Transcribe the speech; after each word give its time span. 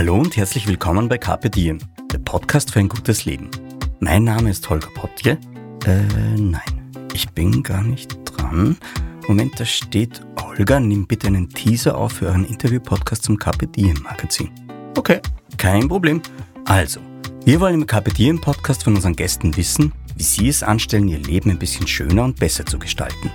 Hallo 0.00 0.16
und 0.16 0.34
herzlich 0.38 0.66
willkommen 0.66 1.10
bei 1.10 1.18
Carpe 1.18 1.50
Diem, 1.50 1.76
der 2.10 2.20
Podcast 2.20 2.72
für 2.72 2.78
ein 2.78 2.88
gutes 2.88 3.26
Leben. 3.26 3.50
Mein 3.98 4.24
Name 4.24 4.48
ist 4.48 4.70
Holger 4.70 4.88
Potje. 4.94 5.36
Äh, 5.84 6.00
nein, 6.38 6.90
ich 7.12 7.28
bin 7.32 7.62
gar 7.62 7.82
nicht 7.82 8.18
dran. 8.24 8.78
Moment, 9.28 9.60
da 9.60 9.66
steht, 9.66 10.22
Holger, 10.40 10.80
nimm 10.80 11.06
bitte 11.06 11.26
einen 11.26 11.50
Teaser 11.50 11.98
auf 11.98 12.12
für 12.12 12.28
euren 12.28 12.46
Interview-Podcast 12.46 13.24
zum 13.24 13.36
Carpe 13.36 13.66
Diem 13.66 14.00
Magazin. 14.02 14.48
Okay, 14.96 15.20
kein 15.58 15.86
Problem. 15.86 16.22
Also, 16.64 17.00
wir 17.44 17.60
wollen 17.60 17.74
im 17.74 17.86
Carpe 17.86 18.10
Diem 18.10 18.40
Podcast 18.40 18.84
von 18.84 18.94
unseren 18.94 19.16
Gästen 19.16 19.54
wissen, 19.58 19.92
wie 20.16 20.22
sie 20.22 20.48
es 20.48 20.62
anstellen, 20.62 21.08
ihr 21.08 21.18
Leben 21.18 21.50
ein 21.50 21.58
bisschen 21.58 21.86
schöner 21.86 22.24
und 22.24 22.40
besser 22.40 22.64
zu 22.64 22.78
gestalten. 22.78 23.30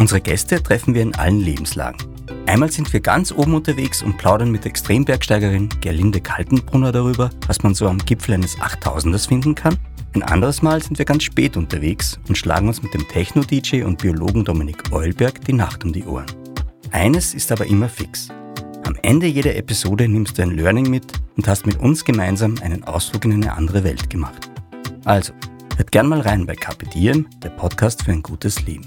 Unsere 0.00 0.20
Gäste 0.20 0.60
treffen 0.60 0.94
wir 0.94 1.02
in 1.02 1.14
allen 1.14 1.38
Lebenslagen. 1.38 2.17
Einmal 2.48 2.72
sind 2.72 2.90
wir 2.94 3.00
ganz 3.00 3.30
oben 3.30 3.52
unterwegs 3.52 4.02
und 4.02 4.16
plaudern 4.16 4.50
mit 4.50 4.64
Extrembergsteigerin 4.64 5.68
Gerlinde 5.82 6.22
Kaltenbrunner 6.22 6.92
darüber, 6.92 7.28
was 7.46 7.62
man 7.62 7.74
so 7.74 7.86
am 7.86 7.98
Gipfel 7.98 8.32
eines 8.32 8.56
8000ers 8.56 9.28
finden 9.28 9.54
kann. 9.54 9.76
Ein 10.14 10.22
anderes 10.22 10.62
Mal 10.62 10.82
sind 10.82 10.96
wir 10.96 11.04
ganz 11.04 11.24
spät 11.24 11.58
unterwegs 11.58 12.18
und 12.26 12.38
schlagen 12.38 12.68
uns 12.68 12.82
mit 12.82 12.94
dem 12.94 13.06
Techno-DJ 13.06 13.82
und 13.82 13.98
Biologen 13.98 14.46
Dominik 14.46 14.90
Eulberg 14.92 15.44
die 15.44 15.52
Nacht 15.52 15.84
um 15.84 15.92
die 15.92 16.04
Ohren. 16.04 16.24
Eines 16.90 17.34
ist 17.34 17.52
aber 17.52 17.66
immer 17.66 17.90
fix. 17.90 18.28
Am 18.86 18.96
Ende 19.02 19.26
jeder 19.26 19.54
Episode 19.54 20.08
nimmst 20.08 20.38
du 20.38 20.42
ein 20.42 20.52
Learning 20.52 20.88
mit 20.88 21.04
und 21.36 21.46
hast 21.46 21.66
mit 21.66 21.78
uns 21.78 22.02
gemeinsam 22.02 22.54
einen 22.62 22.82
Ausflug 22.84 23.26
in 23.26 23.34
eine 23.34 23.52
andere 23.52 23.84
Welt 23.84 24.08
gemacht. 24.08 24.48
Also, 25.04 25.34
hört 25.76 25.92
gern 25.92 26.08
mal 26.08 26.22
rein 26.22 26.46
bei 26.46 26.54
Carpe 26.54 26.86
der 26.94 27.50
Podcast 27.50 28.04
für 28.04 28.12
ein 28.12 28.22
gutes 28.22 28.64
Leben. 28.64 28.86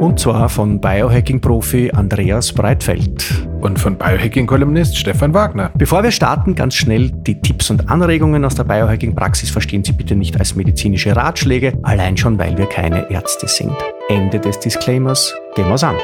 Und 0.00 0.20
zwar 0.20 0.48
von 0.48 0.80
Biohacking-Profi 0.80 1.92
Andreas 1.92 2.52
Breitfeld. 2.52 3.46
Und 3.60 3.78
von 3.78 3.96
Biohacking-Kolumnist 3.96 4.96
Stefan 4.96 5.32
Wagner. 5.32 5.70
Bevor 5.76 6.02
wir 6.02 6.10
starten, 6.10 6.54
ganz 6.54 6.74
schnell 6.74 7.10
die 7.10 7.40
Tipps 7.40 7.70
und 7.70 7.88
Anregungen 7.88 8.44
aus 8.44 8.54
der 8.54 8.64
Biohacking-Praxis 8.64 9.50
verstehen 9.50 9.82
Sie 9.82 9.92
bitte 9.92 10.14
nicht 10.14 10.38
als 10.38 10.54
medizinische 10.56 11.16
Ratschläge, 11.16 11.78
allein 11.82 12.16
schon, 12.16 12.38
weil 12.38 12.58
wir 12.58 12.66
keine 12.66 13.10
Ärzte 13.10 13.48
sind. 13.48 13.72
Ende 14.08 14.38
des 14.38 14.58
Disclaimers. 14.60 15.34
Gehen 15.54 15.68
wir's 15.68 15.84
an. 15.84 15.96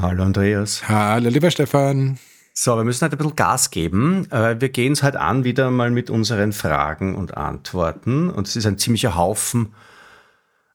Hallo 0.00 0.22
Andreas. 0.22 0.88
Hallo 0.88 1.28
lieber 1.28 1.50
Stefan. 1.50 2.18
So, 2.54 2.76
wir 2.76 2.84
müssen 2.84 3.02
halt 3.02 3.12
ein 3.12 3.18
bisschen 3.18 3.36
Gas 3.36 3.70
geben. 3.70 4.26
Wir 4.30 4.68
gehen 4.68 4.92
es 4.92 5.02
halt 5.02 5.16
an 5.16 5.44
wieder 5.44 5.70
mal 5.70 5.90
mit 5.90 6.10
unseren 6.10 6.52
Fragen 6.52 7.14
und 7.14 7.36
Antworten. 7.36 8.30
Und 8.30 8.48
es 8.48 8.56
ist 8.56 8.66
ein 8.66 8.78
ziemlicher 8.78 9.16
Haufen 9.16 9.74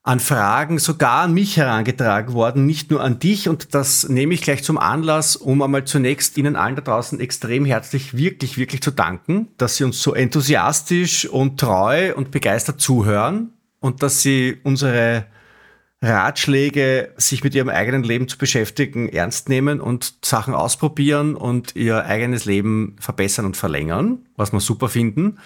an 0.06 0.20
Fragen 0.20 0.78
sogar 0.78 1.22
an 1.22 1.32
mich 1.32 1.56
herangetragen 1.56 2.34
worden, 2.34 2.66
nicht 2.66 2.90
nur 2.90 3.02
an 3.02 3.18
dich. 3.18 3.48
Und 3.48 3.74
das 3.74 4.06
nehme 4.06 4.34
ich 4.34 4.42
gleich 4.42 4.62
zum 4.62 4.76
Anlass, 4.76 5.34
um 5.34 5.62
einmal 5.62 5.84
zunächst 5.84 6.36
Ihnen 6.36 6.56
allen 6.56 6.76
da 6.76 6.82
draußen 6.82 7.18
extrem 7.20 7.64
herzlich, 7.64 8.14
wirklich, 8.14 8.58
wirklich 8.58 8.82
zu 8.82 8.90
danken, 8.90 9.48
dass 9.56 9.76
Sie 9.78 9.84
uns 9.84 10.02
so 10.02 10.12
enthusiastisch 10.12 11.26
und 11.26 11.58
treu 11.58 12.14
und 12.14 12.30
begeistert 12.30 12.82
zuhören 12.82 13.54
und 13.80 14.02
dass 14.02 14.20
Sie 14.20 14.58
unsere 14.62 15.24
Ratschläge, 16.04 17.12
sich 17.16 17.42
mit 17.42 17.54
ihrem 17.54 17.68
eigenen 17.68 18.02
Leben 18.02 18.28
zu 18.28 18.36
beschäftigen, 18.36 19.08
ernst 19.08 19.48
nehmen 19.48 19.80
und 19.80 20.14
Sachen 20.22 20.54
ausprobieren 20.54 21.34
und 21.34 21.74
ihr 21.74 22.04
eigenes 22.04 22.44
Leben 22.44 22.96
verbessern 23.00 23.46
und 23.46 23.56
verlängern, 23.56 24.18
was 24.36 24.52
wir 24.52 24.60
super 24.60 24.88
finden. 24.88 25.38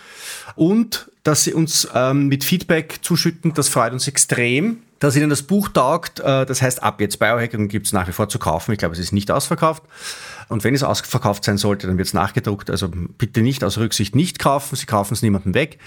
Und 0.56 1.10
dass 1.22 1.44
sie 1.44 1.54
uns 1.54 1.88
ähm, 1.94 2.26
mit 2.26 2.44
Feedback 2.44 2.98
zuschütten, 3.02 3.54
das 3.54 3.68
freut 3.68 3.92
uns 3.92 4.08
extrem. 4.08 4.78
Dass 4.98 5.14
ihnen 5.14 5.30
das 5.30 5.42
Buch 5.42 5.68
taugt, 5.68 6.18
äh, 6.18 6.44
das 6.44 6.60
heißt 6.60 6.82
ab 6.82 7.00
jetzt 7.00 7.20
Biohacking 7.20 7.68
gibt 7.68 7.86
es 7.86 7.92
nach 7.92 8.08
wie 8.08 8.12
vor 8.12 8.28
zu 8.28 8.40
kaufen. 8.40 8.72
Ich 8.72 8.78
glaube, 8.78 8.94
es 8.94 8.98
ist 8.98 9.12
nicht 9.12 9.30
ausverkauft. 9.30 9.84
Und 10.48 10.64
wenn 10.64 10.74
es 10.74 10.82
ausverkauft 10.82 11.44
sein 11.44 11.56
sollte, 11.56 11.86
dann 11.86 11.98
wird 11.98 12.08
es 12.08 12.14
nachgedruckt. 12.14 12.68
Also 12.68 12.88
bitte 12.88 13.42
nicht 13.42 13.62
aus 13.62 13.78
Rücksicht 13.78 14.16
nicht 14.16 14.40
kaufen. 14.40 14.74
Sie 14.74 14.86
kaufen 14.86 15.14
es 15.14 15.22
niemandem 15.22 15.54
weg. 15.54 15.78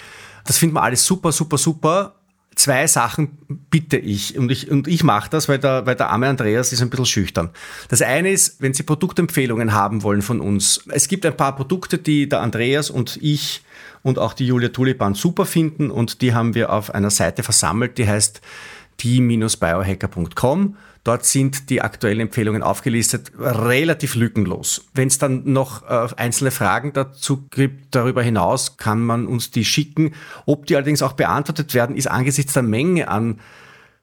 Das 0.45 0.57
finden 0.57 0.75
wir 0.75 0.83
alles 0.83 1.05
super, 1.05 1.33
super, 1.33 1.57
super 1.57 2.15
zwei 2.61 2.85
Sachen 2.85 3.37
bitte 3.69 3.97
ich. 3.97 4.37
Und 4.37 4.51
ich, 4.51 4.69
und 4.69 4.87
ich 4.87 5.03
mache 5.03 5.29
das, 5.29 5.49
weil 5.49 5.57
der, 5.57 5.85
weil 5.85 5.95
der 5.95 6.09
arme 6.09 6.27
Andreas 6.27 6.71
ist 6.71 6.81
ein 6.81 6.89
bisschen 6.89 7.05
schüchtern. 7.07 7.49
Das 7.89 8.01
eine 8.01 8.31
ist, 8.31 8.61
wenn 8.61 8.73
Sie 8.73 8.83
Produktempfehlungen 8.83 9.73
haben 9.73 10.03
wollen 10.03 10.21
von 10.21 10.39
uns. 10.39 10.83
Es 10.89 11.07
gibt 11.07 11.25
ein 11.25 11.35
paar 11.35 11.55
Produkte, 11.55 11.97
die 11.97 12.29
der 12.29 12.41
Andreas 12.41 12.89
und 12.89 13.17
ich 13.21 13.63
und 14.03 14.19
auch 14.19 14.33
die 14.33 14.45
Julia 14.45 14.69
Tulipan 14.69 15.15
super 15.15 15.45
finden 15.45 15.91
und 15.91 16.21
die 16.21 16.33
haben 16.33 16.53
wir 16.53 16.71
auf 16.71 16.93
einer 16.93 17.09
Seite 17.09 17.43
versammelt, 17.43 17.97
die 17.97 18.07
heißt 18.07 18.41
die-biohacker.com. 18.99 20.77
Dort 21.03 21.25
sind 21.25 21.69
die 21.71 21.81
aktuellen 21.81 22.19
Empfehlungen 22.19 22.61
aufgelistet, 22.61 23.31
relativ 23.37 24.13
lückenlos. 24.15 24.85
Wenn 24.93 25.07
es 25.07 25.17
dann 25.17 25.51
noch 25.51 25.83
äh, 25.89 26.07
einzelne 26.15 26.51
Fragen 26.51 26.93
dazu 26.93 27.47
gibt, 27.49 27.95
darüber 27.95 28.21
hinaus 28.21 28.77
kann 28.77 29.01
man 29.01 29.25
uns 29.25 29.49
die 29.49 29.65
schicken. 29.65 30.13
Ob 30.45 30.67
die 30.67 30.75
allerdings 30.75 31.01
auch 31.01 31.13
beantwortet 31.13 31.73
werden, 31.73 31.95
ist 31.95 32.07
angesichts 32.07 32.53
der 32.53 32.63
Menge 32.63 33.07
an 33.07 33.39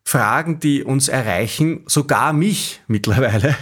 Fragen, 0.03 0.59
die 0.59 0.83
uns 0.83 1.09
erreichen, 1.09 1.83
sogar 1.87 2.33
mich 2.33 2.81
mittlerweile. 2.89 3.55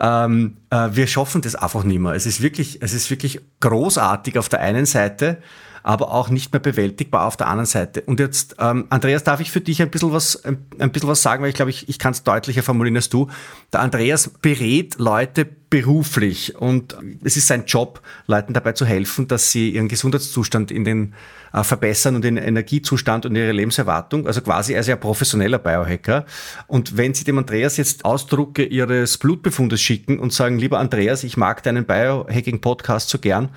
Ähm, 0.00 0.56
äh, 0.70 0.88
wir 0.92 1.06
schaffen 1.06 1.42
das 1.42 1.54
einfach 1.54 1.84
nicht 1.84 2.00
mehr. 2.00 2.14
Es 2.14 2.26
ist 2.26 2.42
wirklich, 2.42 2.82
es 2.82 2.94
ist 2.94 3.10
wirklich 3.10 3.40
großartig 3.60 4.38
auf 4.38 4.48
der 4.48 4.60
einen 4.60 4.86
Seite 4.86 5.42
aber 5.82 6.12
auch 6.12 6.28
nicht 6.28 6.52
mehr 6.52 6.60
bewältigbar 6.60 7.26
auf 7.26 7.36
der 7.36 7.48
anderen 7.48 7.66
Seite. 7.66 8.02
Und 8.02 8.20
jetzt, 8.20 8.56
ähm, 8.58 8.86
Andreas, 8.90 9.24
darf 9.24 9.40
ich 9.40 9.50
für 9.50 9.60
dich 9.60 9.82
ein 9.82 9.90
bisschen 9.90 10.12
was, 10.12 10.44
ein, 10.44 10.64
ein 10.78 10.92
bisschen 10.92 11.08
was 11.08 11.22
sagen, 11.22 11.42
weil 11.42 11.50
ich 11.50 11.56
glaube, 11.56 11.70
ich, 11.70 11.88
ich 11.88 11.98
kann 11.98 12.12
es 12.12 12.22
deutlicher 12.22 12.62
formulieren 12.62 12.96
als 12.96 13.08
du. 13.08 13.28
Der 13.72 13.80
Andreas 13.80 14.30
berät 14.40 14.98
Leute 14.98 15.46
beruflich 15.72 16.54
und 16.56 16.96
es 17.24 17.38
ist 17.38 17.46
sein 17.46 17.64
Job, 17.64 18.02
Leuten 18.26 18.52
dabei 18.52 18.72
zu 18.72 18.84
helfen, 18.84 19.26
dass 19.26 19.50
sie 19.52 19.70
ihren 19.70 19.88
Gesundheitszustand 19.88 20.70
in 20.70 20.84
den 20.84 21.14
äh, 21.54 21.64
verbessern 21.64 22.14
und 22.14 22.24
den 22.24 22.36
Energiezustand 22.36 23.24
und 23.24 23.36
ihre 23.36 23.52
Lebenserwartung. 23.52 24.26
Also 24.26 24.42
quasi 24.42 24.74
er 24.74 24.80
ist 24.80 24.88
ja 24.88 24.96
professioneller 24.96 25.58
Biohacker. 25.58 26.26
Und 26.66 26.96
wenn 26.96 27.14
Sie 27.14 27.24
dem 27.24 27.38
Andreas 27.38 27.78
jetzt 27.78 28.04
Ausdrucke 28.04 28.64
Ihres 28.64 29.16
Blutbefundes 29.16 29.80
schicken 29.80 30.18
und 30.18 30.32
sagen, 30.32 30.58
lieber 30.58 30.78
Andreas, 30.78 31.24
ich 31.24 31.38
mag 31.38 31.62
deinen 31.62 31.86
Biohacking-Podcast 31.86 33.08
so 33.08 33.18
gern, 33.18 33.48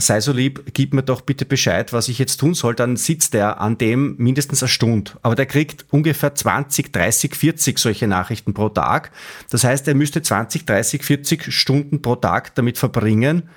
sei 0.00 0.20
so 0.20 0.32
lieb, 0.32 0.72
gib 0.74 0.94
mir 0.94 1.02
doch 1.02 1.20
bitte 1.20 1.44
Bescheid, 1.44 1.92
was 1.92 2.08
ich 2.08 2.18
jetzt 2.18 2.38
tun 2.38 2.54
soll, 2.54 2.74
dann 2.74 2.96
sitzt 2.96 3.34
er 3.34 3.60
an 3.60 3.78
dem 3.78 4.16
mindestens 4.18 4.62
eine 4.62 4.68
Stunde. 4.68 5.12
Aber 5.22 5.34
der 5.34 5.46
kriegt 5.46 5.86
ungefähr 5.90 6.34
20, 6.34 6.92
30, 6.92 7.34
40 7.34 7.78
solche 7.78 8.06
Nachrichten 8.06 8.54
pro 8.54 8.68
Tag. 8.68 9.12
Das 9.50 9.64
heißt, 9.64 9.86
er 9.88 9.94
müsste 9.94 10.22
20, 10.22 10.66
30, 10.66 11.04
40 11.04 11.52
Stunden 11.52 12.02
pro 12.02 12.16
Tag 12.16 12.54
damit 12.54 12.78
verbringen, 12.78 13.48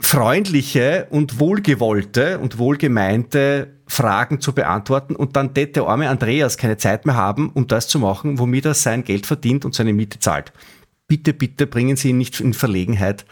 freundliche 0.00 1.06
und 1.10 1.38
wohlgewollte 1.38 2.38
und 2.38 2.58
wohlgemeinte 2.58 3.68
Fragen 3.86 4.40
zu 4.40 4.52
beantworten 4.52 5.14
und 5.14 5.36
dann 5.36 5.52
der 5.54 5.82
arme 5.84 6.08
Andreas 6.08 6.56
keine 6.56 6.78
Zeit 6.78 7.06
mehr 7.06 7.16
haben, 7.16 7.50
um 7.50 7.66
das 7.66 7.86
zu 7.88 7.98
machen, 7.98 8.38
womit 8.38 8.64
er 8.64 8.74
sein 8.74 9.04
Geld 9.04 9.26
verdient 9.26 9.64
und 9.64 9.74
seine 9.74 9.92
Miete 9.92 10.18
zahlt 10.18 10.52
bitte, 11.06 11.34
bitte 11.34 11.66
bringen 11.66 11.96
Sie 11.96 12.10
ihn 12.10 12.18
nicht 12.18 12.40
in 12.40 12.54
Verlegenheit 12.54 13.26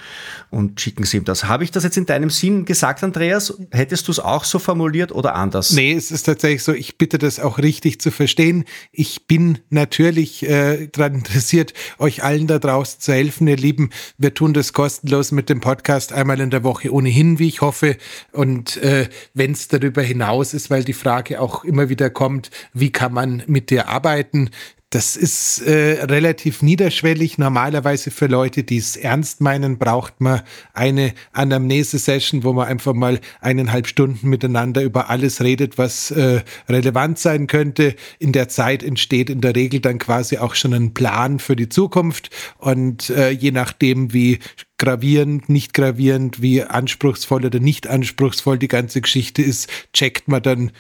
und 0.51 0.81
schicken 0.81 1.05
Sie 1.05 1.17
ihm 1.17 1.25
das. 1.25 1.45
Habe 1.45 1.65
ich 1.65 1.71
das 1.71 1.85
jetzt 1.85 1.97
in 1.97 2.05
deinem 2.07 2.29
Sinn 2.29 2.65
gesagt, 2.65 3.03
Andreas? 3.03 3.55
Hättest 3.71 4.09
du 4.09 4.13
es 4.13 4.21
auch 4.21 4.45
so 4.45 4.59
formuliert 4.59 5.11
oder 5.13 5.35
anders? 5.35 5.73
Nee, 5.73 5.93
es 5.93 6.11
ist 6.11 6.25
tatsächlich 6.25 6.63
so, 6.63 6.73
ich 6.73 6.99
bitte 6.99 7.19
das 7.19 7.41
auch 7.41 7.59
richtig 7.59 8.01
zu 8.01 8.11
verstehen. 8.11 8.65
Ich 8.91 9.27
bin 9.27 9.59
natürlich 9.71 10.47
äh, 10.47 10.89
daran 10.89 11.15
interessiert, 11.15 11.73
euch 11.99 12.23
allen 12.23 12.47
da 12.47 12.59
draußen 12.59 13.01
zu 13.01 13.13
helfen, 13.13 13.49
ihr 13.49 13.57
Lieben. 13.57 13.91
Wir 14.19 14.35
tun 14.35 14.53
das 14.53 14.75
kostenlos 14.75 15.33
mit 15.33 15.49
dem 15.49 15.61
Podcast 15.61 16.13
einmal 16.13 16.41
in 16.41 16.51
der 16.51 16.65
Woche 16.65 16.93
ohnehin, 16.93 17.39
wie 17.39 17.49
ich 17.49 17.63
hoffe. 17.63 17.97
Und 18.33 18.77
äh, 18.79 19.09
wenn 19.33 19.53
es 19.53 19.69
darüber 19.69 20.03
hinaus 20.03 20.53
ist, 20.53 20.69
weil 20.69 20.85
die 20.85 20.93
Frage 20.93 21.41
auch 21.41 21.65
immer 21.65 21.89
wieder 21.89 22.11
kommt, 22.11 22.51
wie 22.75 22.93
kann 22.93 23.15
man 23.15 23.43
mit 23.47 23.71
dir 23.71 23.89
arbeiten, 23.89 24.51
das 24.93 25.17
ist 25.17 25.63
äh, 25.63 26.05
relativ 26.05 26.61
niederschwellig. 26.61 27.39
Normalerweise 27.39 28.11
für 28.11 28.27
Leute, 28.27 28.63
die 28.63 28.77
es 28.77 28.95
ernst 28.95 29.41
meinen, 29.41 29.79
braucht 29.79 30.21
man 30.21 30.43
eine 30.75 31.15
Anamnese-Session, 31.33 32.45
wo 32.45 32.53
man 32.53 32.69
einfach 32.69 32.93
mal 32.93 33.19
eineinhalb 33.41 33.87
Stunden 33.87 34.29
miteinander 34.29 34.83
über 34.83 35.09
alles 35.09 35.41
redet, 35.41 35.79
was 35.79 36.11
äh, 36.11 36.43
relevant 36.69 37.19
sein 37.19 37.47
könnte. 37.47 37.97
In 38.19 38.33
der 38.33 38.51
Zeit 38.51 38.83
entsteht 38.83 39.31
in 39.31 39.41
der 39.41 39.57
Regel 39.57 39.81
dann 39.81 39.97
quasi 39.97 40.37
auch 40.37 40.55
schon 40.55 40.75
ein 40.75 40.93
Plan 40.93 41.39
für 41.39 41.57
die 41.57 41.71
Zukunft. 41.71 42.29
Und 42.59 43.09
äh, 43.09 43.31
je 43.31 43.51
nachdem, 43.51 44.13
wie 44.13 44.41
gravierend, 44.77 45.49
nicht 45.49 45.73
gravierend, 45.73 46.43
wie 46.43 46.65
anspruchsvoll 46.65 47.47
oder 47.47 47.61
nicht 47.61 47.87
anspruchsvoll 47.87 48.59
die 48.59 48.69
ganze 48.69 49.01
Geschichte 49.01 49.41
ist, 49.41 49.71
checkt 49.95 50.29
man 50.29 50.43
dann 50.43 50.71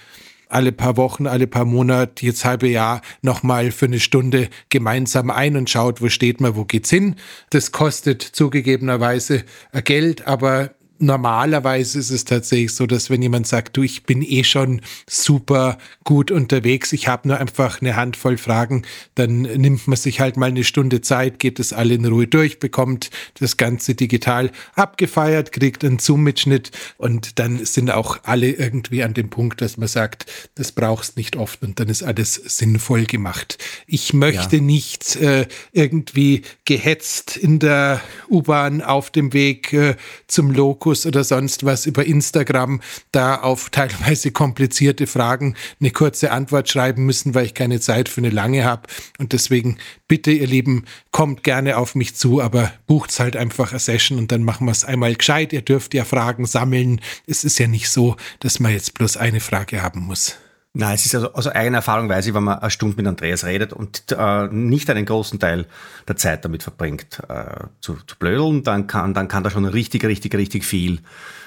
alle 0.52 0.72
paar 0.72 0.96
Wochen, 0.96 1.26
alle 1.26 1.46
paar 1.46 1.64
Monate, 1.64 2.24
jetzt 2.26 2.44
halbe 2.44 2.68
Jahr 2.68 3.00
nochmal 3.22 3.70
für 3.70 3.86
eine 3.86 4.00
Stunde 4.00 4.48
gemeinsam 4.68 5.30
ein 5.30 5.56
und 5.56 5.70
schaut, 5.70 6.02
wo 6.02 6.08
steht 6.08 6.40
man, 6.40 6.56
wo 6.56 6.64
geht's 6.64 6.90
hin. 6.90 7.16
Das 7.50 7.72
kostet 7.72 8.22
zugegebenerweise 8.22 9.44
Geld, 9.84 10.26
aber 10.26 10.70
normalerweise 11.02 11.98
ist 11.98 12.10
es 12.10 12.24
tatsächlich 12.24 12.72
so, 12.72 12.86
dass 12.86 13.10
wenn 13.10 13.20
jemand 13.20 13.46
sagt, 13.46 13.76
du, 13.76 13.82
ich 13.82 14.04
bin 14.04 14.22
eh 14.22 14.44
schon 14.44 14.80
super 15.08 15.78
gut 16.04 16.30
unterwegs, 16.30 16.92
ich 16.92 17.08
habe 17.08 17.28
nur 17.28 17.38
einfach 17.38 17.80
eine 17.80 17.96
Handvoll 17.96 18.38
Fragen, 18.38 18.84
dann 19.16 19.42
nimmt 19.42 19.88
man 19.88 19.96
sich 19.96 20.20
halt 20.20 20.36
mal 20.36 20.48
eine 20.48 20.64
Stunde 20.64 21.00
Zeit, 21.00 21.38
geht 21.38 21.58
es 21.58 21.72
alle 21.72 21.94
in 21.94 22.06
Ruhe 22.06 22.26
durch, 22.26 22.60
bekommt 22.60 23.10
das 23.40 23.56
Ganze 23.56 23.94
digital 23.94 24.50
abgefeiert, 24.74 25.52
kriegt 25.52 25.84
einen 25.84 25.98
Zoom-Mitschnitt 25.98 26.70
und 26.98 27.38
dann 27.38 27.64
sind 27.64 27.90
auch 27.90 28.20
alle 28.22 28.50
irgendwie 28.50 29.02
an 29.02 29.12
dem 29.12 29.28
Punkt, 29.28 29.60
dass 29.60 29.76
man 29.76 29.88
sagt, 29.88 30.26
das 30.54 30.72
brauchst 30.72 31.16
nicht 31.16 31.36
oft 31.36 31.62
und 31.62 31.80
dann 31.80 31.88
ist 31.88 32.02
alles 32.04 32.34
sinnvoll 32.34 33.06
gemacht. 33.06 33.58
Ich 33.86 34.14
möchte 34.14 34.56
ja. 34.56 34.62
nicht 34.62 35.16
äh, 35.16 35.46
irgendwie 35.72 36.42
gehetzt 36.64 37.36
in 37.36 37.58
der 37.58 38.00
U-Bahn 38.30 38.82
auf 38.82 39.10
dem 39.10 39.32
Weg 39.32 39.72
äh, 39.72 39.96
zum 40.28 40.52
Lokus 40.52 40.91
Fokus 40.92 41.06
oder 41.06 41.24
sonst 41.24 41.64
was 41.64 41.86
über 41.86 42.04
Instagram 42.04 42.80
da 43.12 43.36
auf 43.36 43.70
teilweise 43.70 44.30
komplizierte 44.30 45.06
Fragen 45.06 45.54
eine 45.80 45.90
kurze 45.90 46.30
Antwort 46.30 46.68
schreiben 46.68 47.06
müssen, 47.06 47.34
weil 47.34 47.46
ich 47.46 47.54
keine 47.54 47.80
Zeit 47.80 48.10
für 48.10 48.20
eine 48.20 48.28
lange 48.28 48.64
habe. 48.64 48.82
Und 49.18 49.32
deswegen 49.32 49.78
bitte, 50.06 50.32
ihr 50.32 50.46
Lieben, 50.46 50.84
kommt 51.10 51.44
gerne 51.44 51.78
auf 51.78 51.94
mich 51.94 52.14
zu, 52.14 52.42
aber 52.42 52.72
bucht's 52.86 53.20
halt 53.20 53.36
einfach 53.36 53.70
eine 53.70 53.80
Session 53.80 54.18
und 54.18 54.32
dann 54.32 54.42
machen 54.42 54.66
wir 54.66 54.72
es 54.72 54.84
einmal 54.84 55.14
gescheit. 55.14 55.54
Ihr 55.54 55.62
dürft 55.62 55.94
ja 55.94 56.04
Fragen 56.04 56.44
sammeln. 56.44 57.00
Es 57.26 57.42
ist 57.44 57.58
ja 57.58 57.68
nicht 57.68 57.88
so, 57.88 58.16
dass 58.40 58.60
man 58.60 58.72
jetzt 58.72 58.92
bloß 58.92 59.16
eine 59.16 59.40
Frage 59.40 59.82
haben 59.82 60.00
muss. 60.00 60.36
Nein, 60.74 60.94
es 60.94 61.04
ist 61.04 61.14
also 61.14 61.34
aus 61.34 61.46
eigener 61.48 61.78
Erfahrung 61.78 62.08
weiß 62.08 62.26
ich, 62.26 62.34
wenn 62.34 62.44
man 62.44 62.58
eine 62.58 62.70
Stunde 62.70 62.96
mit 62.96 63.06
Andreas 63.06 63.44
redet 63.44 63.74
und 63.74 64.10
äh, 64.10 64.48
nicht 64.48 64.88
einen 64.88 65.04
großen 65.04 65.38
Teil 65.38 65.66
der 66.08 66.16
Zeit 66.16 66.46
damit 66.46 66.62
verbringt, 66.62 67.20
äh, 67.28 67.64
zu, 67.80 67.96
zu 68.06 68.16
blödeln, 68.18 68.62
dann 68.62 68.86
kann, 68.86 69.12
dann 69.12 69.28
kann 69.28 69.44
da 69.44 69.50
schon 69.50 69.66
richtig, 69.66 70.04
richtig, 70.04 70.34
richtig 70.34 70.64
viel 70.64 71.00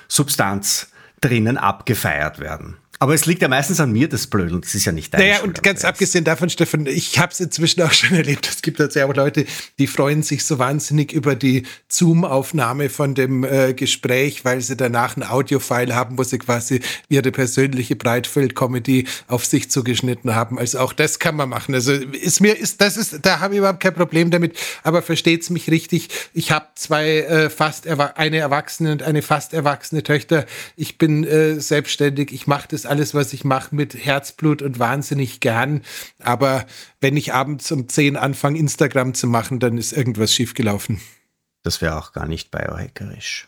Substanz 0.07 0.91
drinnen 1.21 1.57
abgefeiert 1.57 2.39
werden. 2.39 2.77
Aber 2.99 3.13
es 3.13 3.25
liegt 3.25 3.41
ja 3.41 3.47
meistens 3.47 3.79
an 3.79 3.91
mir, 3.91 4.07
das 4.07 4.27
Blödeln. 4.27 4.61
Das 4.61 4.73
ist 4.73 4.85
ja 4.85 4.91
nicht 4.91 5.13
dein 5.13 5.21
Naja, 5.21 5.35
Schuld, 5.35 5.57
und 5.57 5.63
ganz 5.63 5.83
abgesehen 5.83 6.23
davon, 6.23 6.49
Stefan, 6.49 6.85
ich 6.85 7.19
habe 7.19 7.31
es 7.33 7.39
inzwischen 7.39 7.81
auch 7.81 7.91
schon 7.93 8.15
erlebt. 8.15 8.47
Es 8.47 8.61
gibt 8.61 8.77
tatsächlich 8.77 9.11
auch 9.11 9.15
Leute, 9.15 9.45
die 9.79 9.87
freuen 9.87 10.23
sich 10.23 10.45
so 10.45 10.59
wahnsinnig 10.59 11.11
über 11.11 11.35
die 11.35 11.63
Zoom-Aufnahme 11.89 12.89
von 12.89 13.13
dem 13.13 13.43
äh, 13.43 13.73
Gespräch, 13.73 14.45
weil 14.45 14.61
sie 14.61 14.77
danach 14.77 15.17
ein 15.17 15.23
Audio-File 15.23 15.93
haben, 15.93 16.17
wo 16.17 16.23
sie 16.23 16.37
quasi 16.37 16.79
ihre 17.09 17.31
persönliche 17.31 17.95
Breitfeld-Comedy 17.95 19.07
auf 19.27 19.45
sich 19.45 19.69
zugeschnitten 19.69 20.33
haben. 20.33 20.57
Also 20.57 20.79
auch 20.79 20.93
das 20.93 21.19
kann 21.19 21.35
man 21.35 21.49
machen. 21.49 21.75
Also 21.75 21.91
ist 21.91 22.39
mir, 22.39 22.57
ist, 22.57 22.79
das 22.79 22.95
ist, 22.95 23.19
da 23.25 23.41
habe 23.41 23.55
ich 23.55 23.57
überhaupt 23.59 23.81
kein 23.81 23.93
Problem 23.93 24.31
damit. 24.31 24.57
Aber 24.83 25.01
versteht's 25.01 25.49
mich 25.49 25.69
richtig. 25.69 26.09
Ich 26.33 26.51
habe 26.51 26.67
zwei 26.75 27.19
äh, 27.19 27.49
fast, 27.49 27.87
eine 27.87 28.37
erwachsene 28.37 28.93
und 28.93 29.03
eine 29.03 29.21
fast 29.21 29.53
erwachsene 29.53 30.03
Töchter. 30.03 30.45
Ich 30.77 30.97
bin 30.97 31.25
äh, 31.25 31.59
selbstständig. 31.59 32.31
Ich 32.31 32.47
mache 32.47 32.67
das 32.69 32.84
alles, 32.85 33.13
was 33.13 33.33
ich 33.33 33.43
mache, 33.43 33.75
mit 33.75 33.93
Herzblut 33.93 34.61
und 34.61 34.79
wahnsinnig 34.79 35.39
gern. 35.39 35.81
Aber 36.19 36.65
wenn 37.01 37.17
ich 37.17 37.33
abends 37.33 37.71
um 37.71 37.87
10 37.87 38.17
anfange, 38.17 38.59
Instagram 38.59 39.13
zu 39.13 39.27
machen, 39.27 39.59
dann 39.59 39.77
ist 39.77 39.93
irgendwas 39.93 40.33
schiefgelaufen. 40.33 41.01
Das 41.63 41.81
wäre 41.81 41.97
auch 41.97 42.13
gar 42.13 42.27
nicht 42.27 42.51
biohackerisch. 42.51 43.47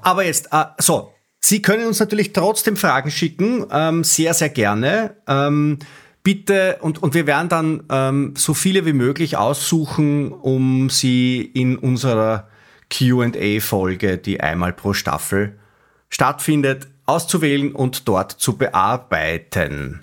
Aber 0.00 0.24
jetzt, 0.24 0.48
äh, 0.52 0.64
so, 0.78 1.14
Sie 1.46 1.60
können 1.60 1.86
uns 1.86 2.00
natürlich 2.00 2.32
trotzdem 2.32 2.74
Fragen 2.74 3.10
schicken, 3.10 3.66
ähm, 3.70 4.02
sehr, 4.02 4.32
sehr 4.32 4.48
gerne. 4.48 5.14
Ähm, 5.28 5.78
bitte, 6.22 6.78
und, 6.80 7.02
und 7.02 7.12
wir 7.12 7.26
werden 7.26 7.50
dann 7.50 7.82
ähm, 7.90 8.32
so 8.34 8.54
viele 8.54 8.86
wie 8.86 8.94
möglich 8.94 9.36
aussuchen, 9.36 10.32
um 10.32 10.88
sie 10.88 11.42
in 11.42 11.76
unserer 11.76 12.48
QA-Folge, 12.88 14.16
die 14.16 14.40
einmal 14.40 14.72
pro 14.72 14.94
Staffel 14.94 15.58
stattfindet, 16.08 16.88
auszuwählen 17.06 17.72
und 17.72 18.08
dort 18.08 18.32
zu 18.32 18.56
bearbeiten. 18.56 20.02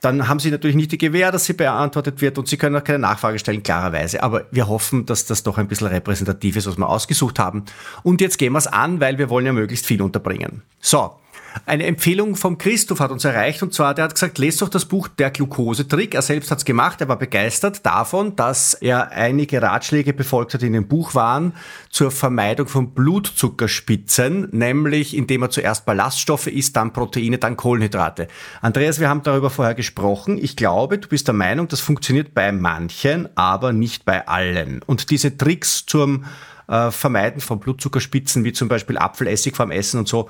Dann 0.00 0.28
haben 0.28 0.38
Sie 0.38 0.50
natürlich 0.50 0.76
nicht 0.76 0.92
die 0.92 0.98
Gewähr, 0.98 1.32
dass 1.32 1.46
sie 1.46 1.54
beantwortet 1.54 2.20
wird 2.20 2.38
und 2.38 2.46
Sie 2.46 2.56
können 2.56 2.76
auch 2.76 2.84
keine 2.84 3.00
Nachfrage 3.00 3.38
stellen, 3.38 3.62
klarerweise. 3.62 4.22
Aber 4.22 4.44
wir 4.50 4.68
hoffen, 4.68 5.06
dass 5.06 5.26
das 5.26 5.42
doch 5.42 5.58
ein 5.58 5.68
bisschen 5.68 5.88
repräsentativ 5.88 6.56
ist, 6.56 6.66
was 6.66 6.76
wir 6.76 6.88
ausgesucht 6.88 7.38
haben. 7.38 7.64
Und 8.02 8.20
jetzt 8.20 8.38
gehen 8.38 8.52
wir 8.52 8.58
es 8.58 8.66
an, 8.66 9.00
weil 9.00 9.18
wir 9.18 9.30
wollen 9.30 9.46
ja 9.46 9.52
möglichst 9.52 9.86
viel 9.86 10.02
unterbringen. 10.02 10.62
So, 10.80 11.12
eine 11.64 11.86
Empfehlung 11.86 12.36
vom 12.36 12.58
Christoph 12.58 13.00
hat 13.00 13.10
uns 13.10 13.24
erreicht 13.24 13.62
und 13.62 13.72
zwar, 13.72 13.94
der 13.94 14.04
hat 14.04 14.14
gesagt, 14.14 14.38
lest 14.38 14.60
doch 14.60 14.68
das 14.68 14.84
Buch 14.84 15.08
Der 15.08 15.30
Glukosetrick. 15.30 16.14
Er 16.14 16.22
selbst 16.22 16.50
hat 16.50 16.58
es 16.58 16.64
gemacht, 16.64 17.00
er 17.00 17.08
war 17.08 17.18
begeistert 17.18 17.86
davon, 17.86 18.36
dass 18.36 18.74
er 18.74 19.12
einige 19.12 19.62
Ratschläge 19.62 20.12
befolgt 20.12 20.54
hat, 20.54 20.62
die 20.62 20.66
in 20.66 20.74
dem 20.74 20.88
Buch 20.88 21.14
waren, 21.14 21.54
zur 21.90 22.10
Vermeidung 22.10 22.68
von 22.68 22.90
Blutzuckerspitzen, 22.90 24.48
nämlich 24.52 25.16
indem 25.16 25.42
er 25.42 25.50
zuerst 25.50 25.86
Ballaststoffe 25.86 26.48
isst, 26.48 26.76
dann 26.76 26.92
Proteine, 26.92 27.38
dann 27.38 27.56
Kohlenhydrate. 27.56 28.28
Andreas, 28.60 29.00
wir 29.00 29.08
haben 29.08 29.22
darüber 29.22 29.50
vorher 29.50 29.74
gesprochen. 29.74 30.38
Ich 30.38 30.56
glaube, 30.56 30.98
du 30.98 31.08
bist 31.08 31.26
der 31.28 31.34
Meinung, 31.34 31.68
das 31.68 31.80
funktioniert 31.80 32.34
bei 32.34 32.52
manchen, 32.52 33.28
aber 33.36 33.72
nicht 33.72 34.04
bei 34.04 34.28
allen. 34.28 34.82
Und 34.82 35.10
diese 35.10 35.36
Tricks 35.36 35.86
zum 35.86 36.24
äh, 36.68 36.90
Vermeiden 36.90 37.40
von 37.40 37.60
Blutzuckerspitzen, 37.60 38.44
wie 38.44 38.52
zum 38.52 38.68
Beispiel 38.68 38.98
Apfelessig 38.98 39.56
vorm 39.56 39.70
Essen 39.70 39.98
und 39.98 40.08
so, 40.08 40.28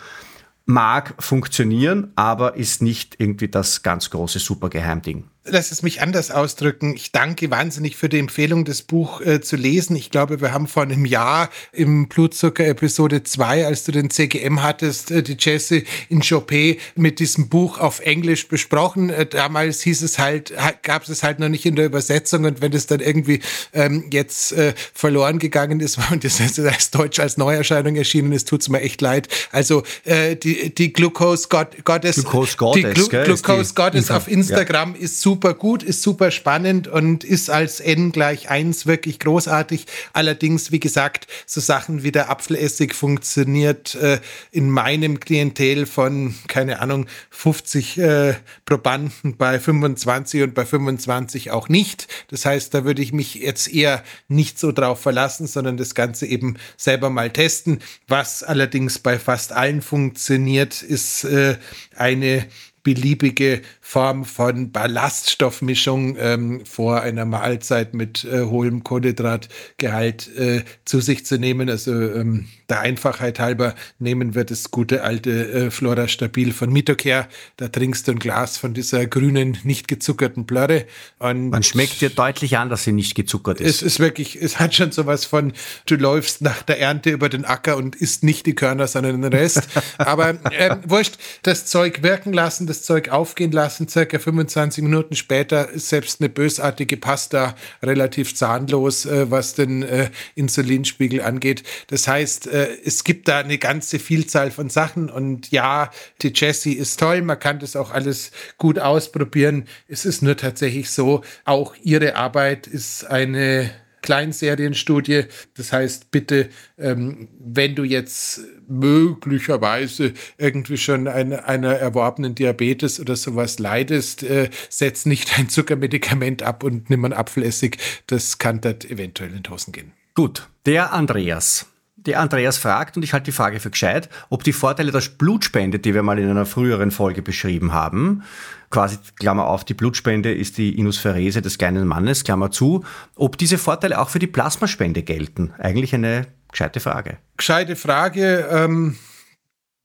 mag 0.66 1.14
funktionieren, 1.18 2.12
aber 2.16 2.56
ist 2.56 2.82
nicht 2.82 3.18
irgendwie 3.18 3.48
das 3.48 3.82
ganz 3.82 4.10
große 4.10 4.40
Supergeheimding 4.40 5.24
lass 5.48 5.70
es 5.70 5.82
mich 5.82 6.00
anders 6.00 6.30
ausdrücken. 6.30 6.94
Ich 6.96 7.12
danke 7.12 7.50
wahnsinnig 7.50 7.96
für 7.96 8.08
die 8.08 8.18
Empfehlung, 8.18 8.64
das 8.64 8.82
Buch 8.82 9.20
äh, 9.20 9.40
zu 9.40 9.56
lesen. 9.56 9.96
Ich 9.96 10.10
glaube, 10.10 10.40
wir 10.40 10.52
haben 10.52 10.66
vor 10.66 10.82
einem 10.82 11.04
Jahr 11.04 11.50
im 11.72 12.08
Blutzucker 12.08 12.66
Episode 12.66 13.22
2, 13.22 13.66
als 13.66 13.84
du 13.84 13.92
den 13.92 14.10
CGM 14.10 14.62
hattest, 14.62 15.10
äh, 15.10 15.22
die 15.22 15.36
Jesse 15.38 15.82
in 16.08 16.22
Chopé 16.22 16.78
mit 16.94 17.20
diesem 17.20 17.48
Buch 17.48 17.78
auf 17.78 18.00
Englisch 18.00 18.48
besprochen. 18.48 19.10
Äh, 19.10 19.26
damals 19.26 19.82
hieß 19.82 20.02
es 20.02 20.18
halt, 20.18 20.52
gab 20.82 21.08
es 21.08 21.22
halt 21.22 21.38
noch 21.38 21.48
nicht 21.48 21.66
in 21.66 21.76
der 21.76 21.86
Übersetzung 21.86 22.44
und 22.44 22.60
wenn 22.60 22.72
es 22.72 22.86
dann 22.86 23.00
irgendwie 23.00 23.40
ähm, 23.72 24.06
jetzt 24.10 24.52
äh, 24.52 24.74
verloren 24.92 25.38
gegangen 25.38 25.80
ist 25.80 25.98
und 26.10 26.24
das 26.24 26.40
als 26.58 26.90
Deutsch 26.90 27.20
als 27.20 27.36
Neuerscheinung 27.36 27.96
erschienen 27.96 28.32
ist, 28.32 28.48
tut's 28.48 28.68
mir 28.68 28.80
echt 28.80 29.00
leid. 29.00 29.28
Also 29.52 29.82
äh, 30.04 30.36
die, 30.36 30.74
die 30.74 30.92
Glucose 30.92 31.48
Goddess, 31.48 32.16
Glucose 32.16 32.56
Goddess, 32.56 32.94
die 32.94 33.08
Glu 33.08 33.08
Glucose 33.08 33.74
Goddess 33.74 34.10
auf 34.10 34.28
Instagram 34.28 34.94
ja. 34.94 35.02
ist 35.02 35.20
super 35.20 35.35
super 35.36 35.52
gut, 35.52 35.82
ist 35.82 36.00
super 36.00 36.30
spannend 36.30 36.88
und 36.88 37.22
ist 37.22 37.50
als 37.50 37.80
N 37.80 38.10
gleich 38.10 38.48
1 38.48 38.86
wirklich 38.86 39.18
großartig. 39.18 39.84
Allerdings, 40.14 40.72
wie 40.72 40.80
gesagt, 40.80 41.26
so 41.44 41.60
Sachen 41.60 42.02
wie 42.02 42.10
der 42.10 42.30
Apfelessig 42.30 42.94
funktioniert 42.94 43.94
äh, 43.96 44.18
in 44.50 44.70
meinem 44.70 45.20
Klientel 45.20 45.84
von, 45.84 46.34
keine 46.48 46.80
Ahnung, 46.80 47.04
50 47.28 47.98
äh, 47.98 48.34
Probanden 48.64 49.36
bei 49.36 49.60
25 49.60 50.44
und 50.44 50.54
bei 50.54 50.64
25 50.64 51.50
auch 51.50 51.68
nicht. 51.68 52.08
Das 52.28 52.46
heißt, 52.46 52.72
da 52.72 52.86
würde 52.86 53.02
ich 53.02 53.12
mich 53.12 53.34
jetzt 53.34 53.68
eher 53.68 54.02
nicht 54.28 54.58
so 54.58 54.72
drauf 54.72 55.02
verlassen, 55.02 55.46
sondern 55.46 55.76
das 55.76 55.94
Ganze 55.94 56.24
eben 56.24 56.56
selber 56.78 57.10
mal 57.10 57.28
testen. 57.28 57.80
Was 58.08 58.42
allerdings 58.42 58.98
bei 58.98 59.18
fast 59.18 59.52
allen 59.52 59.82
funktioniert, 59.82 60.80
ist 60.80 61.24
äh, 61.24 61.58
eine 61.94 62.46
beliebige 62.86 63.62
Form 63.88 64.24
von 64.24 64.72
Ballaststoffmischung 64.72 66.16
ähm, 66.18 66.66
vor 66.66 67.02
einer 67.02 67.24
Mahlzeit 67.24 67.94
mit 67.94 68.24
äh, 68.24 68.42
hohem 68.42 68.82
Kohlenhydratgehalt 68.82 70.36
äh, 70.36 70.64
zu 70.84 71.00
sich 71.00 71.24
zu 71.24 71.38
nehmen. 71.38 71.70
Also 71.70 71.92
ähm, 71.92 72.48
der 72.68 72.80
Einfachheit 72.80 73.38
halber 73.38 73.76
nehmen 74.00 74.34
wir 74.34 74.42
das 74.42 74.72
gute 74.72 75.04
alte 75.04 75.52
äh, 75.52 75.70
Flora 75.70 76.08
Stabil 76.08 76.52
von 76.52 76.72
Mitocare. 76.72 77.28
Da 77.58 77.68
trinkst 77.68 78.08
du 78.08 78.12
ein 78.12 78.18
Glas 78.18 78.58
von 78.58 78.74
dieser 78.74 79.06
grünen, 79.06 79.56
nicht 79.62 79.86
gezuckerten 79.86 80.46
Blöre. 80.46 80.86
Und 81.20 81.50
Man 81.50 81.62
schmeckt 81.62 82.00
dir 82.00 82.10
deutlich 82.10 82.58
an, 82.58 82.68
dass 82.68 82.82
sie 82.82 82.92
nicht 82.92 83.14
gezuckert 83.14 83.60
ist. 83.60 83.76
Es 83.76 83.82
ist 83.82 84.00
wirklich, 84.00 84.34
es 84.34 84.58
hat 84.58 84.74
schon 84.74 84.90
sowas 84.90 85.24
von, 85.24 85.52
du 85.86 85.94
läufst 85.94 86.42
nach 86.42 86.62
der 86.62 86.80
Ernte 86.80 87.10
über 87.10 87.28
den 87.28 87.44
Acker 87.44 87.76
und 87.76 87.94
isst 87.94 88.24
nicht 88.24 88.46
die 88.46 88.56
Körner, 88.56 88.88
sondern 88.88 89.22
den 89.22 89.32
Rest. 89.32 89.68
Aber 89.98 90.30
äh, 90.50 90.76
wurscht, 90.84 91.18
das 91.42 91.66
Zeug 91.66 92.02
wirken 92.02 92.32
lassen, 92.32 92.66
das 92.66 92.82
Zeug 92.82 93.10
aufgehen 93.10 93.52
lassen, 93.52 93.75
circa 93.88 94.18
25 94.18 94.82
Minuten 94.82 95.14
später 95.14 95.68
ist 95.70 95.88
selbst 95.88 96.20
eine 96.20 96.28
bösartige 96.28 96.96
Pasta 96.96 97.54
relativ 97.82 98.34
zahnlos, 98.34 99.06
äh, 99.06 99.30
was 99.30 99.54
den 99.54 99.82
äh, 99.82 100.10
Insulinspiegel 100.34 101.20
angeht. 101.20 101.62
Das 101.88 102.08
heißt, 102.08 102.46
äh, 102.46 102.68
es 102.84 103.04
gibt 103.04 103.28
da 103.28 103.38
eine 103.38 103.58
ganze 103.58 103.98
Vielzahl 103.98 104.50
von 104.50 104.70
Sachen 104.70 105.10
und 105.10 105.50
ja, 105.50 105.90
die 106.22 106.32
Jessie 106.34 106.72
ist 106.72 106.98
toll, 106.98 107.22
man 107.22 107.38
kann 107.38 107.58
das 107.58 107.76
auch 107.76 107.90
alles 107.90 108.30
gut 108.56 108.78
ausprobieren. 108.78 109.66
Es 109.88 110.04
ist 110.04 110.22
nur 110.22 110.36
tatsächlich 110.36 110.90
so, 110.90 111.22
auch 111.44 111.74
ihre 111.82 112.16
Arbeit 112.16 112.66
ist 112.66 113.04
eine 113.04 113.70
Kleinserienstudie. 114.06 115.24
Das 115.54 115.72
heißt, 115.72 116.10
bitte, 116.10 116.48
ähm, 116.78 117.28
wenn 117.38 117.74
du 117.74 117.84
jetzt 117.84 118.40
möglicherweise 118.68 120.14
irgendwie 120.38 120.78
schon 120.78 121.08
eine, 121.08 121.44
einer 121.44 121.74
erworbenen 121.74 122.34
Diabetes 122.34 123.00
oder 123.00 123.16
sowas 123.16 123.58
leidest, 123.58 124.22
äh, 124.22 124.48
setz 124.70 125.06
nicht 125.06 125.38
ein 125.38 125.48
Zuckermedikament 125.48 126.42
ab 126.42 126.62
und 126.62 126.88
nimm 126.88 127.04
ein 127.04 127.12
Apfelessig. 127.12 127.78
Das 128.06 128.38
kann 128.38 128.60
dort 128.60 128.84
eventuell 128.84 129.34
in 129.34 129.42
die 129.42 129.50
Hosen 129.50 129.72
gehen. 129.72 129.92
Gut, 130.14 130.48
der 130.64 130.92
Andreas. 130.92 131.66
Der 132.06 132.20
Andreas 132.20 132.56
fragt, 132.56 132.96
und 132.96 133.02
ich 133.02 133.12
halte 133.12 133.26
die 133.26 133.32
Frage 133.32 133.60
für 133.60 133.70
gescheit, 133.70 134.08
ob 134.30 134.44
die 134.44 134.52
Vorteile 134.52 134.92
der 134.92 135.02
Blutspende, 135.18 135.78
die 135.78 135.92
wir 135.92 136.02
mal 136.02 136.18
in 136.18 136.30
einer 136.30 136.46
früheren 136.46 136.92
Folge 136.92 137.20
beschrieben 137.20 137.72
haben, 137.72 138.22
quasi, 138.70 138.98
Klammer 139.18 139.46
auf, 139.46 139.64
die 139.64 139.74
Blutspende 139.74 140.32
ist 140.32 140.58
die 140.58 140.78
Inusferese 140.78 141.42
des 141.42 141.58
kleinen 141.58 141.86
Mannes, 141.86 142.24
Klammer 142.24 142.50
zu, 142.50 142.84
ob 143.16 143.36
diese 143.38 143.58
Vorteile 143.58 144.00
auch 144.00 144.08
für 144.08 144.20
die 144.20 144.26
Plasmaspende 144.26 145.02
gelten. 145.02 145.52
Eigentlich 145.58 145.94
eine 145.94 146.26
gescheite 146.50 146.80
Frage. 146.80 147.18
Gescheite 147.36 147.74
Frage, 147.74 148.48
ähm, 148.50 148.96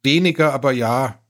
weniger, 0.04 0.54
aber 0.54 0.72
ja. 0.72 1.21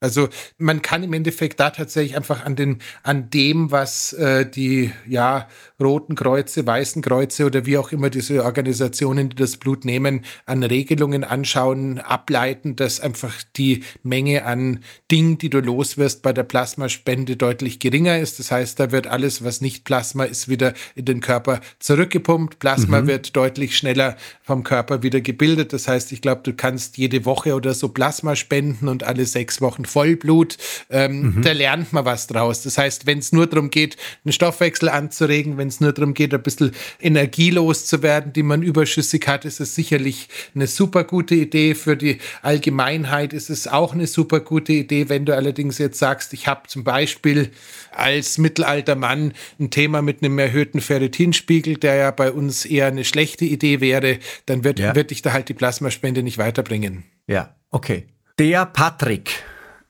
Also 0.00 0.28
man 0.58 0.80
kann 0.80 1.02
im 1.02 1.12
Endeffekt 1.12 1.58
da 1.58 1.70
tatsächlich 1.70 2.16
einfach 2.16 2.44
an 2.44 2.54
den 2.54 2.78
an 3.02 3.30
dem, 3.30 3.72
was 3.72 4.12
äh, 4.12 4.48
die 4.48 4.92
ja 5.08 5.48
roten 5.80 6.14
Kreuze, 6.14 6.64
weißen 6.66 7.02
Kreuze 7.02 7.46
oder 7.46 7.66
wie 7.66 7.78
auch 7.78 7.90
immer 7.90 8.08
diese 8.08 8.44
Organisationen, 8.44 9.30
die 9.30 9.36
das 9.36 9.56
Blut 9.56 9.84
nehmen, 9.84 10.24
an 10.46 10.62
Regelungen 10.62 11.24
anschauen, 11.24 11.98
ableiten, 11.98 12.76
dass 12.76 13.00
einfach 13.00 13.42
die 13.56 13.82
Menge 14.04 14.44
an 14.44 14.80
Dingen, 15.10 15.38
die 15.38 15.50
du 15.50 15.58
loswirst 15.60 16.22
bei 16.22 16.32
der 16.32 16.44
Plasmaspende 16.44 17.36
deutlich 17.36 17.80
geringer 17.80 18.18
ist. 18.18 18.38
Das 18.38 18.52
heißt, 18.52 18.78
da 18.78 18.92
wird 18.92 19.08
alles, 19.08 19.42
was 19.42 19.60
nicht 19.60 19.84
Plasma 19.84 20.24
ist, 20.24 20.48
wieder 20.48 20.74
in 20.94 21.06
den 21.06 21.20
Körper 21.20 21.60
zurückgepumpt. 21.80 22.60
Plasma 22.60 23.02
mhm. 23.02 23.06
wird 23.08 23.36
deutlich 23.36 23.76
schneller 23.76 24.16
vom 24.42 24.62
Körper 24.62 25.02
wieder 25.02 25.20
gebildet. 25.20 25.72
Das 25.72 25.88
heißt, 25.88 26.12
ich 26.12 26.22
glaube, 26.22 26.42
du 26.44 26.52
kannst 26.52 26.98
jede 26.98 27.24
Woche 27.24 27.54
oder 27.54 27.74
so 27.74 27.88
Plasma 27.88 28.36
spenden 28.36 28.86
und 28.86 29.02
alle 29.02 29.26
sechs 29.26 29.60
Wochen 29.60 29.84
Vollblut. 29.88 30.56
Ähm, 30.90 31.34
mhm. 31.36 31.42
Da 31.42 31.52
lernt 31.52 31.92
man 31.92 32.04
was 32.04 32.26
draus. 32.26 32.62
Das 32.62 32.78
heißt, 32.78 33.06
wenn 33.06 33.18
es 33.18 33.32
nur 33.32 33.46
darum 33.46 33.70
geht, 33.70 33.96
einen 34.24 34.32
Stoffwechsel 34.32 34.88
anzuregen, 34.88 35.56
wenn 35.56 35.68
es 35.68 35.80
nur 35.80 35.92
darum 35.92 36.14
geht, 36.14 36.32
ein 36.34 36.42
bisschen 36.42 36.72
energielos 37.00 37.86
zu 37.86 38.02
werden, 38.02 38.32
die 38.32 38.42
man 38.42 38.62
überschüssig 38.62 39.26
hat, 39.26 39.44
ist 39.44 39.60
es 39.60 39.74
sicherlich 39.74 40.28
eine 40.54 40.66
super 40.66 41.04
gute 41.04 41.34
Idee. 41.34 41.74
Für 41.74 41.96
die 41.96 42.18
Allgemeinheit 42.42 43.32
ist 43.32 43.50
es 43.50 43.66
auch 43.66 43.94
eine 43.94 44.06
super 44.06 44.40
gute 44.40 44.72
Idee. 44.72 45.08
Wenn 45.08 45.24
du 45.24 45.34
allerdings 45.34 45.78
jetzt 45.78 45.98
sagst, 45.98 46.32
ich 46.32 46.46
habe 46.46 46.68
zum 46.68 46.84
Beispiel 46.84 47.50
als 47.92 48.38
mittelalter 48.38 48.94
Mann 48.94 49.32
ein 49.58 49.70
Thema 49.70 50.02
mit 50.02 50.22
einem 50.22 50.38
erhöhten 50.38 50.80
Ferritinspiegel, 50.80 51.76
der 51.76 51.94
ja 51.96 52.10
bei 52.10 52.30
uns 52.30 52.64
eher 52.64 52.86
eine 52.86 53.04
schlechte 53.04 53.44
Idee 53.44 53.80
wäre, 53.80 54.18
dann 54.46 54.64
wird, 54.64 54.78
ja. 54.78 54.94
wird 54.94 55.10
dich 55.10 55.22
da 55.22 55.32
halt 55.32 55.48
die 55.48 55.54
Plasmaspende 55.54 56.22
nicht 56.22 56.38
weiterbringen. 56.38 57.04
Ja, 57.26 57.54
okay. 57.70 58.06
Der 58.38 58.66
Patrick 58.66 59.30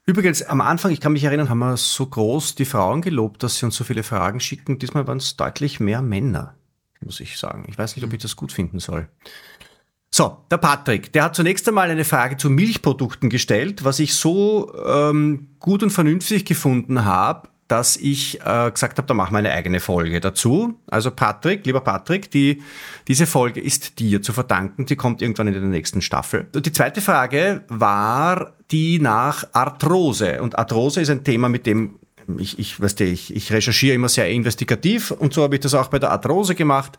Übrigens, 0.08 0.42
am 0.42 0.62
Anfang, 0.62 0.90
ich 0.90 1.00
kann 1.00 1.12
mich 1.12 1.24
erinnern, 1.24 1.50
haben 1.50 1.58
wir 1.58 1.76
so 1.76 2.06
groß 2.06 2.54
die 2.54 2.64
Frauen 2.64 3.02
gelobt, 3.02 3.42
dass 3.42 3.58
sie 3.58 3.66
uns 3.66 3.76
so 3.76 3.84
viele 3.84 4.02
Fragen 4.02 4.40
schicken. 4.40 4.78
Diesmal 4.78 5.06
waren 5.06 5.18
es 5.18 5.36
deutlich 5.36 5.80
mehr 5.80 6.00
Männer, 6.00 6.54
muss 7.02 7.20
ich 7.20 7.36
sagen. 7.36 7.66
Ich 7.68 7.76
weiß 7.76 7.94
nicht, 7.94 8.06
ob 8.06 8.14
ich 8.14 8.22
das 8.22 8.34
gut 8.34 8.50
finden 8.50 8.78
soll. 8.78 9.06
So, 10.10 10.38
der 10.50 10.56
Patrick, 10.56 11.12
der 11.12 11.24
hat 11.24 11.34
zunächst 11.34 11.68
einmal 11.68 11.90
eine 11.90 12.06
Frage 12.06 12.38
zu 12.38 12.48
Milchprodukten 12.48 13.28
gestellt, 13.28 13.84
was 13.84 13.98
ich 13.98 14.14
so 14.14 14.74
ähm, 14.82 15.48
gut 15.60 15.82
und 15.82 15.90
vernünftig 15.90 16.46
gefunden 16.46 17.04
habe, 17.04 17.50
dass 17.68 17.96
ich 17.98 18.40
äh, 18.40 18.70
gesagt 18.70 18.98
habe, 18.98 19.06
da 19.06 19.14
wir 19.14 19.28
eine 19.28 19.52
eigene 19.52 19.80
Folge 19.80 20.20
dazu. 20.20 20.74
Also 20.86 21.10
Patrick, 21.10 21.66
lieber 21.66 21.82
Patrick, 21.82 22.30
die, 22.30 22.62
diese 23.06 23.26
Folge 23.26 23.60
ist 23.60 23.98
dir 24.00 24.22
zu 24.22 24.32
verdanken. 24.32 24.86
Die 24.86 24.96
kommt 24.96 25.20
irgendwann 25.20 25.48
in 25.48 25.54
der 25.54 25.62
nächsten 25.62 26.00
Staffel. 26.00 26.48
Und 26.54 26.64
die 26.64 26.72
zweite 26.72 27.02
Frage 27.02 27.64
war 27.68 28.54
die 28.70 28.98
nach 28.98 29.44
Arthrose. 29.52 30.40
Und 30.40 30.58
Arthrose 30.58 31.02
ist 31.02 31.10
ein 31.10 31.24
Thema, 31.24 31.48
mit 31.50 31.66
dem 31.66 31.98
ich, 32.38 32.58
ich, 32.58 32.80
weißt 32.80 33.00
du, 33.00 33.04
ich, 33.04 33.34
ich 33.34 33.52
recherchiere 33.52 33.94
immer 33.94 34.08
sehr 34.08 34.28
investigativ 34.28 35.10
und 35.10 35.32
so 35.32 35.42
habe 35.42 35.54
ich 35.54 35.62
das 35.62 35.72
auch 35.72 35.88
bei 35.88 35.98
der 35.98 36.10
Arthrose 36.10 36.54
gemacht. 36.54 36.98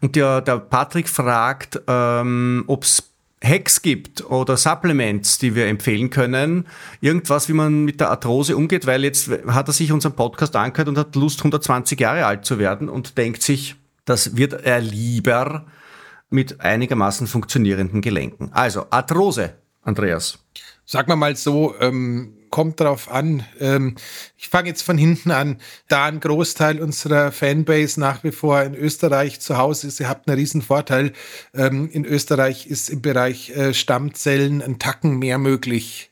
Und 0.00 0.16
der, 0.16 0.40
der 0.40 0.58
Patrick 0.58 1.08
fragt, 1.08 1.80
ähm, 1.86 2.64
ob 2.66 2.84
es 2.84 3.07
Hacks 3.42 3.82
gibt 3.82 4.24
oder 4.24 4.56
Supplements, 4.56 5.38
die 5.38 5.54
wir 5.54 5.66
empfehlen 5.66 6.10
können. 6.10 6.66
Irgendwas, 7.00 7.48
wie 7.48 7.52
man 7.52 7.84
mit 7.84 8.00
der 8.00 8.10
Arthrose 8.10 8.56
umgeht, 8.56 8.86
weil 8.86 9.04
jetzt 9.04 9.30
hat 9.46 9.68
er 9.68 9.72
sich 9.72 9.92
unseren 9.92 10.14
Podcast 10.14 10.56
angehört 10.56 10.88
und 10.88 10.98
hat 10.98 11.14
Lust, 11.14 11.40
120 11.40 12.00
Jahre 12.00 12.26
alt 12.26 12.44
zu 12.44 12.58
werden 12.58 12.88
und 12.88 13.16
denkt 13.16 13.42
sich, 13.42 13.76
das 14.04 14.36
wird 14.36 14.54
er 14.64 14.80
lieber 14.80 15.66
mit 16.30 16.60
einigermaßen 16.60 17.26
funktionierenden 17.26 18.00
Gelenken. 18.00 18.50
Also 18.52 18.86
Arthrose, 18.90 19.54
Andreas. 19.82 20.38
Sagen 20.84 21.08
wir 21.08 21.16
mal 21.16 21.36
so, 21.36 21.74
ähm, 21.80 22.37
kommt 22.50 22.80
drauf 22.80 23.10
an. 23.10 23.44
Ähm, 23.60 23.96
ich 24.36 24.48
fange 24.48 24.68
jetzt 24.68 24.82
von 24.82 24.98
hinten 24.98 25.30
an. 25.30 25.58
Da 25.88 26.06
ein 26.06 26.20
Großteil 26.20 26.80
unserer 26.80 27.32
Fanbase 27.32 28.00
nach 28.00 28.24
wie 28.24 28.32
vor 28.32 28.62
in 28.62 28.74
Österreich 28.74 29.40
zu 29.40 29.56
Hause 29.56 29.88
ist, 29.88 30.00
ihr 30.00 30.08
habt 30.08 30.28
einen 30.28 30.38
riesen 30.38 30.62
Vorteil. 30.62 31.12
Ähm, 31.54 31.88
in 31.90 32.04
Österreich 32.04 32.66
ist 32.66 32.90
im 32.90 33.02
Bereich 33.02 33.50
äh, 33.50 33.74
Stammzellen 33.74 34.62
ein 34.62 34.78
Tacken 34.78 35.18
mehr 35.18 35.38
möglich 35.38 36.10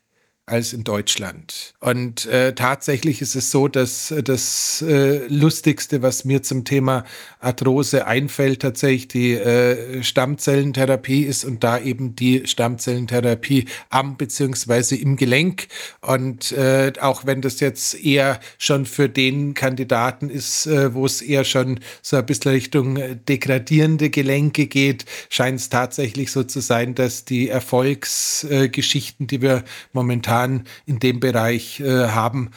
als 0.49 0.73
in 0.73 0.85
Deutschland. 0.85 1.75
Und 1.81 2.27
äh, 2.27 2.55
tatsächlich 2.55 3.21
ist 3.21 3.35
es 3.35 3.51
so, 3.51 3.67
dass 3.67 4.13
äh, 4.13 4.23
das 4.23 4.81
äh, 4.81 5.27
Lustigste, 5.27 6.03
was 6.03 6.25
mir 6.25 6.45
zum 6.45 6.65
Thema 6.65 7.05
Arthrose 7.41 8.07
einfällt, 8.07 8.63
tatsächlich 8.63 9.09
die 9.09 9.33
äh, 9.33 10.05
Stammzellentherapie 10.05 11.23
ist 11.23 11.45
und 11.45 11.65
da 11.65 11.81
eben 11.81 12.15
die 12.15 12.47
Stammzellentherapie 12.47 13.65
am 13.91 14.17
beziehungsweise 14.17 14.95
im 14.95 15.17
Gelenk. 15.17 15.67
Und 16.01 16.53
äh, 16.53 16.93
auch 17.01 17.27
wenn 17.27 17.43
das 17.43 17.59
jetzt 17.59 18.05
eher 18.05 18.39
schon 18.57 18.87
für 18.87 19.09
den 19.09 19.55
Kandidaten 19.55 20.31
ist, 20.31 20.67
äh, 20.67 20.95
wo 20.95 21.07
es 21.07 21.23
eher 21.23 21.43
schon 21.43 21.81
so 22.03 22.17
ein 22.19 22.27
bisschen 22.27 22.53
Richtung 22.53 23.01
degradierende 23.29 24.11
Gelenke 24.11 24.69
geht, 24.69 25.07
scheint 25.29 25.59
es 25.59 25.71
tatsächlich 25.71 26.31
so 26.31 26.45
zu 26.45 26.61
sein, 26.61 26.95
dass 26.95 27.25
die 27.25 27.49
Erfolgsgeschichten, 27.49 29.27
die 29.27 29.43
wir 29.43 29.65
momentan 29.93 30.36
momentan 30.37 30.65
in 30.85 30.99
dem 30.99 31.21
Bereich 31.21 31.81
äh, 31.81 32.09
haben, 32.09 32.51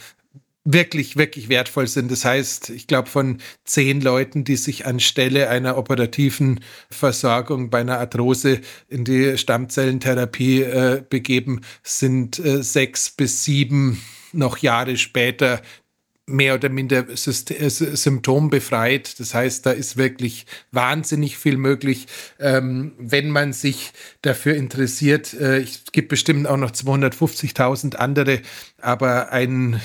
wirklich, 0.65 1.17
wirklich 1.17 1.49
wertvoll 1.49 1.87
sind. 1.87 2.11
Das 2.11 2.25
heißt, 2.25 2.69
ich 2.69 2.85
glaube, 2.85 3.09
von 3.09 3.39
zehn 3.63 4.01
Leuten, 4.01 4.43
die 4.43 4.57
sich 4.57 4.85
anstelle 4.85 5.49
einer 5.49 5.77
operativen 5.77 6.59
Versorgung 6.91 7.69
bei 7.69 7.79
einer 7.79 7.97
Arthrose 7.97 8.61
in 8.87 9.03
die 9.03 9.37
Stammzellentherapie 9.37 10.61
äh, 10.61 11.03
begeben, 11.09 11.61
sind 11.81 12.37
äh, 12.39 12.61
sechs 12.61 13.09
bis 13.09 13.43
sieben 13.45 14.01
noch 14.31 14.57
Jahre 14.59 14.97
später 14.97 15.61
mehr 16.29 16.55
oder 16.55 16.69
minder 16.69 17.05
äh, 17.09 17.15
symptombefreit. 17.15 19.19
Das 19.19 19.33
heißt, 19.33 19.65
da 19.65 19.71
ist 19.71 19.97
wirklich 19.97 20.45
wahnsinnig 20.71 21.37
viel 21.37 21.57
möglich, 21.57 22.07
ähm, 22.39 22.93
wenn 22.97 23.29
man 23.29 23.53
sich 23.53 23.91
dafür 24.21 24.55
interessiert. 24.55 25.33
Äh, 25.33 25.61
es 25.61 25.83
gibt 25.91 26.09
bestimmt 26.09 26.47
auch 26.47 26.57
noch 26.57 26.71
250.000 26.71 27.95
andere, 27.95 28.41
aber 28.81 29.31
ein 29.31 29.81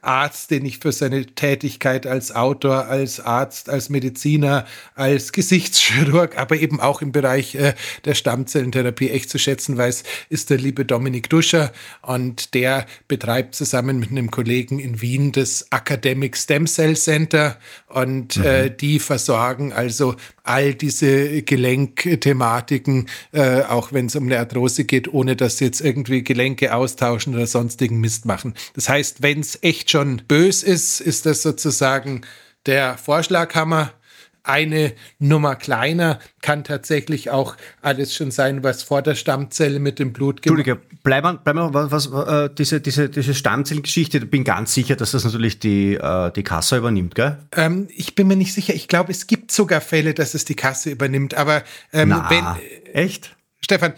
Arzt, 0.00 0.50
den 0.50 0.64
ich 0.64 0.78
für 0.78 0.92
seine 0.92 1.26
Tätigkeit 1.26 2.06
als 2.06 2.34
Autor, 2.34 2.86
als 2.86 3.20
Arzt, 3.20 3.68
als 3.68 3.88
Mediziner, 3.88 4.66
als 4.94 5.32
Gesichtschirurg, 5.32 6.38
aber 6.38 6.56
eben 6.56 6.80
auch 6.80 7.02
im 7.02 7.12
Bereich 7.12 7.54
äh, 7.54 7.74
der 8.04 8.14
Stammzellentherapie 8.14 9.10
echt 9.10 9.30
zu 9.30 9.38
schätzen 9.38 9.76
weiß, 9.76 10.04
ist 10.28 10.50
der 10.50 10.58
liebe 10.58 10.84
Dominik 10.84 11.28
Duscher. 11.28 11.72
Und 12.02 12.54
der 12.54 12.86
betreibt 13.08 13.54
zusammen 13.54 13.98
mit 13.98 14.10
einem 14.10 14.30
Kollegen 14.30 14.78
in 14.78 15.00
Wien 15.00 15.32
das 15.32 15.66
Academic 15.70 16.36
Stem 16.36 16.66
Cell 16.66 16.96
Center. 16.96 17.58
Und 17.88 18.36
äh, 18.36 18.40
mhm. 18.40 18.44
äh, 18.44 18.70
die 18.70 18.98
versorgen 18.98 19.72
also 19.72 20.16
all 20.48 20.74
diese 20.74 21.42
Gelenkthematiken, 21.42 23.08
äh, 23.32 23.62
auch 23.62 23.92
wenn 23.92 24.06
es 24.06 24.16
um 24.16 24.24
eine 24.24 24.38
Arthrose 24.38 24.84
geht, 24.84 25.12
ohne 25.12 25.36
dass 25.36 25.58
sie 25.58 25.66
jetzt 25.66 25.80
irgendwie 25.80 26.24
Gelenke 26.24 26.74
austauschen 26.74 27.34
oder 27.34 27.46
sonstigen 27.46 28.00
Mist 28.00 28.24
machen. 28.24 28.54
Das 28.74 28.88
heißt, 28.88 29.22
wenn 29.22 29.40
es 29.40 29.58
echt 29.62 29.87
schon 29.90 30.22
bös 30.28 30.62
ist, 30.62 31.00
ist 31.00 31.26
das 31.26 31.42
sozusagen 31.42 32.22
der 32.66 32.98
Vorschlaghammer 32.98 33.92
eine 34.48 34.94
Nummer 35.18 35.56
kleiner 35.56 36.18
kann 36.40 36.64
tatsächlich 36.64 37.30
auch 37.30 37.56
alles 37.82 38.14
schon 38.14 38.30
sein, 38.30 38.64
was 38.64 38.82
vor 38.82 39.02
der 39.02 39.14
Stammzelle 39.14 39.78
mit 39.78 39.98
dem 39.98 40.12
Blut 40.14 40.42
gemacht 40.42 40.66
Entschuldige, 40.66 40.96
bleiben 41.02 41.38
bleib 41.44 41.56
mal, 41.56 41.90
was, 41.90 42.06
äh, 42.06 42.48
diese, 42.56 42.80
diese, 42.80 43.10
diese 43.10 43.34
Stammzellengeschichte, 43.34 44.18
ich 44.18 44.30
bin 44.30 44.44
ganz 44.44 44.72
sicher, 44.72 44.96
dass 44.96 45.10
das 45.10 45.24
natürlich 45.24 45.58
die, 45.58 45.94
äh, 45.94 46.32
die 46.32 46.44
Kasse 46.44 46.78
übernimmt, 46.78 47.14
gell? 47.14 47.36
Ähm, 47.52 47.88
ich 47.94 48.14
bin 48.14 48.26
mir 48.26 48.36
nicht 48.36 48.54
sicher. 48.54 48.74
Ich 48.74 48.88
glaube, 48.88 49.12
es 49.12 49.26
gibt 49.26 49.52
sogar 49.52 49.82
Fälle, 49.82 50.14
dass 50.14 50.32
es 50.34 50.46
die 50.46 50.56
Kasse 50.56 50.90
übernimmt, 50.90 51.34
aber 51.34 51.62
ähm, 51.92 52.08
Na, 52.08 52.30
wenn. 52.30 52.94
Echt? 52.94 53.36
Stefan, 53.60 53.92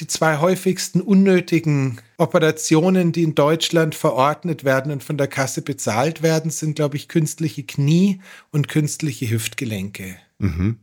die 0.00 0.06
zwei 0.06 0.38
häufigsten 0.38 1.00
unnötigen 1.00 2.00
Operationen, 2.18 3.12
die 3.12 3.22
in 3.22 3.34
Deutschland 3.34 3.94
verordnet 3.94 4.64
werden 4.64 4.92
und 4.92 5.02
von 5.02 5.18
der 5.18 5.28
Kasse 5.28 5.62
bezahlt 5.62 6.22
werden, 6.22 6.50
sind, 6.50 6.76
glaube 6.76 6.96
ich, 6.96 7.08
künstliche 7.08 7.64
Knie 7.64 8.20
und 8.50 8.68
künstliche 8.68 9.30
Hüftgelenke. 9.30 10.16
Mhm. 10.38 10.78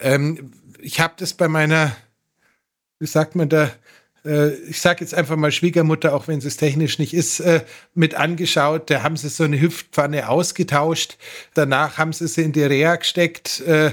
Ähm, 0.00 0.52
ich 0.80 1.00
habe 1.00 1.14
das 1.16 1.34
bei 1.34 1.48
meiner, 1.48 1.96
wie 2.98 3.06
sagt 3.06 3.36
man 3.36 3.48
da, 3.48 3.70
äh, 4.24 4.54
ich 4.54 4.80
sage 4.80 5.00
jetzt 5.00 5.14
einfach 5.14 5.36
mal 5.36 5.52
Schwiegermutter, 5.52 6.14
auch 6.14 6.28
wenn 6.28 6.38
es 6.38 6.56
technisch 6.56 6.98
nicht 6.98 7.14
ist, 7.14 7.40
äh, 7.40 7.62
mit 7.94 8.14
angeschaut. 8.14 8.90
Da 8.90 9.02
haben 9.02 9.16
sie 9.16 9.28
so 9.28 9.44
eine 9.44 9.60
Hüftpfanne 9.60 10.28
ausgetauscht. 10.28 11.18
Danach 11.54 11.98
haben 11.98 12.12
sie 12.12 12.28
sie 12.28 12.42
in 12.42 12.52
die 12.52 12.62
Reha 12.62 12.96
gesteckt. 12.96 13.60
Äh, 13.60 13.92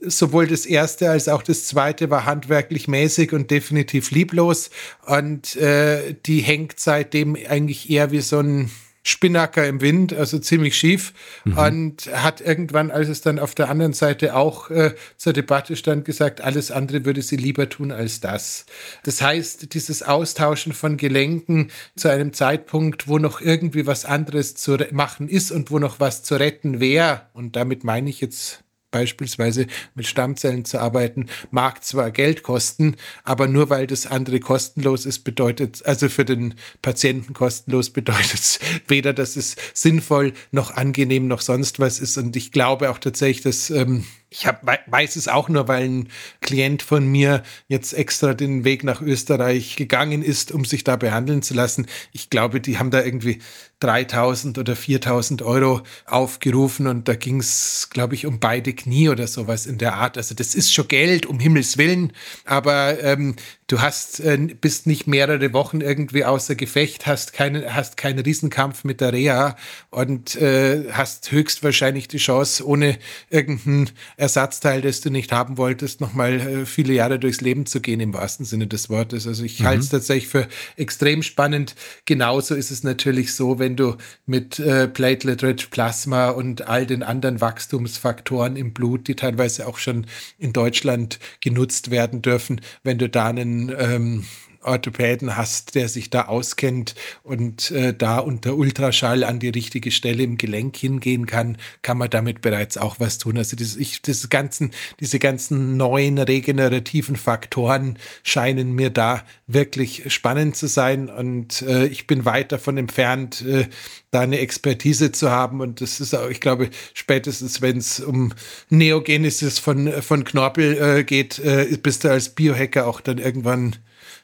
sowohl 0.00 0.46
das 0.46 0.66
erste 0.66 1.10
als 1.10 1.28
auch 1.28 1.42
das 1.42 1.66
zweite 1.66 2.10
war 2.10 2.26
handwerklich 2.26 2.88
mäßig 2.88 3.32
und 3.32 3.50
definitiv 3.50 4.10
lieblos. 4.10 4.70
Und 5.06 5.56
äh, 5.56 6.14
die 6.26 6.40
hängt 6.40 6.78
seitdem 6.78 7.36
eigentlich 7.48 7.90
eher 7.90 8.10
wie 8.10 8.20
so 8.20 8.40
ein 8.40 8.70
Spinnaker 9.08 9.66
im 9.66 9.80
Wind, 9.80 10.12
also 10.12 10.38
ziemlich 10.38 10.76
schief. 10.76 11.14
Mhm. 11.44 11.58
Und 11.58 12.06
hat 12.12 12.40
irgendwann, 12.40 12.90
als 12.90 13.08
es 13.08 13.22
dann 13.22 13.38
auf 13.38 13.54
der 13.54 13.70
anderen 13.70 13.94
Seite 13.94 14.34
auch 14.34 14.70
äh, 14.70 14.94
zur 15.16 15.32
Debatte 15.32 15.76
stand, 15.76 16.04
gesagt, 16.04 16.40
alles 16.42 16.70
andere 16.70 17.04
würde 17.04 17.22
sie 17.22 17.36
lieber 17.36 17.68
tun 17.68 17.90
als 17.90 18.20
das. 18.20 18.66
Das 19.04 19.22
heißt, 19.22 19.72
dieses 19.72 20.02
Austauschen 20.02 20.72
von 20.72 20.96
Gelenken 20.98 21.70
zu 21.96 22.08
einem 22.08 22.32
Zeitpunkt, 22.32 23.08
wo 23.08 23.18
noch 23.18 23.40
irgendwie 23.40 23.86
was 23.86 24.04
anderes 24.04 24.54
zu 24.54 24.76
machen 24.90 25.28
ist 25.28 25.50
und 25.50 25.70
wo 25.70 25.78
noch 25.78 26.00
was 26.00 26.22
zu 26.22 26.34
retten 26.34 26.80
wäre, 26.80 27.22
und 27.32 27.56
damit 27.56 27.84
meine 27.84 28.10
ich 28.10 28.20
jetzt 28.20 28.62
beispielsweise 28.90 29.66
mit 29.94 30.06
Stammzellen 30.06 30.64
zu 30.64 30.80
arbeiten, 30.80 31.26
mag 31.50 31.84
zwar 31.84 32.10
Geld 32.10 32.42
kosten, 32.42 32.96
aber 33.24 33.46
nur 33.46 33.70
weil 33.70 33.86
das 33.86 34.06
andere 34.06 34.40
kostenlos 34.40 35.06
ist, 35.06 35.20
bedeutet, 35.20 35.84
also 35.84 36.08
für 36.08 36.24
den 36.24 36.54
Patienten 36.82 37.34
kostenlos 37.34 37.90
bedeutet 37.98 38.34
es 38.34 38.58
weder, 38.86 39.12
dass 39.12 39.36
es 39.36 39.56
sinnvoll 39.74 40.32
noch 40.50 40.70
angenehm 40.70 41.26
noch 41.26 41.40
sonst 41.40 41.80
was 41.80 42.00
ist. 42.00 42.16
Und 42.16 42.36
ich 42.36 42.52
glaube 42.52 42.90
auch 42.90 42.98
tatsächlich, 42.98 43.42
dass 43.42 43.70
ähm, 43.70 44.04
ich 44.30 44.46
hab, 44.46 44.66
weiß 44.86 45.16
es 45.16 45.26
auch 45.26 45.48
nur, 45.48 45.68
weil 45.68 45.84
ein 45.84 46.08
Klient 46.40 46.82
von 46.82 47.06
mir 47.06 47.42
jetzt 47.66 47.94
extra 47.94 48.34
den 48.34 48.64
Weg 48.64 48.84
nach 48.84 49.00
Österreich 49.00 49.76
gegangen 49.76 50.22
ist, 50.22 50.52
um 50.52 50.64
sich 50.64 50.84
da 50.84 50.96
behandeln 50.96 51.42
zu 51.42 51.54
lassen. 51.54 51.86
Ich 52.12 52.28
glaube, 52.28 52.60
die 52.60 52.78
haben 52.78 52.90
da 52.90 53.02
irgendwie 53.02 53.40
3000 53.80 54.58
oder 54.58 54.74
4000 54.74 55.42
Euro 55.42 55.82
aufgerufen 56.04 56.88
und 56.88 57.06
da 57.06 57.14
ging 57.14 57.38
es, 57.38 57.88
glaube 57.90 58.16
ich, 58.16 58.26
um 58.26 58.40
beide 58.40 58.72
Knie 58.72 59.08
oder 59.08 59.26
sowas 59.28 59.66
in 59.66 59.78
der 59.78 59.94
Art. 59.94 60.16
Also 60.16 60.34
das 60.34 60.54
ist 60.54 60.74
schon 60.74 60.88
Geld, 60.88 61.26
um 61.26 61.38
Himmels 61.38 61.78
Willen, 61.78 62.12
aber 62.44 63.00
ähm, 63.02 63.36
du 63.68 63.80
hast, 63.80 64.18
äh, 64.18 64.36
bist 64.60 64.88
nicht 64.88 65.06
mehrere 65.06 65.52
Wochen 65.52 65.80
irgendwie 65.80 66.24
außer 66.24 66.56
Gefecht, 66.56 67.06
hast 67.06 67.32
keinen, 67.32 67.72
hast 67.72 67.96
keinen 67.96 68.18
Riesenkampf 68.18 68.82
mit 68.82 69.00
der 69.00 69.12
Reha 69.12 69.56
und 69.90 70.34
äh, 70.36 70.90
hast 70.90 71.30
höchstwahrscheinlich 71.30 72.08
die 72.08 72.18
Chance, 72.18 72.66
ohne 72.66 72.98
irgendein 73.30 73.90
Ersatzteil, 74.18 74.82
das 74.82 75.00
du 75.00 75.10
nicht 75.10 75.30
haben 75.30 75.58
wolltest, 75.58 76.00
nochmal 76.00 76.40
äh, 76.40 76.66
viele 76.66 76.92
Jahre 76.92 77.20
durchs 77.20 77.40
Leben 77.40 77.66
zu 77.66 77.80
gehen, 77.80 78.00
im 78.00 78.12
wahrsten 78.12 78.44
Sinne 78.44 78.66
des 78.66 78.90
Wortes. 78.90 79.28
Also 79.28 79.44
ich 79.44 79.60
mhm. 79.60 79.64
halte 79.64 79.80
es 79.80 79.88
tatsächlich 79.90 80.26
für 80.26 80.48
extrem 80.76 81.22
spannend. 81.22 81.76
Genauso 82.04 82.56
ist 82.56 82.72
es 82.72 82.82
natürlich 82.82 83.32
so, 83.32 83.60
wenn 83.60 83.76
du 83.76 83.96
mit 84.26 84.58
äh, 84.58 84.88
Platelet-Rich 84.88 85.70
Plasma 85.70 86.30
und 86.30 86.66
all 86.66 86.84
den 86.84 87.04
anderen 87.04 87.40
Wachstumsfaktoren 87.40 88.56
im 88.56 88.72
Blut, 88.72 89.06
die 89.06 89.14
teilweise 89.14 89.68
auch 89.68 89.78
schon 89.78 90.06
in 90.36 90.52
Deutschland 90.52 91.20
genutzt 91.40 91.92
werden 91.92 92.20
dürfen, 92.20 92.60
wenn 92.82 92.98
du 92.98 93.08
da 93.08 93.28
einen 93.28 93.72
ähm, 93.78 94.24
Orthopäden 94.62 95.36
hast, 95.36 95.74
der 95.74 95.88
sich 95.88 96.10
da 96.10 96.26
auskennt 96.26 96.94
und 97.22 97.70
äh, 97.70 97.94
da 97.94 98.18
unter 98.18 98.56
Ultraschall 98.56 99.24
an 99.24 99.38
die 99.38 99.48
richtige 99.48 99.90
Stelle 99.90 100.22
im 100.22 100.38
Gelenk 100.38 100.76
hingehen 100.76 101.26
kann, 101.26 101.56
kann 101.82 101.98
man 101.98 102.10
damit 102.10 102.40
bereits 102.40 102.76
auch 102.76 102.96
was 102.98 103.18
tun. 103.18 103.38
Also 103.38 103.56
das, 103.56 103.76
ich, 103.76 104.02
das 104.02 104.28
ganzen, 104.28 104.72
diese 105.00 105.18
ganzen 105.18 105.76
neuen 105.76 106.18
regenerativen 106.18 107.16
Faktoren 107.16 107.98
scheinen 108.22 108.72
mir 108.72 108.90
da 108.90 109.24
wirklich 109.46 110.12
spannend 110.12 110.56
zu 110.56 110.66
sein 110.66 111.08
und 111.08 111.62
äh, 111.62 111.86
ich 111.86 112.06
bin 112.06 112.24
weit 112.24 112.52
davon 112.52 112.78
entfernt, 112.78 113.42
äh, 113.42 113.66
da 114.10 114.20
eine 114.20 114.38
Expertise 114.38 115.12
zu 115.12 115.30
haben 115.30 115.60
und 115.60 115.80
das 115.80 116.00
ist 116.00 116.14
auch, 116.14 116.28
ich 116.28 116.40
glaube, 116.40 116.70
spätestens 116.94 117.60
wenn 117.60 117.78
es 117.78 118.00
um 118.00 118.32
Neogenesis 118.70 119.58
von, 119.58 120.02
von 120.02 120.24
Knorpel 120.24 120.98
äh, 120.98 121.04
geht, 121.04 121.38
äh, 121.38 121.76
bist 121.82 122.04
du 122.04 122.10
als 122.10 122.30
Biohacker 122.30 122.86
auch 122.86 123.00
dann 123.00 123.18
irgendwann 123.18 123.76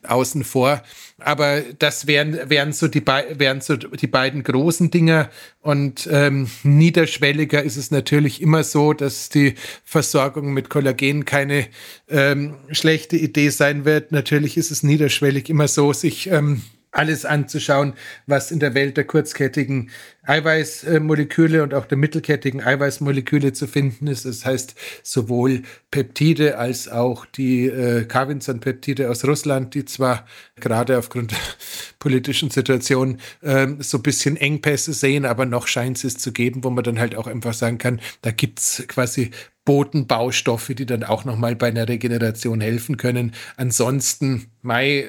außen 0.07 0.45
vor. 0.45 0.83
Aber 1.19 1.63
das 1.79 2.07
wären, 2.07 2.51
wären, 2.51 2.73
so, 2.73 2.89
die, 2.89 3.05
wären 3.07 3.61
so 3.61 3.77
die 3.77 4.07
beiden 4.07 4.43
großen 4.43 4.91
Dinger. 4.91 5.31
Und 5.61 6.09
ähm, 6.11 6.49
niederschwelliger 6.63 7.63
ist 7.63 7.77
es 7.77 7.91
natürlich 7.91 8.43
immer 8.43 8.65
so, 8.65 8.93
dass 8.93 9.29
die 9.29 9.55
Versorgung 9.85 10.53
mit 10.53 10.71
Kollagen 10.71 11.25
keine 11.25 11.67
ähm, 12.09 12.55
schlechte 12.71 13.17
Idee 13.17 13.51
sein 13.51 13.85
wird. 13.85 14.13
Natürlich 14.13 14.57
ist 14.57 14.71
es 14.71 14.83
niederschwellig 14.83 15.49
immer 15.49 15.69
so, 15.69 15.93
sich 15.93 16.31
ähm, 16.31 16.63
alles 16.95 17.25
anzuschauen, 17.25 17.95
was 18.27 18.51
in 18.51 18.61
der 18.61 18.75
Welt 18.75 18.97
der 18.97 19.05
kurzkettigen 19.05 19.91
Eiweißmoleküle 20.23 21.63
und 21.63 21.75
auch 21.75 21.87
der 21.87 21.99
mittelkettigen 21.99 22.63
Eiweißmoleküle 22.63 23.53
zu 23.53 23.67
finden 23.67 24.07
ist. 24.07 24.25
Das 24.25 24.47
heißt, 24.47 24.75
sowohl 25.03 25.63
Peptide 25.91 26.57
als 26.57 26.89
auch 26.89 27.27
die 27.27 27.67
äh, 27.67 28.05
Carvinson-Peptide 28.05 29.11
aus 29.11 29.25
Russland, 29.25 29.75
die 29.75 29.85
zwar 29.85 30.25
gerade 30.57 30.97
aufgrund 30.97 31.33
der 31.33 31.39
politischen 31.99 32.51
Situation 32.51 33.19
äh, 33.43 33.67
so 33.81 33.99
ein 33.99 34.03
bisschen 34.03 34.37
Engpässe 34.37 34.93
sehen, 34.93 35.27
aber 35.27 35.47
noch 35.47 35.67
scheint 35.67 36.03
es 36.05 36.17
zu 36.17 36.33
geben, 36.33 36.65
wo 36.65 36.71
man 36.71 36.85
dann 36.85 36.99
halt 36.99 37.17
auch 37.17 37.27
einfach 37.27 37.55
sagen 37.55 37.79
kann, 37.79 38.01
da 38.23 38.31
gibt's 38.31 38.85
quasi 38.89 39.31
Bodenbaustoffe, 39.65 40.75
die 40.75 40.87
dann 40.87 41.05
auch 41.05 41.25
nochmal 41.25 41.57
bei 41.57 41.69
einer 41.69 41.89
Regeneration 41.89 42.61
helfen 42.61 42.97
können. 42.97 43.33
Ansonsten, 43.57 44.51
Mai, 44.63 45.09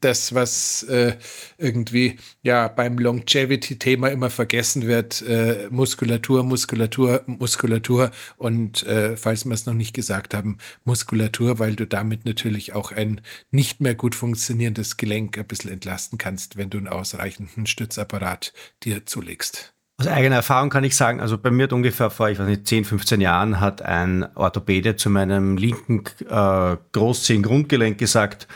das, 0.00 0.34
was 0.34 0.82
äh, 0.84 1.16
irgendwie 1.58 2.18
ja 2.42 2.68
beim 2.68 2.98
Longevity-Thema 2.98 4.08
immer 4.08 4.30
vergessen 4.30 4.86
wird, 4.86 5.22
äh, 5.22 5.68
Muskulatur, 5.70 6.42
Muskulatur, 6.42 7.22
Muskulatur 7.26 8.10
und 8.36 8.82
äh, 8.84 9.16
falls 9.16 9.44
wir 9.44 9.52
es 9.52 9.66
noch 9.66 9.74
nicht 9.74 9.94
gesagt 9.94 10.32
haben, 10.34 10.58
Muskulatur, 10.84 11.58
weil 11.58 11.76
du 11.76 11.86
damit 11.86 12.24
natürlich 12.24 12.74
auch 12.74 12.92
ein 12.92 13.20
nicht 13.50 13.80
mehr 13.80 13.94
gut 13.94 14.14
funktionierendes 14.14 14.96
Gelenk 14.96 15.38
ein 15.38 15.46
bisschen 15.46 15.72
entlasten 15.72 16.18
kannst, 16.18 16.56
wenn 16.56 16.70
du 16.70 16.78
einen 16.78 16.88
ausreichenden 16.88 17.66
Stützapparat 17.66 18.52
dir 18.82 19.06
zulegst. 19.06 19.73
Aus 19.96 20.08
eigener 20.08 20.36
Erfahrung 20.36 20.70
kann 20.70 20.82
ich 20.82 20.96
sagen, 20.96 21.20
also 21.20 21.38
bei 21.38 21.52
mir 21.52 21.64
hat 21.64 21.72
ungefähr 21.72 22.10
vor, 22.10 22.28
ich 22.28 22.38
weiß 22.38 22.48
nicht, 22.48 22.66
10, 22.66 22.84
15 22.84 23.20
Jahren 23.20 23.60
hat 23.60 23.80
ein 23.82 24.26
Orthopäde 24.34 24.96
zu 24.96 25.08
meinem 25.08 25.56
linken 25.56 26.02
äh, 26.28 26.76
Großzehengrundgelenk 26.92 27.96
gesagt, 27.96 28.48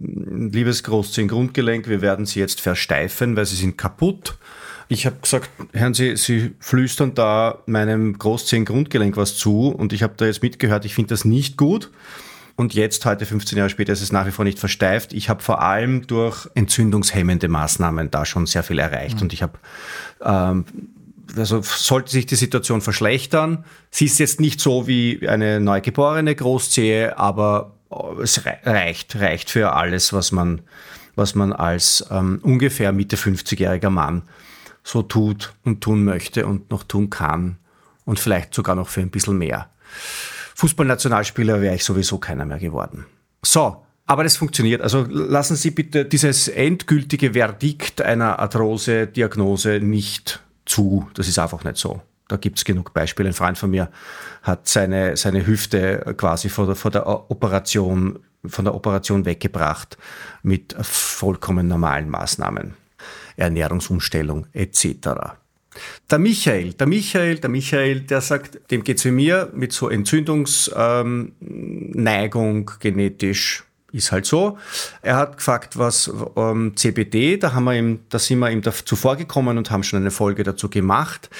liebes 0.00 0.82
Großzehengrundgelenk, 0.82 1.88
wir 1.88 2.02
werden 2.02 2.26
Sie 2.26 2.40
jetzt 2.40 2.60
versteifen, 2.60 3.36
weil 3.36 3.46
Sie 3.46 3.54
sind 3.54 3.78
kaputt. 3.78 4.38
Ich 4.88 5.06
habe 5.06 5.16
gesagt, 5.22 5.50
hören 5.72 5.94
Sie, 5.94 6.16
Sie 6.16 6.56
flüstern 6.58 7.14
da 7.14 7.62
meinem 7.66 8.18
Großzehengrundgelenk 8.18 9.16
was 9.16 9.36
zu 9.36 9.68
und 9.68 9.92
ich 9.92 10.02
habe 10.02 10.14
da 10.16 10.26
jetzt 10.26 10.42
mitgehört, 10.42 10.84
ich 10.84 10.94
finde 10.94 11.10
das 11.10 11.24
nicht 11.24 11.56
gut. 11.56 11.92
Und 12.56 12.72
jetzt, 12.72 13.04
heute 13.04 13.26
15 13.26 13.58
Jahre 13.58 13.68
später, 13.68 13.92
ist 13.92 14.00
es 14.00 14.12
nach 14.12 14.26
wie 14.26 14.30
vor 14.30 14.44
nicht 14.44 14.58
versteift. 14.58 15.12
Ich 15.12 15.28
habe 15.28 15.42
vor 15.42 15.60
allem 15.60 16.06
durch 16.06 16.48
entzündungshemmende 16.54 17.48
Maßnahmen 17.48 18.10
da 18.10 18.24
schon 18.24 18.46
sehr 18.46 18.62
viel 18.62 18.78
erreicht. 18.78 19.16
Mhm. 19.16 19.22
Und 19.22 19.32
ich 19.34 19.42
habe, 19.42 19.58
ähm, 20.22 20.64
also 21.36 21.60
sollte 21.60 22.10
sich 22.10 22.24
die 22.24 22.34
Situation 22.34 22.80
verschlechtern, 22.80 23.64
sie 23.90 24.06
ist 24.06 24.18
jetzt 24.18 24.40
nicht 24.40 24.60
so 24.60 24.86
wie 24.86 25.28
eine 25.28 25.60
neugeborene 25.60 26.34
Großzehe, 26.34 27.18
aber 27.18 27.74
es 28.22 28.46
reicht, 28.64 29.16
reicht 29.16 29.50
für 29.50 29.74
alles, 29.74 30.14
was 30.14 30.32
man, 30.32 30.62
was 31.14 31.34
man 31.34 31.52
als 31.52 32.06
ähm, 32.10 32.40
ungefähr 32.42 32.92
Mitte 32.92 33.16
50-jähriger 33.16 33.90
Mann 33.90 34.22
so 34.82 35.02
tut 35.02 35.52
und 35.64 35.82
tun 35.82 36.04
möchte 36.04 36.46
und 36.46 36.70
noch 36.70 36.84
tun 36.84 37.10
kann. 37.10 37.58
Und 38.06 38.18
vielleicht 38.18 38.54
sogar 38.54 38.76
noch 38.76 38.88
für 38.88 39.00
ein 39.00 39.10
bisschen 39.10 39.36
mehr. 39.36 39.68
Fußballnationalspieler 40.56 41.60
wäre 41.60 41.74
ich 41.74 41.84
sowieso 41.84 42.18
keiner 42.18 42.46
mehr 42.46 42.58
geworden. 42.58 43.04
So, 43.44 43.84
aber 44.06 44.24
das 44.24 44.38
funktioniert. 44.38 44.80
Also 44.80 45.04
lassen 45.08 45.54
Sie 45.54 45.70
bitte 45.70 46.06
dieses 46.06 46.48
endgültige 46.48 47.34
Verdikt 47.34 48.00
einer 48.00 48.38
Arthrose-Diagnose 48.38 49.80
nicht 49.80 50.42
zu. 50.64 51.08
Das 51.12 51.28
ist 51.28 51.38
einfach 51.38 51.62
nicht 51.62 51.76
so. 51.76 52.00
Da 52.28 52.36
gibt 52.36 52.56
es 52.56 52.64
genug 52.64 52.94
Beispiele. 52.94 53.28
Ein 53.28 53.34
Freund 53.34 53.58
von 53.58 53.70
mir 53.70 53.90
hat 54.42 54.66
seine, 54.66 55.16
seine 55.18 55.46
Hüfte 55.46 56.14
quasi 56.16 56.48
vor 56.48 56.66
der, 56.66 56.74
vor 56.74 56.90
der 56.90 57.06
Operation, 57.06 58.18
von 58.46 58.64
der 58.64 58.74
Operation 58.74 59.26
weggebracht 59.26 59.98
mit 60.42 60.74
vollkommen 60.80 61.68
normalen 61.68 62.08
Maßnahmen. 62.08 62.74
Ernährungsumstellung 63.36 64.46
etc. 64.54 65.36
Der 66.10 66.18
Michael, 66.18 66.74
der 66.74 66.86
Michael, 66.86 67.38
der 67.38 67.50
Michael, 67.50 68.00
der 68.00 68.20
sagt, 68.20 68.70
dem 68.70 68.84
geht's 68.84 69.04
wie 69.04 69.10
mir 69.10 69.50
mit 69.54 69.72
so 69.72 69.88
Entzündungsneigung 69.88 72.70
ähm, 72.70 72.76
genetisch 72.80 73.64
ist 73.92 74.12
halt 74.12 74.26
so. 74.26 74.58
Er 75.02 75.16
hat 75.16 75.38
gefragt, 75.38 75.78
was 75.78 76.12
ähm, 76.36 76.76
CBD, 76.76 77.38
da 77.38 77.54
haben 77.54 77.64
wir 77.64 77.74
ihm, 77.74 78.00
da 78.08 78.18
sind 78.18 78.38
wir 78.40 78.50
ihm 78.50 78.62
zuvor 78.62 79.16
gekommen 79.16 79.58
und 79.58 79.70
haben 79.70 79.82
schon 79.82 80.00
eine 80.00 80.10
Folge 80.10 80.42
dazu 80.42 80.68
gemacht. 80.68 81.30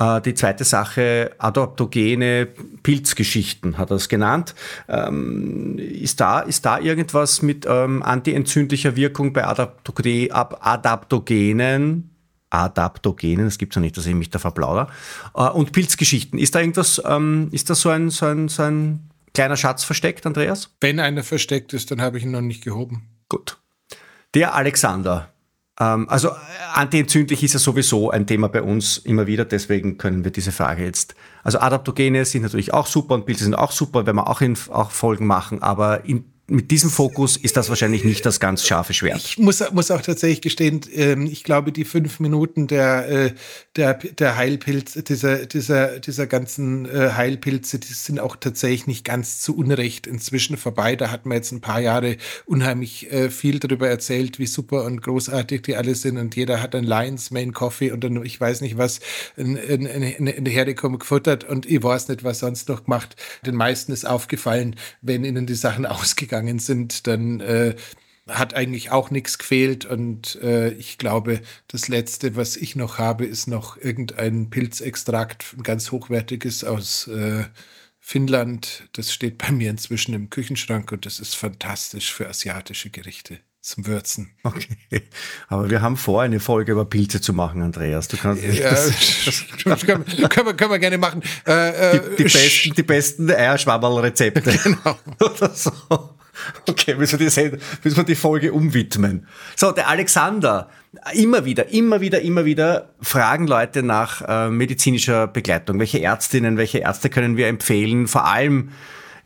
Äh, 0.00 0.20
die 0.22 0.34
zweite 0.34 0.64
Sache, 0.64 1.30
adaptogene 1.38 2.48
Pilzgeschichten 2.82 3.78
hat 3.78 3.90
er 3.90 3.96
es 3.96 4.08
genannt. 4.08 4.56
Ähm, 4.88 5.78
ist, 5.78 6.20
da, 6.20 6.40
ist 6.40 6.66
da 6.66 6.80
irgendwas 6.80 7.42
mit 7.42 7.66
ähm, 7.68 8.02
antientzündlicher 8.02 8.96
Wirkung 8.96 9.32
bei 9.32 9.46
Adaptogenen? 9.46 12.10
Adaptogenen, 12.50 13.46
das 13.46 13.58
gibt 13.58 13.72
es 13.72 13.76
ja 13.76 13.80
nicht, 13.80 13.96
dass 13.96 14.06
ich 14.06 14.14
mich 14.14 14.30
da 14.30 14.38
verplauder. 14.38 14.88
Äh, 15.34 15.48
und 15.48 15.72
Pilzgeschichten, 15.72 16.38
ist 16.38 16.54
da 16.54 16.60
irgendwas, 16.60 17.00
ähm, 17.04 17.48
ist 17.52 17.70
da 17.70 17.74
so 17.74 17.88
ein, 17.88 18.10
so, 18.10 18.26
ein, 18.26 18.48
so 18.48 18.62
ein 18.62 19.10
kleiner 19.34 19.56
Schatz 19.56 19.84
versteckt, 19.84 20.26
Andreas? 20.26 20.70
Wenn 20.80 21.00
einer 21.00 21.22
versteckt 21.22 21.72
ist, 21.72 21.90
dann 21.90 22.00
habe 22.00 22.18
ich 22.18 22.24
ihn 22.24 22.32
noch 22.32 22.40
nicht 22.40 22.62
gehoben. 22.62 23.08
Gut. 23.28 23.58
Der 24.34 24.54
Alexander. 24.54 25.32
Ähm, 25.80 26.08
also 26.08 26.30
antientzündlich 26.74 27.42
ist 27.42 27.54
ja 27.54 27.58
sowieso 27.58 28.10
ein 28.10 28.26
Thema 28.26 28.48
bei 28.48 28.62
uns 28.62 28.98
immer 28.98 29.26
wieder, 29.26 29.44
deswegen 29.44 29.96
können 29.96 30.24
wir 30.24 30.30
diese 30.30 30.52
Frage 30.52 30.84
jetzt. 30.84 31.14
Also 31.42 31.58
Adaptogene 31.58 32.24
sind 32.24 32.42
natürlich 32.42 32.74
auch 32.74 32.86
super 32.86 33.14
und 33.14 33.24
Pilze 33.26 33.44
sind 33.44 33.54
auch 33.54 33.72
super, 33.72 34.06
wenn 34.06 34.16
wir 34.16 34.28
auch, 34.28 34.40
in, 34.42 34.56
auch 34.68 34.90
Folgen 34.90 35.26
machen, 35.26 35.62
aber 35.62 36.04
in 36.04 36.29
mit 36.50 36.70
diesem 36.70 36.90
Fokus 36.90 37.36
ist 37.36 37.56
das 37.56 37.68
wahrscheinlich 37.68 38.04
nicht 38.04 38.26
das 38.26 38.40
ganz 38.40 38.66
scharfe 38.66 38.92
Schwert. 38.92 39.18
Ich 39.18 39.38
muss, 39.38 39.62
muss 39.72 39.90
auch 39.90 40.02
tatsächlich 40.02 40.40
gestehen, 40.40 40.80
ähm, 40.92 41.26
ich 41.26 41.44
glaube, 41.44 41.70
die 41.70 41.84
fünf 41.84 42.18
Minuten 42.18 42.66
der, 42.66 43.08
äh, 43.08 43.32
der, 43.76 43.94
der 43.94 44.36
Heilpilze, 44.36 45.04
dieser, 45.04 45.46
dieser, 45.46 46.00
dieser 46.00 46.26
ganzen 46.26 46.86
äh, 46.86 47.10
Heilpilze, 47.16 47.78
die 47.78 47.92
sind 47.92 48.18
auch 48.18 48.34
tatsächlich 48.34 48.88
nicht 48.88 49.04
ganz 49.04 49.40
zu 49.40 49.56
Unrecht 49.56 50.08
inzwischen 50.08 50.56
vorbei. 50.56 50.96
Da 50.96 51.10
hat 51.10 51.24
man 51.24 51.36
jetzt 51.36 51.52
ein 51.52 51.60
paar 51.60 51.80
Jahre 51.80 52.16
unheimlich 52.46 53.12
äh, 53.12 53.30
viel 53.30 53.60
darüber 53.60 53.88
erzählt, 53.88 54.40
wie 54.40 54.46
super 54.46 54.84
und 54.84 55.02
großartig 55.02 55.62
die 55.62 55.76
alle 55.76 55.94
sind 55.94 56.18
und 56.18 56.34
jeder 56.34 56.60
hat 56.60 56.74
ein 56.74 56.84
Lions 56.84 57.30
Main 57.30 57.52
Coffee 57.52 57.92
und 57.92 58.02
dann, 58.02 58.24
ich 58.24 58.40
weiß 58.40 58.60
nicht 58.60 58.76
was, 58.76 58.98
in, 59.36 59.54
in, 59.54 59.86
in, 59.86 60.26
in 60.26 60.44
der 60.44 60.52
Hergekommen 60.52 60.98
gefuttert 60.98 61.44
und 61.44 61.64
ich 61.66 61.80
weiß 61.80 62.08
nicht, 62.08 62.24
was 62.24 62.40
sonst 62.40 62.68
noch 62.68 62.84
gemacht. 62.84 63.14
Den 63.46 63.54
meisten 63.54 63.92
ist 63.92 64.04
aufgefallen, 64.04 64.74
wenn 65.00 65.24
ihnen 65.24 65.46
die 65.46 65.54
Sachen 65.54 65.86
ausgegangen 66.00 66.39
gegangen 66.40 66.58
sind, 66.58 67.06
dann 67.06 67.40
äh, 67.40 67.74
hat 68.28 68.54
eigentlich 68.54 68.90
auch 68.90 69.10
nichts 69.10 69.38
gefehlt. 69.38 69.84
Und 69.84 70.36
äh, 70.42 70.70
ich 70.70 70.98
glaube, 70.98 71.40
das 71.68 71.88
Letzte, 71.88 72.36
was 72.36 72.56
ich 72.56 72.76
noch 72.76 72.98
habe, 72.98 73.24
ist 73.24 73.46
noch 73.46 73.76
irgendein 73.76 74.50
Pilzextrakt, 74.50 75.54
ein 75.56 75.62
ganz 75.62 75.90
hochwertiges 75.90 76.64
aus 76.64 77.08
äh, 77.08 77.44
Finnland. 77.98 78.88
Das 78.92 79.12
steht 79.12 79.38
bei 79.38 79.52
mir 79.52 79.70
inzwischen 79.70 80.14
im 80.14 80.30
Küchenschrank 80.30 80.90
und 80.92 81.06
das 81.06 81.20
ist 81.20 81.34
fantastisch 81.34 82.12
für 82.12 82.28
asiatische 82.28 82.90
Gerichte 82.90 83.40
zum 83.60 83.86
Würzen. 83.86 84.30
Okay. 84.42 85.02
Aber 85.48 85.68
wir 85.68 85.82
haben 85.82 85.96
vor, 85.96 86.22
eine 86.22 86.40
Folge 86.40 86.72
über 86.72 86.86
Pilze 86.86 87.20
zu 87.20 87.34
machen, 87.34 87.60
Andreas. 87.62 88.08
Du 88.08 88.16
kannst 88.16 88.42
ja, 88.42 88.74
können, 89.64 89.76
können, 89.76 90.46
wir, 90.46 90.54
können 90.54 90.70
wir 90.70 90.78
gerne 90.78 90.98
machen. 90.98 91.22
Äh, 91.46 91.96
äh, 91.96 92.00
die, 92.16 92.24
die, 92.24 92.24
besten, 92.24 92.74
die 92.74 92.82
besten 92.82 93.30
Eierschwammerl-Rezepte. 93.30 94.58
Genau. 94.64 94.98
Oder 95.20 95.54
so. 95.54 95.72
Okay, 96.68 96.94
müssen 96.94 97.18
wir, 97.18 97.28
die, 97.28 97.56
müssen 97.82 97.96
wir 97.96 98.04
die 98.04 98.14
Folge 98.14 98.52
umwidmen. 98.52 99.26
So, 99.56 99.72
der 99.72 99.88
Alexander. 99.88 100.70
Immer 101.14 101.44
wieder, 101.44 101.68
immer 101.68 102.00
wieder, 102.00 102.20
immer 102.20 102.44
wieder 102.44 102.90
fragen 103.00 103.46
Leute 103.46 103.82
nach 103.82 104.22
äh, 104.26 104.50
medizinischer 104.50 105.28
Begleitung. 105.28 105.78
Welche 105.78 106.02
Ärztinnen, 106.02 106.56
welche 106.56 106.78
Ärzte 106.78 107.10
können 107.10 107.36
wir 107.36 107.46
empfehlen? 107.46 108.08
Vor 108.08 108.26
allem 108.26 108.70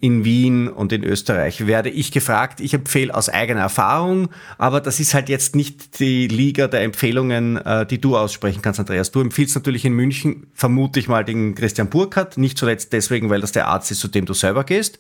in 0.05 0.23
Wien 0.23 0.69
und 0.69 0.93
in 0.93 1.03
Österreich 1.03 1.67
werde 1.67 1.89
ich 1.89 2.13
gefragt. 2.13 2.61
Ich 2.61 2.75
empfehle 2.75 3.15
aus 3.15 3.31
eigener 3.31 3.63
Erfahrung, 3.63 4.29
aber 4.59 4.83
das 4.83 5.01
ist 5.01 5.15
halt 5.15 5.31
jetzt 5.31 5.57
nicht 5.57 5.99
die 5.99 6.29
Liga 6.29 6.69
der 6.69 6.83
Empfehlungen, 6.83 7.57
äh, 7.57 7.87
die 7.87 7.99
du 7.99 8.15
aussprechen 8.15 8.61
kannst, 8.61 8.79
Andreas. 8.79 9.13
Du 9.13 9.23
empfiehlst 9.23 9.55
natürlich 9.55 9.87
in 9.87 9.95
München, 9.95 10.47
vermute 10.53 11.01
ich 11.01 11.09
mal, 11.09 11.25
den 11.25 11.55
Christian 11.55 11.89
Burkhardt, 11.89 12.37
nicht 12.37 12.59
zuletzt 12.59 12.93
deswegen, 12.93 13.31
weil 13.31 13.41
das 13.41 13.53
der 13.53 13.69
Arzt 13.69 13.91
ist, 13.91 14.01
zu 14.01 14.09
dem 14.09 14.27
du 14.27 14.35
selber 14.35 14.65
gehst. 14.65 14.99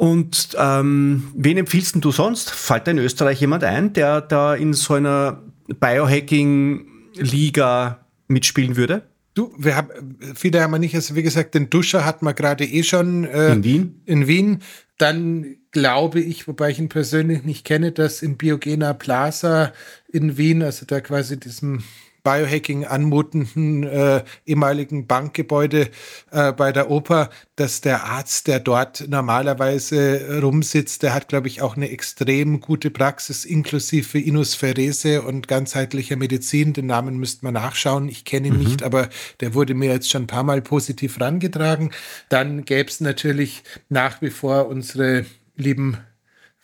Und 0.00 0.56
ähm, 0.58 1.30
wen 1.36 1.58
empfiehlst 1.58 2.02
du 2.02 2.10
sonst? 2.10 2.50
Fällt 2.50 2.86
da 2.86 2.92
in 2.92 2.96
Österreich 2.96 3.38
jemand 3.38 3.64
ein, 3.64 3.92
der 3.92 4.22
da 4.22 4.54
in 4.54 4.72
so 4.72 4.94
einer 4.94 5.42
Biohacking-Liga 5.78 8.06
mitspielen 8.26 8.76
würde? 8.76 9.02
Du, 9.34 9.52
wir 9.58 9.76
haben, 9.76 10.16
viele 10.34 10.62
haben 10.62 10.70
wir 10.70 10.78
nicht, 10.78 10.94
also 10.94 11.16
wie 11.16 11.22
gesagt, 11.22 11.54
den 11.54 11.68
Duscher 11.68 12.06
hat 12.06 12.22
man 12.22 12.34
gerade 12.34 12.64
eh 12.64 12.82
schon 12.82 13.24
äh, 13.24 13.52
in 13.52 13.62
Wien. 13.62 14.00
In 14.06 14.26
Wien. 14.26 14.62
Dann 14.96 15.56
glaube 15.70 16.20
ich, 16.20 16.48
wobei 16.48 16.70
ich 16.70 16.78
ihn 16.78 16.88
persönlich 16.88 17.42
nicht 17.42 17.66
kenne, 17.66 17.92
dass 17.92 18.22
im 18.22 18.38
Biogena 18.38 18.94
Plaza 18.94 19.74
in 20.08 20.38
Wien, 20.38 20.62
also 20.62 20.86
da 20.86 21.02
quasi 21.02 21.38
diesem 21.38 21.82
Biohacking 22.22 22.84
anmutenden 22.84 23.84
äh, 23.84 24.22
ehemaligen 24.46 25.06
Bankgebäude 25.06 25.88
äh, 26.30 26.52
bei 26.52 26.72
der 26.72 26.90
Oper, 26.90 27.30
dass 27.56 27.80
der 27.80 28.04
Arzt, 28.04 28.46
der 28.46 28.60
dort 28.60 29.08
normalerweise 29.08 30.40
rumsitzt, 30.42 31.02
der 31.02 31.14
hat, 31.14 31.28
glaube 31.28 31.48
ich, 31.48 31.62
auch 31.62 31.76
eine 31.76 31.90
extrem 31.90 32.60
gute 32.60 32.90
Praxis 32.90 33.44
inklusive 33.44 34.18
Inusferese 34.18 35.22
und 35.22 35.48
ganzheitlicher 35.48 36.16
Medizin. 36.16 36.72
Den 36.72 36.86
Namen 36.86 37.18
müsste 37.18 37.44
man 37.44 37.54
nachschauen. 37.54 38.08
Ich 38.08 38.24
kenne 38.24 38.48
ihn 38.48 38.58
mhm. 38.58 38.64
nicht, 38.64 38.82
aber 38.82 39.08
der 39.40 39.54
wurde 39.54 39.74
mir 39.74 39.90
jetzt 39.90 40.10
schon 40.10 40.24
ein 40.24 40.28
paar 40.28 40.44
Mal 40.44 40.62
positiv 40.62 41.20
rangetragen. 41.20 41.90
Dann 42.28 42.64
gäbe 42.64 42.90
es 42.90 43.00
natürlich 43.00 43.62
nach 43.88 44.22
wie 44.22 44.30
vor 44.30 44.68
unsere 44.68 45.26
lieben 45.56 45.98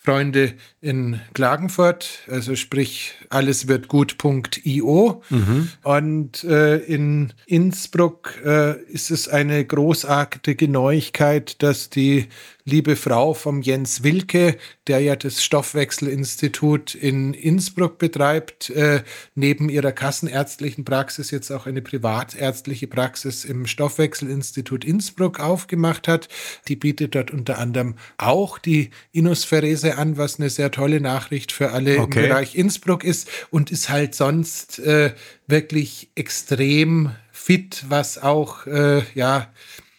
Freunde 0.07 0.55
in 0.81 1.21
Klagenfurt, 1.35 2.21
also 2.31 2.55
sprich 2.55 3.15
alles 3.29 3.67
wird 3.67 3.89
gut.io. 3.89 5.23
Mhm. 5.31 5.69
Und 5.83 6.45
äh, 6.45 6.77
in 6.77 7.33
Innsbruck 7.47 8.41
äh, 8.45 8.81
ist 8.85 9.11
es 9.11 9.27
eine 9.29 9.65
großartige 9.65 10.69
Neuigkeit, 10.69 11.61
dass 11.61 11.91
die 11.91 12.29
liebe 12.67 12.97
Frau 12.97 13.33
vom 13.33 13.63
Jens 13.63 14.03
Wilke, 14.03 14.59
der 14.89 14.99
ja 14.99 15.15
das 15.15 15.43
Stoffwechselinstitut 15.43 16.97
in 16.97 17.33
Innsbruck 17.33 17.99
betreibt, 17.99 18.71
äh, 18.71 19.03
neben 19.37 19.69
ihrer 19.69 19.93
kassenärztlichen 19.93 20.85
Praxis 20.85 21.31
jetzt 21.31 21.51
auch 21.53 21.67
eine 21.67 21.81
privatärztliche 21.81 22.89
Praxis 22.89 23.45
im 23.45 23.67
Stoffwechselinstitut 23.67 24.85
Innsbruck 24.85 25.39
aufgemacht 25.39 26.09
hat. 26.09 26.29
Die 26.67 26.75
bietet 26.75 27.15
dort 27.15 27.31
unter 27.31 27.59
anderem 27.59 27.95
auch 28.19 28.59
die 28.59 28.91
Inusferese 29.13 29.97
an, 29.97 30.19
was 30.19 30.41
eine 30.41 30.51
sehr 30.51 30.73
tolle 30.73 31.01
Nachricht 31.01 31.53
für 31.53 31.71
alle 31.71 32.01
okay. 32.01 32.03
im 32.03 32.29
Bereich 32.29 32.57
Innsbruck 32.57 33.05
ist 33.05 33.29
und 33.51 33.71
ist 33.71 33.91
halt 33.91 34.17
sonst 34.17 34.81
äh, 34.81 35.15
wirklich 35.47 36.11
extrem 36.17 37.13
fit, 37.31 37.85
was 37.89 38.21
auch 38.21 38.67
äh, 38.67 39.03
ja 39.15 39.53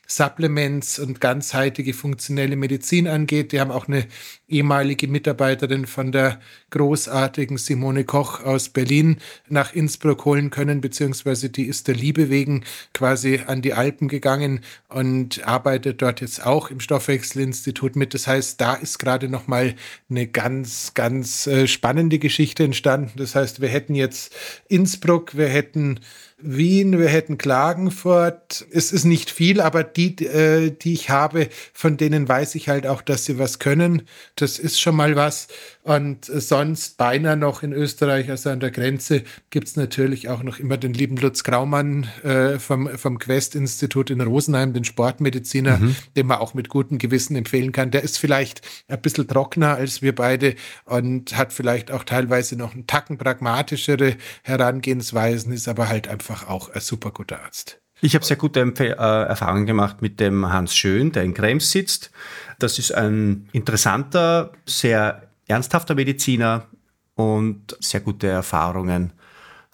Supplements 0.07 0.99
und 0.99 1.19
ganzheitliche 1.21 1.93
funktionelle 1.93 2.55
Medizin 2.55 3.07
angeht. 3.07 3.51
Die 3.51 3.59
haben 3.59 3.71
auch 3.71 3.87
eine 3.87 4.07
ehemalige 4.47 5.07
Mitarbeiterin 5.07 5.85
von 5.85 6.11
der 6.11 6.39
großartigen 6.69 7.57
Simone 7.57 8.03
Koch 8.03 8.43
aus 8.43 8.69
Berlin 8.69 9.17
nach 9.47 9.73
Innsbruck 9.73 10.25
holen 10.25 10.49
können, 10.49 10.81
beziehungsweise 10.81 11.49
die 11.49 11.65
ist 11.65 11.87
der 11.87 11.95
Liebe 11.95 12.29
wegen 12.29 12.63
quasi 12.93 13.41
an 13.45 13.61
die 13.61 13.73
Alpen 13.73 14.07
gegangen 14.07 14.61
und 14.89 15.45
arbeitet 15.47 16.01
dort 16.01 16.21
jetzt 16.21 16.45
auch 16.45 16.69
im 16.69 16.79
Stoffwechselinstitut 16.79 17.95
mit. 17.95 18.13
Das 18.13 18.27
heißt, 18.27 18.59
da 18.59 18.73
ist 18.73 18.99
gerade 18.99 19.29
noch 19.29 19.47
mal 19.47 19.75
eine 20.09 20.27
ganz, 20.27 20.93
ganz 20.93 21.47
äh, 21.47 21.67
spannende 21.67 22.19
Geschichte 22.19 22.63
entstanden. 22.63 23.13
Das 23.15 23.35
heißt, 23.35 23.61
wir 23.61 23.69
hätten 23.69 23.95
jetzt 23.95 24.35
Innsbruck, 24.67 25.37
wir 25.37 25.47
hätten 25.47 25.99
Wien, 26.39 26.99
wir 26.99 27.07
hätten 27.07 27.39
Klagenfurt. 27.39 28.67
Es 28.71 28.91
ist 28.91 29.05
nicht 29.05 29.31
viel, 29.31 29.59
aber 29.59 29.83
die, 29.83 30.23
äh, 30.23 30.69
die 30.69 30.93
ich 30.93 31.09
habe, 31.09 31.49
von 31.73 31.97
denen 31.97 32.29
weiß 32.29 32.53
ich 32.53 32.69
halt 32.69 32.85
auch, 32.85 33.01
dass 33.01 33.25
sie 33.25 33.39
was 33.39 33.57
können. 33.57 34.03
Das 34.35 34.59
ist 34.59 34.79
schon 34.79 34.95
mal 34.95 35.15
was. 35.15 35.47
Und 35.81 36.25
sonst 36.57 36.97
beinahe 36.97 37.37
noch 37.37 37.61
in 37.61 37.71
Österreich, 37.71 38.31
also 38.31 38.49
an 38.49 38.59
der 38.59 38.71
Grenze, 38.71 39.21
gibt 39.51 39.67
es 39.67 39.75
natürlich 39.75 40.27
auch 40.27 40.41
noch 40.41 40.57
immer 40.57 40.77
den 40.77 40.91
lieben 40.91 41.15
Lutz 41.17 41.43
Graumann 41.43 42.07
äh, 42.23 42.57
vom, 42.57 42.89
vom 42.97 43.19
Quest-Institut 43.19 44.09
in 44.09 44.21
Rosenheim, 44.21 44.73
den 44.73 44.83
Sportmediziner, 44.83 45.77
mhm. 45.77 45.95
den 46.15 46.25
man 46.25 46.39
auch 46.39 46.55
mit 46.55 46.69
gutem 46.69 46.97
Gewissen 46.97 47.35
empfehlen 47.35 47.73
kann. 47.73 47.91
Der 47.91 48.01
ist 48.01 48.17
vielleicht 48.17 48.61
ein 48.87 48.99
bisschen 49.01 49.27
trockener 49.27 49.75
als 49.75 50.01
wir 50.01 50.15
beide 50.15 50.55
und 50.85 51.37
hat 51.37 51.53
vielleicht 51.53 51.91
auch 51.91 52.03
teilweise 52.03 52.55
noch 52.55 52.73
einen 52.73 52.87
Tacken 52.87 53.19
pragmatischere 53.19 54.15
Herangehensweisen, 54.41 55.53
ist 55.53 55.67
aber 55.67 55.89
halt 55.89 56.07
einfach 56.07 56.47
auch 56.47 56.69
ein 56.69 56.81
super 56.81 57.11
guter 57.11 57.43
Arzt. 57.43 57.79
Ich 58.01 58.15
habe 58.15 58.25
sehr 58.25 58.37
gute 58.37 58.61
äh, 58.61 58.93
Erfahrungen 58.93 59.67
gemacht 59.67 60.01
mit 60.01 60.19
dem 60.19 60.51
Hans 60.51 60.75
Schön, 60.75 61.11
der 61.11 61.23
in 61.23 61.35
Krems 61.35 61.69
sitzt. 61.69 62.11
Das 62.57 62.79
ist 62.79 62.91
ein 62.91 63.47
interessanter, 63.51 64.53
sehr 64.65 65.26
ernsthafter 65.47 65.95
Mediziner 65.95 66.67
und 67.15 67.75
sehr 67.79 68.01
gute 68.01 68.27
Erfahrungen 68.27 69.13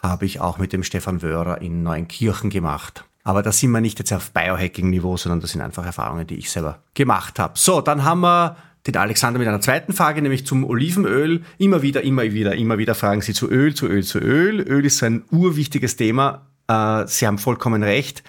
habe 0.01 0.25
ich 0.25 0.41
auch 0.41 0.57
mit 0.57 0.73
dem 0.73 0.83
Stefan 0.83 1.21
Wörer 1.21 1.61
in 1.61 1.83
Neuenkirchen 1.83 2.49
gemacht. 2.49 3.05
Aber 3.23 3.41
da 3.41 3.51
sind 3.51 3.71
wir 3.71 3.81
nicht 3.81 3.99
jetzt 3.99 4.11
auf 4.11 4.31
Biohacking-Niveau, 4.31 5.15
sondern 5.15 5.39
das 5.39 5.51
sind 5.51 5.61
einfach 5.61 5.85
Erfahrungen, 5.85 6.27
die 6.27 6.35
ich 6.35 6.51
selber 6.51 6.79
gemacht 6.93 7.39
habe. 7.39 7.53
So, 7.57 7.79
dann 7.79 8.03
haben 8.03 8.21
wir 8.21 8.57
den 8.85 8.97
Alexander 8.97 9.39
mit 9.39 9.47
einer 9.47 9.61
zweiten 9.61 9.93
Frage, 9.93 10.21
nämlich 10.21 10.45
zum 10.45 10.65
Olivenöl. 10.65 11.43
Immer 11.57 11.81
wieder, 11.81 12.01
immer 12.01 12.23
wieder, 12.23 12.55
immer 12.55 12.77
wieder 12.77 12.95
fragen 12.95 13.21
Sie 13.21 13.33
zu 13.33 13.49
Öl, 13.49 13.73
zu 13.73 13.87
Öl, 13.87 14.03
zu 14.03 14.19
Öl. 14.19 14.59
Öl 14.59 14.85
ist 14.85 15.01
ein 15.03 15.23
urwichtiges 15.31 15.95
Thema. 15.95 16.47
Äh, 16.67 17.07
Sie 17.07 17.25
haben 17.25 17.37
vollkommen 17.37 17.81
recht. 17.81 18.23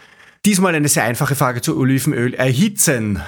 Diesmal 0.44 0.74
eine 0.74 0.88
sehr 0.88 1.04
einfache 1.04 1.34
Frage 1.34 1.60
zu 1.60 1.76
Olivenöl. 1.76 2.34
Erhitzen. 2.34 3.20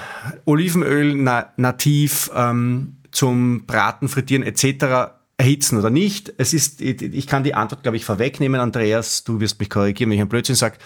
Olivenöl 0.45 1.15
na 1.15 1.51
nativ 1.57 2.29
ähm, 2.33 2.96
zum 3.17 3.65
Braten, 3.65 4.09
Frittieren 4.09 4.43
etc. 4.43 5.11
erhitzen 5.37 5.79
oder 5.79 5.89
nicht? 5.89 6.31
Es 6.37 6.53
ist, 6.53 6.81
ich 6.81 7.25
kann 7.25 7.43
die 7.43 7.55
Antwort, 7.55 7.81
glaube 7.81 7.97
ich, 7.97 8.05
vorwegnehmen, 8.05 8.61
Andreas. 8.61 9.23
Du 9.23 9.39
wirst 9.39 9.59
mich 9.59 9.71
korrigieren, 9.71 10.11
wenn 10.11 10.17
ich 10.17 10.21
ein 10.21 10.29
Blödsinn 10.29 10.53
sage. 10.55 10.77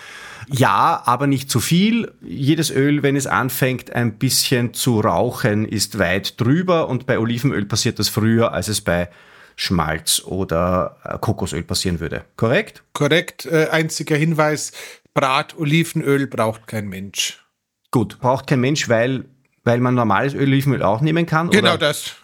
Ja, 0.47 1.03
aber 1.05 1.27
nicht 1.27 1.51
zu 1.51 1.59
viel. 1.59 2.09
Jedes 2.21 2.71
Öl, 2.71 3.03
wenn 3.03 3.17
es 3.17 3.27
anfängt, 3.27 3.91
ein 3.91 4.17
bisschen 4.17 4.73
zu 4.73 5.01
rauchen, 5.01 5.65
ist 5.65 5.99
weit 5.99 6.39
drüber 6.39 6.87
und 6.87 7.05
bei 7.05 7.19
Olivenöl 7.19 7.65
passiert 7.65 7.99
das 7.99 8.07
früher, 8.07 8.53
als 8.53 8.69
es 8.69 8.79
bei 8.79 9.09
Schmalz 9.57 10.21
oder 10.25 10.97
äh, 11.03 11.17
Kokosöl 11.19 11.63
passieren 11.63 11.99
würde. 11.99 12.23
Korrekt? 12.37 12.81
Korrekt. 12.93 13.45
Äh, 13.45 13.67
einziger 13.71 14.15
Hinweis, 14.15 14.71
Brat-Olivenöl 15.13 16.27
braucht 16.27 16.65
kein 16.65 16.87
Mensch. 16.87 17.43
Gut, 17.91 18.19
braucht 18.19 18.47
kein 18.47 18.61
Mensch, 18.61 18.87
weil, 18.87 19.25
weil 19.65 19.81
man 19.81 19.95
normales 19.95 20.33
Olivenöl 20.33 20.81
auch 20.81 21.01
nehmen 21.01 21.25
kann? 21.25 21.49
Genau 21.49 21.73
oder? 21.73 21.77
das. 21.77 22.15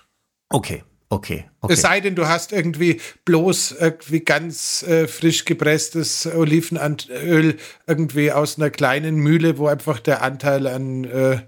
Okay. 0.50 0.84
Okay, 1.10 1.46
okay. 1.62 1.74
Es 1.74 1.82
sei 1.82 2.02
denn, 2.02 2.16
du 2.16 2.28
hast 2.28 2.52
irgendwie 2.52 3.00
bloß 3.24 3.78
irgendwie 3.80 4.20
ganz 4.20 4.84
äh, 4.84 5.08
frisch 5.08 5.46
gepresstes 5.46 6.26
Olivenöl 6.26 7.56
irgendwie 7.88 8.34
aus 8.34 8.58
einer 8.58 8.70
kleinen 8.70 9.16
Mühle, 9.16 9.58
wo 9.58 9.68
einfach 9.68 10.02
der 10.02 10.22
Anteil 10.22 10.68
an 10.68 11.06
äh, 11.06 11.40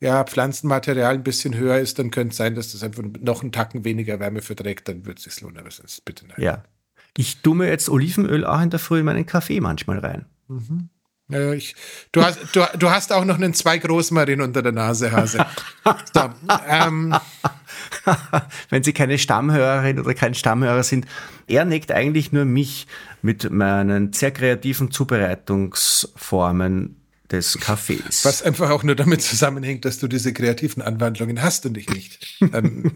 ja, 0.00 0.24
Pflanzenmaterial 0.24 1.14
ein 1.14 1.22
bisschen 1.22 1.54
höher 1.54 1.78
ist, 1.78 2.00
dann 2.00 2.10
könnte 2.10 2.32
es 2.32 2.38
sein, 2.38 2.56
dass 2.56 2.72
das 2.72 2.82
einfach 2.82 3.04
noch 3.20 3.42
einen 3.42 3.52
Tacken 3.52 3.84
weniger 3.84 4.18
Wärme 4.18 4.42
verträgt, 4.42 4.88
dann 4.88 5.06
würde 5.06 5.18
es 5.18 5.24
sich 5.24 5.40
lohnen, 5.40 5.58
aber 5.58 5.70
sonst 5.70 6.04
bitte 6.04 6.26
nein. 6.26 6.36
Ja. 6.38 6.64
Ich 7.16 7.44
mir 7.44 7.68
jetzt 7.68 7.88
Olivenöl 7.88 8.44
auch 8.44 8.60
in 8.60 8.70
der 8.70 8.80
Früh 8.80 8.98
in 8.98 9.04
meinen 9.04 9.26
Kaffee 9.26 9.60
manchmal 9.60 10.00
rein. 10.00 10.26
Mhm. 10.48 10.88
Ich, 11.30 11.74
du, 12.12 12.22
hast, 12.22 12.54
du, 12.54 12.66
du 12.78 12.90
hast 12.90 13.10
auch 13.10 13.24
noch 13.24 13.36
einen 13.36 13.54
zwei 13.54 13.78
Großmarin 13.78 14.42
unter 14.42 14.60
der 14.60 14.72
Nase, 14.72 15.10
Hase. 15.10 15.46
so, 16.12 16.20
ähm. 16.68 17.16
Wenn 18.68 18.82
Sie 18.82 18.92
keine 18.92 19.16
Stammhörerin 19.18 19.98
oder 19.98 20.12
kein 20.12 20.34
Stammhörer 20.34 20.82
sind, 20.82 21.06
er 21.46 21.64
neckt 21.64 21.92
eigentlich 21.92 22.32
nur 22.32 22.44
mich 22.44 22.86
mit 23.22 23.50
meinen 23.50 24.12
sehr 24.12 24.32
kreativen 24.32 24.90
Zubereitungsformen 24.90 26.96
des 27.30 27.58
Kaffees. 27.58 28.24
Was 28.24 28.42
einfach 28.42 28.70
auch 28.70 28.82
nur 28.82 28.94
damit 28.94 29.22
zusammenhängt, 29.22 29.84
dass 29.84 29.98
du 29.98 30.08
diese 30.08 30.32
kreativen 30.32 30.82
Anwandlungen 30.82 31.42
hast 31.42 31.64
und 31.64 31.76
ich 31.78 31.88
nicht. 31.88 32.38
ähm, 32.52 32.92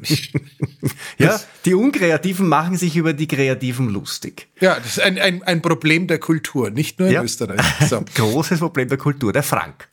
ja, 1.18 1.40
die 1.64 1.74
Unkreativen 1.74 2.46
machen 2.46 2.76
sich 2.76 2.96
über 2.96 3.14
die 3.14 3.26
Kreativen 3.26 3.88
lustig. 3.88 4.48
Ja, 4.60 4.76
das 4.76 4.98
ist 4.98 5.00
ein, 5.00 5.18
ein, 5.18 5.42
ein 5.44 5.62
Problem 5.62 6.06
der 6.06 6.18
Kultur, 6.18 6.70
nicht 6.70 6.98
nur 6.98 7.08
in 7.08 7.14
ja. 7.14 7.22
Österreich. 7.22 7.60
So. 7.88 8.04
Großes 8.14 8.58
Problem 8.58 8.88
der 8.88 8.98
Kultur, 8.98 9.32
der 9.32 9.42
Frank. 9.42 9.88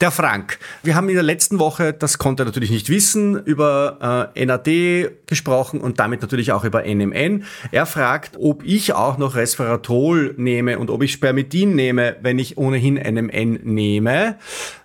Der 0.00 0.10
Frank. 0.10 0.58
Wir 0.82 0.96
haben 0.96 1.08
in 1.08 1.14
der 1.14 1.22
letzten 1.22 1.58
Woche, 1.58 1.92
das 1.92 2.18
konnte 2.18 2.42
er 2.42 2.46
natürlich 2.46 2.70
nicht 2.70 2.88
wissen, 2.88 3.42
über 3.44 4.30
äh, 4.34 4.44
NAD 4.44 5.26
gesprochen 5.26 5.80
und 5.80 6.00
damit 6.00 6.20
natürlich 6.20 6.52
auch 6.52 6.64
über 6.64 6.82
NMN. 6.82 7.44
Er 7.70 7.86
fragt, 7.86 8.36
ob 8.38 8.64
ich 8.64 8.92
auch 8.92 9.18
noch 9.18 9.36
Resveratrol 9.36 10.34
nehme 10.36 10.78
und 10.78 10.90
ob 10.90 11.02
ich 11.02 11.12
Spermidin 11.12 11.74
nehme, 11.76 12.16
wenn 12.22 12.38
ich 12.38 12.58
ohnehin 12.58 12.94
NMN 12.94 13.60
nehme. 13.62 14.36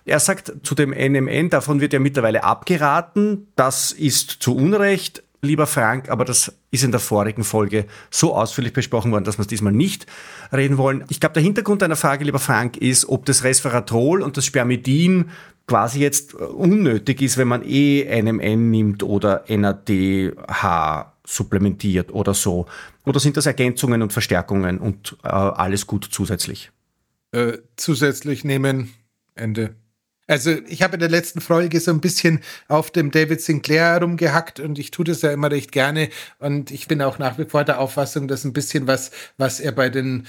Er 0.04 0.20
sagt 0.20 0.52
zu 0.62 0.74
dem 0.74 0.90
NMN, 0.90 1.50
davon 1.50 1.80
wird 1.80 1.92
ja 1.92 1.98
mittlerweile 1.98 2.44
abgeraten. 2.44 3.48
Das 3.56 3.92
ist 3.92 4.30
zu 4.30 4.56
Unrecht 4.56 5.24
lieber 5.42 5.66
Frank, 5.66 6.10
aber 6.10 6.24
das 6.24 6.52
ist 6.70 6.84
in 6.84 6.90
der 6.90 7.00
vorigen 7.00 7.44
Folge 7.44 7.86
so 8.10 8.34
ausführlich 8.34 8.72
besprochen 8.72 9.12
worden, 9.12 9.24
dass 9.24 9.38
wir 9.38 9.42
es 9.42 9.48
diesmal 9.48 9.72
nicht 9.72 10.06
reden 10.52 10.78
wollen. 10.78 11.04
Ich 11.08 11.20
glaube, 11.20 11.34
der 11.34 11.42
Hintergrund 11.42 11.82
deiner 11.82 11.96
Frage, 11.96 12.24
lieber 12.24 12.38
Frank, 12.38 12.76
ist, 12.76 13.08
ob 13.08 13.24
das 13.24 13.44
Resveratrol 13.44 14.22
und 14.22 14.36
das 14.36 14.44
Spermidin 14.44 15.30
quasi 15.66 16.00
jetzt 16.00 16.34
unnötig 16.34 17.22
ist, 17.22 17.36
wenn 17.36 17.48
man 17.48 17.62
eh 17.64 18.04
NMN 18.22 18.70
nimmt 18.70 19.02
oder 19.02 19.44
NADH 19.48 21.12
supplementiert 21.26 22.12
oder 22.12 22.34
so. 22.34 22.66
Oder 23.06 23.20
sind 23.20 23.36
das 23.36 23.46
Ergänzungen 23.46 24.02
und 24.02 24.12
Verstärkungen 24.12 24.78
und 24.78 25.16
äh, 25.22 25.28
alles 25.28 25.86
gut 25.86 26.08
zusätzlich? 26.10 26.70
Äh, 27.32 27.58
zusätzlich 27.76 28.44
nehmen, 28.44 28.92
Ende. 29.34 29.76
Also 30.30 30.52
ich 30.68 30.82
habe 30.82 30.94
in 30.94 31.00
der 31.00 31.08
letzten 31.08 31.40
Folge 31.40 31.80
so 31.80 31.90
ein 31.90 32.00
bisschen 32.00 32.38
auf 32.68 32.92
dem 32.92 33.10
David 33.10 33.40
Sinclair 33.40 33.86
herumgehackt 33.86 34.60
und 34.60 34.78
ich 34.78 34.92
tue 34.92 35.04
das 35.04 35.22
ja 35.22 35.32
immer 35.32 35.50
recht 35.50 35.72
gerne 35.72 36.08
und 36.38 36.70
ich 36.70 36.86
bin 36.86 37.02
auch 37.02 37.18
nach 37.18 37.36
wie 37.36 37.46
vor 37.46 37.64
der 37.64 37.80
Auffassung, 37.80 38.28
dass 38.28 38.44
ein 38.44 38.52
bisschen 38.52 38.86
was, 38.86 39.10
was 39.38 39.58
er 39.58 39.72
bei 39.72 39.88
den 39.88 40.28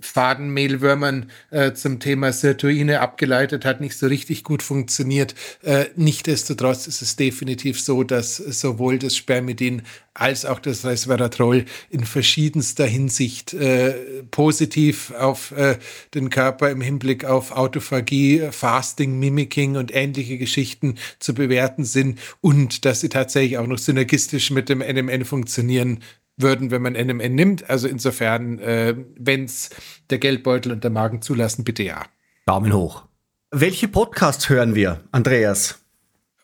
Fadenmehlwürmern 0.00 1.30
äh, 1.50 1.74
zum 1.74 2.00
Thema 2.00 2.32
Sirtuine 2.32 3.00
abgeleitet 3.00 3.66
hat, 3.66 3.82
nicht 3.82 3.98
so 3.98 4.06
richtig 4.06 4.42
gut 4.42 4.62
funktioniert. 4.62 5.34
Äh, 5.60 5.84
Nichtsdestotrotz 5.96 6.86
ist 6.86 7.02
es 7.02 7.16
definitiv 7.16 7.78
so, 7.78 8.04
dass 8.04 8.36
sowohl 8.36 8.98
das 8.98 9.14
Spermidin 9.14 9.82
als 10.14 10.44
auch 10.44 10.58
das 10.58 10.84
Resveratrol 10.84 11.64
in 11.88 12.04
verschiedenster 12.04 12.84
Hinsicht 12.84 13.54
äh, 13.54 14.22
positiv 14.30 15.12
auf 15.12 15.52
äh, 15.52 15.78
den 16.14 16.28
Körper 16.28 16.70
im 16.70 16.80
Hinblick 16.80 17.24
auf 17.24 17.52
Autophagie, 17.52 18.48
Fasting, 18.50 19.18
Mimicking 19.18 19.76
und 19.76 19.94
ähnliche 19.94 20.38
Geschichten 20.38 20.96
zu 21.18 21.34
bewerten 21.34 21.84
sind 21.84 22.18
und 22.40 22.84
dass 22.84 23.00
sie 23.00 23.08
tatsächlich 23.08 23.58
auch 23.58 23.66
noch 23.66 23.78
synergistisch 23.78 24.50
mit 24.50 24.68
dem 24.68 24.80
NMN 24.80 25.24
funktionieren 25.24 26.00
würden, 26.36 26.70
wenn 26.70 26.82
man 26.82 26.92
NMN 26.92 27.34
nimmt. 27.34 27.70
Also 27.70 27.88
insofern, 27.88 28.58
äh, 28.58 28.94
wenn 29.16 29.44
es 29.44 29.70
der 30.10 30.18
Geldbeutel 30.18 30.72
und 30.72 30.84
der 30.84 30.90
Magen 30.90 31.22
zulassen, 31.22 31.64
bitte 31.64 31.82
ja. 31.82 32.04
Daumen 32.46 32.72
hoch. 32.72 33.04
Welche 33.50 33.88
Podcasts 33.88 34.48
hören 34.48 34.74
wir, 34.74 35.04
Andreas? 35.12 35.78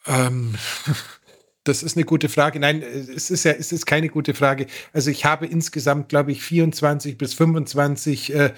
Ähm, 0.06 0.54
Das 1.68 1.82
ist 1.82 1.96
eine 1.96 2.06
gute 2.06 2.30
Frage. 2.30 2.58
Nein, 2.58 2.82
es 2.82 3.30
ist 3.30 3.44
ja, 3.44 3.52
es 3.52 3.72
ist 3.72 3.84
keine 3.84 4.08
gute 4.08 4.32
Frage. 4.32 4.66
Also 4.94 5.10
ich 5.10 5.26
habe 5.26 5.46
insgesamt, 5.46 6.08
glaube 6.08 6.32
ich, 6.32 6.42
24 6.42 7.18
bis 7.18 7.34
25 7.34 8.34
äh, 8.34 8.50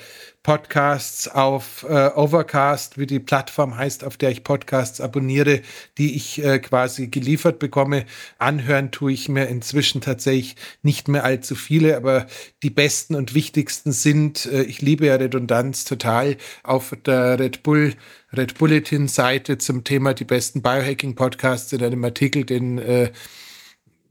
Podcasts 0.43 1.29
auf 1.29 1.85
äh, 1.87 2.11
Overcast, 2.15 2.97
wie 2.97 3.07
die 3.07 3.21
Plattform 3.21 3.77
heißt, 3.77 4.05
auf 4.05 4.17
der 4.17 4.31
ich 4.31 4.43
Podcasts 4.43 5.01
abonniere, 5.01 5.61
die 5.99 6.17
ich 6.17 6.43
äh, 6.43 6.59
quasi 6.59 7.09
geliefert 7.09 7.59
bekomme. 7.59 8.07
Anhören 8.39 8.91
tue 8.91 9.13
ich 9.13 9.29
mir 9.29 9.49
inzwischen 9.49 10.01
tatsächlich 10.01 10.57
nicht 10.83 11.09
mehr 11.09 11.25
allzu 11.25 11.55
viele, 11.55 11.95
aber 11.95 12.27
die 12.63 12.71
besten 12.71 13.17
und 13.17 13.35
wichtigsten 13.35 13.93
sind, 13.93 14.47
äh, 14.47 14.63
ich 14.63 14.81
liebe 14.81 15.07
ja 15.07 15.17
Redundanz 15.17 15.85
total, 15.85 16.39
auf 16.63 16.97
der 17.05 17.39
Red 17.39 17.63
Bull 17.63 17.95
Red 18.33 18.59
Bulletin 18.59 19.09
Seite 19.09 19.59
zum 19.59 19.85
Thema 19.85 20.15
die 20.15 20.25
besten 20.25 20.63
Biohacking 20.63 21.17
Podcasts 21.17 21.73
in 21.73 21.83
einem 21.83 22.05
Artikel, 22.05 22.45
den 22.45 22.79
äh, 22.79 23.11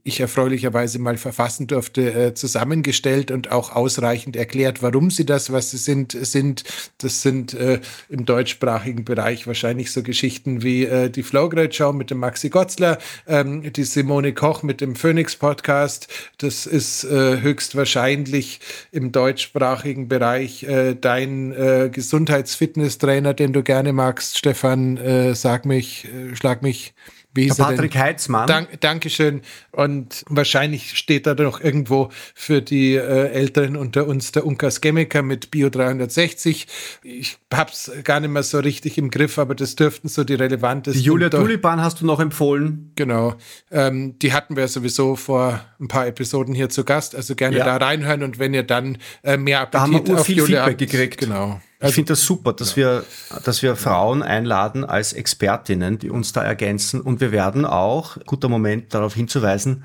ich 0.02 0.20
erfreulicherweise 0.20 0.98
mal 0.98 1.16
verfassen 1.16 1.66
durfte, 1.66 2.12
äh, 2.12 2.34
zusammengestellt 2.34 3.30
und 3.30 3.50
auch 3.52 3.74
ausreichend 3.74 4.36
erklärt, 4.36 4.82
warum 4.82 5.10
sie 5.10 5.26
das, 5.26 5.52
was 5.52 5.70
sie 5.70 5.76
sind, 5.76 6.12
sind. 6.12 6.64
Das 6.98 7.22
sind 7.22 7.54
äh, 7.54 7.80
im 8.08 8.24
deutschsprachigen 8.24 9.04
Bereich 9.04 9.46
wahrscheinlich 9.46 9.92
so 9.92 10.02
Geschichten 10.02 10.62
wie 10.62 10.84
äh, 10.84 11.10
die 11.10 11.22
Flowgrade 11.22 11.72
Show 11.72 11.92
mit 11.92 12.10
dem 12.10 12.18
Maxi 12.18 12.48
Gotzler, 12.48 12.98
ähm, 13.26 13.72
die 13.72 13.84
Simone 13.84 14.32
Koch 14.32 14.62
mit 14.62 14.80
dem 14.80 14.96
Phoenix 14.96 15.36
Podcast. 15.36 16.08
Das 16.38 16.66
ist 16.66 17.04
äh, 17.04 17.40
höchstwahrscheinlich 17.40 18.60
im 18.92 19.12
deutschsprachigen 19.12 20.08
Bereich 20.08 20.62
äh, 20.62 20.94
dein 20.94 21.52
äh, 21.52 21.90
Gesundheitsfitnesstrainer, 21.92 23.34
den 23.34 23.52
du 23.52 23.62
gerne 23.62 23.92
magst, 23.92 24.38
Stefan. 24.38 24.98
Sag 25.34 25.64
mich, 25.64 26.08
schlag 26.34 26.62
mich 26.62 26.94
Der 27.36 27.54
Patrick 27.54 27.94
Heitzmann. 27.96 28.46
Dank, 28.46 28.80
Dankeschön. 28.80 29.42
Und 29.70 30.24
wahrscheinlich 30.28 30.98
steht 30.98 31.26
da 31.26 31.34
noch 31.34 31.60
irgendwo 31.60 32.10
für 32.34 32.60
die 32.60 32.94
äh, 32.94 33.28
Älteren 33.28 33.76
unter 33.76 34.06
uns 34.06 34.32
der 34.32 34.44
Unkas 34.44 34.80
Gemmeker 34.80 35.22
mit 35.22 35.50
Bio 35.50 35.70
360. 35.70 36.66
Ich 37.02 37.38
hab's 37.52 37.90
gar 38.02 38.18
nicht 38.20 38.30
mehr 38.30 38.42
so 38.42 38.58
richtig 38.58 38.98
im 38.98 39.10
Griff, 39.10 39.38
aber 39.38 39.54
das 39.54 39.76
dürften 39.76 40.08
so 40.08 40.24
die 40.24 40.34
relevantesten. 40.34 41.00
Die 41.00 41.06
Julia 41.06 41.28
Tulipan 41.28 41.80
hast 41.80 42.00
du 42.00 42.06
noch 42.06 42.18
empfohlen. 42.18 42.92
Genau. 42.96 43.34
Ähm, 43.70 44.18
die 44.18 44.32
hatten 44.32 44.56
wir 44.56 44.66
sowieso 44.66 45.14
vor 45.14 45.64
ein 45.78 45.86
paar 45.86 46.08
Episoden 46.08 46.54
hier 46.54 46.68
zu 46.68 46.84
Gast. 46.84 47.14
Also 47.14 47.36
gerne 47.36 47.58
ja. 47.58 47.64
da 47.64 47.76
reinhören 47.76 48.24
und 48.24 48.40
wenn 48.40 48.54
ihr 48.54 48.64
dann 48.64 48.98
äh, 49.22 49.36
mehr 49.36 49.60
Appetit 49.60 49.74
da 49.74 49.80
haben 49.80 50.06
wir 50.06 50.18
auf 50.18 50.26
viel 50.26 50.38
Julia 50.38 50.64
Feedback 50.64 50.88
habt, 50.88 50.92
gekriegt. 50.92 51.18
Genau. 51.18 51.60
Also, 51.80 51.90
ich 51.90 51.94
finde 51.94 52.12
das 52.12 52.24
super, 52.24 52.52
dass, 52.52 52.76
ja. 52.76 52.76
wir, 52.76 53.04
dass 53.42 53.62
wir 53.62 53.74
Frauen 53.74 54.22
einladen 54.22 54.84
als 54.84 55.14
Expertinnen, 55.14 55.98
die 55.98 56.10
uns 56.10 56.32
da 56.32 56.44
ergänzen. 56.44 57.00
Und 57.00 57.20
wir 57.20 57.32
werden 57.32 57.64
auch, 57.64 58.18
guter 58.26 58.50
Moment 58.50 58.92
darauf 58.92 59.14
hinzuweisen, 59.14 59.82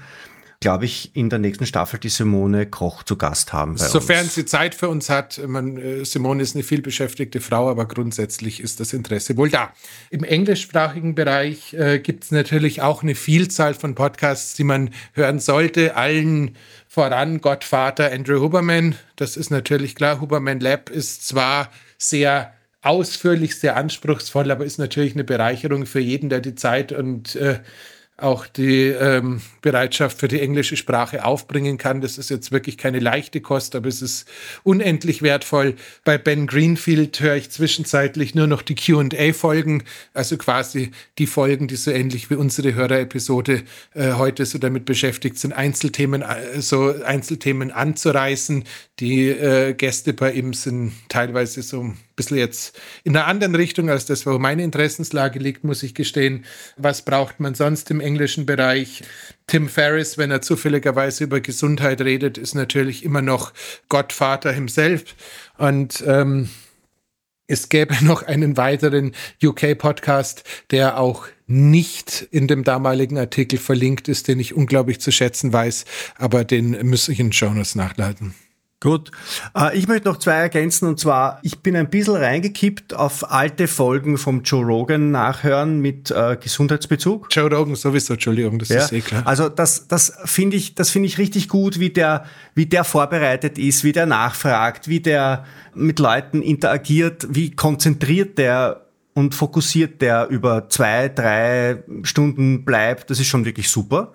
glaube 0.60 0.86
ich, 0.86 1.16
in 1.16 1.30
der 1.30 1.40
nächsten 1.40 1.66
Staffel 1.66 2.00
die 2.00 2.10
Simone 2.10 2.66
Koch 2.66 3.04
zu 3.04 3.18
Gast 3.18 3.54
haben. 3.54 3.78
Sofern 3.78 4.24
uns. 4.24 4.36
sie 4.36 4.46
Zeit 4.46 4.76
für 4.76 4.90
uns 4.90 5.10
hat. 5.10 5.40
Man, 5.46 5.78
äh, 5.78 6.04
Simone 6.06 6.42
ist 6.42 6.56
eine 6.56 6.64
vielbeschäftigte 6.64 7.40
Frau, 7.40 7.70
aber 7.70 7.86
grundsätzlich 7.86 8.60
ist 8.60 8.80
das 8.80 8.92
Interesse 8.92 9.38
wohl 9.38 9.50
da. 9.50 9.72
Im 10.10 10.24
englischsprachigen 10.24 11.16
Bereich 11.16 11.74
äh, 11.74 12.00
gibt 12.00 12.26
es 12.26 12.32
natürlich 12.32 12.82
auch 12.82 13.04
eine 13.04 13.16
Vielzahl 13.16 13.74
von 13.74 13.96
Podcasts, 13.96 14.56
die 14.56 14.64
man 14.64 14.90
hören 15.14 15.40
sollte. 15.40 15.96
Allen 15.96 16.56
voran 16.96 17.42
Gottvater 17.42 18.10
Andrew 18.14 18.40
Huberman. 18.40 18.96
Das 19.18 19.36
ist 19.36 19.50
natürlich 19.50 19.96
klar. 19.96 20.22
Huberman 20.22 20.62
Lab 20.62 20.90
ist 20.90 21.28
zwar 21.28 21.70
sehr 21.98 22.54
ausführlich, 22.84 23.60
sehr 23.60 23.76
anspruchsvoll, 23.76 24.50
aber 24.50 24.64
ist 24.64 24.78
natürlich 24.78 25.14
eine 25.14 25.26
Bereicherung 25.26 25.86
für 25.86 26.00
jeden, 26.00 26.30
der 26.30 26.40
die 26.40 26.56
Zeit 26.56 26.94
und 26.94 27.36
äh, 27.36 27.60
auch 28.18 28.48
die 28.48 28.86
ähm, 28.88 29.42
Bereitschaft 29.62 30.20
für 30.20 30.30
die 30.30 30.40
englische 30.40 30.78
Sprache 30.78 31.26
aufbringen 31.26 31.78
kann. 31.78 32.00
Das 32.00 32.18
ist 32.18 32.30
jetzt 32.30 32.54
wirklich 32.54 32.78
keine 32.78 33.00
leichte 33.00 33.42
Kost, 33.42 33.76
aber 33.76 33.90
es 33.90 34.02
ist 34.02 34.26
unendlich 34.64 35.22
wertvoll. 35.22 35.76
Bei 36.06 36.18
Ben 36.18 36.48
Greenfield 36.48 37.20
höre 37.20 37.36
ich 37.36 37.52
zwischenzeitlich 37.52 38.34
nur 38.34 38.48
noch 38.48 38.62
die 38.62 38.76
QA-Folgen, 38.76 39.84
also 40.14 40.38
quasi 40.38 40.92
die 41.18 41.28
Folgen, 41.28 41.68
die 41.68 41.76
so 41.76 41.92
ähnlich 41.92 42.30
wie 42.30 42.36
unsere 42.36 42.74
Hörerepisode 42.74 43.64
äh, 43.94 44.14
heute 44.14 44.46
so 44.46 44.60
damit 44.60 44.86
beschäftigt 44.86 45.38
sind, 45.38 45.52
Einzelthemen, 45.52 46.22
äh, 46.22 46.62
so 46.62 46.94
Einzelthemen 47.04 47.72
anzureißen. 47.72 48.64
Die 49.02 49.28
äh, 49.28 49.74
Gäste 49.74 50.14
bei 50.14 50.32
ihm 50.32 50.54
sind 50.54 50.94
teilweise 51.10 51.62
so 51.64 51.94
bisschen 52.16 52.38
jetzt 52.38 52.80
in 53.04 53.16
einer 53.16 53.28
anderen 53.28 53.56
Richtung 53.56 53.90
als 53.90 54.06
das, 54.06 54.26
wo 54.26 54.38
meine 54.40 54.64
Interessenslage 54.64 55.40
liegt, 55.40 55.64
muss 55.64 55.84
ich 55.84 55.94
gestehen. 55.94 56.46
Was 56.78 57.04
braucht 57.04 57.40
man 57.40 57.56
sonst 57.56 57.92
im 57.92 58.00
englischen 58.00 58.46
Bereich? 58.46 59.04
Tim 59.48 59.70
Ferriss, 59.70 60.18
wenn 60.18 60.32
er 60.32 60.42
zufälligerweise 60.42 61.26
über 61.26 61.40
Gesundheit 61.40 62.02
redet, 62.02 62.38
ist 62.38 62.56
natürlich 62.56 63.04
immer 63.04 63.22
noch 63.22 63.54
Gottvater 63.90 64.52
himself. 64.52 65.16
Und 65.58 66.04
ähm, 66.08 66.50
es 67.48 67.70
gäbe 67.70 67.96
noch 68.04 68.24
einen 68.24 68.58
weiteren 68.58 69.14
UK-Podcast, 69.44 70.44
der 70.72 71.00
auch 71.00 71.28
nicht 71.48 72.28
in 72.32 72.48
dem 72.48 72.64
damaligen 72.64 73.18
Artikel 73.18 73.60
verlinkt 73.60 74.08
ist, 74.08 74.28
den 74.28 74.40
ich 74.40 74.56
unglaublich 74.56 75.00
zu 75.00 75.12
schätzen 75.12 75.54
weiß, 75.54 75.86
aber 76.18 76.44
den 76.44 76.72
müsste 76.88 77.12
ich 77.12 77.20
in 77.20 77.30
Jonas 77.30 77.76
nachladen. 77.76 78.34
Gut. 78.86 79.10
Äh, 79.58 79.76
ich 79.76 79.88
möchte 79.88 80.08
noch 80.08 80.18
zwei 80.20 80.36
ergänzen 80.36 80.88
und 80.88 81.00
zwar, 81.00 81.40
ich 81.42 81.58
bin 81.58 81.76
ein 81.76 81.90
bisschen 81.90 82.18
reingekippt 82.18 82.94
auf 82.94 83.32
alte 83.32 83.68
Folgen 83.68 84.20
vom 84.20 84.44
Joe 84.44 84.64
Rogan 84.64 85.10
nachhören 85.10 85.80
mit 85.80 86.12
äh, 86.12 86.38
Gesundheitsbezug. 86.40 87.28
Joe 87.32 87.50
Rogan 87.50 87.74
sowieso, 87.74 88.14
Entschuldigung, 88.14 88.60
das 88.60 88.70
ja. 88.70 88.84
ist 88.84 88.92
eh 88.92 89.02
klar. 89.02 89.24
Also 89.26 89.50
das, 89.50 89.88
das 89.88 90.14
finde 90.26 90.58
ich, 90.58 90.76
das 90.76 90.92
finde 90.92 91.08
ich 91.08 91.18
richtig 91.18 91.50
gut, 91.50 91.80
wie 91.80 91.90
der, 91.90 92.26
wie 92.54 92.68
der 92.68 92.84
vorbereitet 92.84 93.58
ist, 93.58 93.84
wie 93.84 93.92
der 93.92 94.06
nachfragt, 94.06 94.88
wie 94.88 95.00
der 95.00 95.46
mit 95.74 95.98
Leuten 95.98 96.44
interagiert, 96.44 97.26
wie 97.32 97.56
konzentriert 97.56 98.38
der 98.38 98.86
und 99.16 99.34
fokussiert 99.34 100.00
der 100.04 100.28
über 100.28 100.70
zwei, 100.70 101.10
drei 101.10 101.84
Stunden 102.04 102.66
bleibt. 102.66 103.10
Das 103.10 103.20
ist 103.20 103.28
schon 103.28 103.46
wirklich 103.46 103.70
super. 103.70 104.14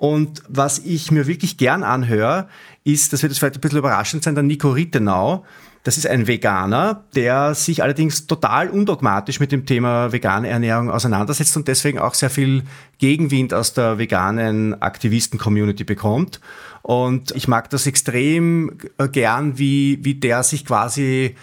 Und 0.00 0.42
was 0.48 0.78
ich 0.78 1.10
mir 1.10 1.26
wirklich 1.26 1.58
gern 1.58 1.82
anhöre, 1.82 2.48
ist, 2.84 3.12
das 3.12 3.22
wird 3.22 3.32
jetzt 3.32 3.38
vielleicht 3.38 3.56
ein 3.56 3.60
bisschen 3.60 3.80
überraschend 3.80 4.24
sein, 4.24 4.34
der 4.34 4.42
Nico 4.42 4.70
Rittenau. 4.70 5.44
Das 5.82 5.98
ist 5.98 6.06
ein 6.06 6.26
Veganer, 6.26 7.04
der 7.14 7.54
sich 7.54 7.82
allerdings 7.82 8.26
total 8.26 8.70
undogmatisch 8.70 9.40
mit 9.40 9.52
dem 9.52 9.66
Thema 9.66 10.10
vegane 10.10 10.48
Ernährung 10.48 10.90
auseinandersetzt 10.90 11.54
und 11.58 11.68
deswegen 11.68 11.98
auch 11.98 12.14
sehr 12.14 12.30
viel 12.30 12.62
Gegenwind 12.96 13.52
aus 13.52 13.74
der 13.74 13.98
veganen 13.98 14.80
Aktivisten-Community 14.80 15.84
bekommt. 15.84 16.40
Und 16.80 17.32
ich 17.32 17.46
mag 17.46 17.68
das 17.68 17.86
extrem 17.86 18.78
gern, 19.12 19.58
wie, 19.58 20.02
wie 20.02 20.14
der 20.14 20.44
sich 20.44 20.64
quasi 20.64 21.36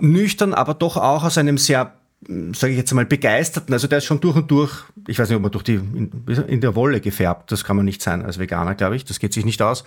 nüchtern, 0.00 0.52
aber 0.52 0.74
doch 0.74 0.96
auch 0.96 1.22
aus 1.22 1.38
einem 1.38 1.58
sehr 1.58 1.92
sage 2.26 2.72
ich 2.72 2.78
jetzt 2.78 2.92
mal, 2.92 3.06
begeisterten, 3.06 3.72
also 3.72 3.88
der 3.88 3.98
ist 3.98 4.04
schon 4.04 4.20
durch 4.20 4.36
und 4.36 4.50
durch, 4.50 4.84
ich 5.08 5.18
weiß 5.18 5.28
nicht, 5.28 5.36
ob 5.36 5.42
man 5.42 5.50
durch 5.50 5.64
die, 5.64 5.74
in, 5.74 6.60
der 6.60 6.74
Wolle 6.74 7.00
gefärbt, 7.00 7.50
das 7.50 7.64
kann 7.64 7.76
man 7.76 7.86
nicht 7.86 8.02
sein 8.02 8.22
als 8.22 8.38
Veganer, 8.38 8.74
glaube 8.74 8.96
ich, 8.96 9.06
das 9.06 9.20
geht 9.20 9.32
sich 9.32 9.46
nicht 9.46 9.62
aus, 9.62 9.84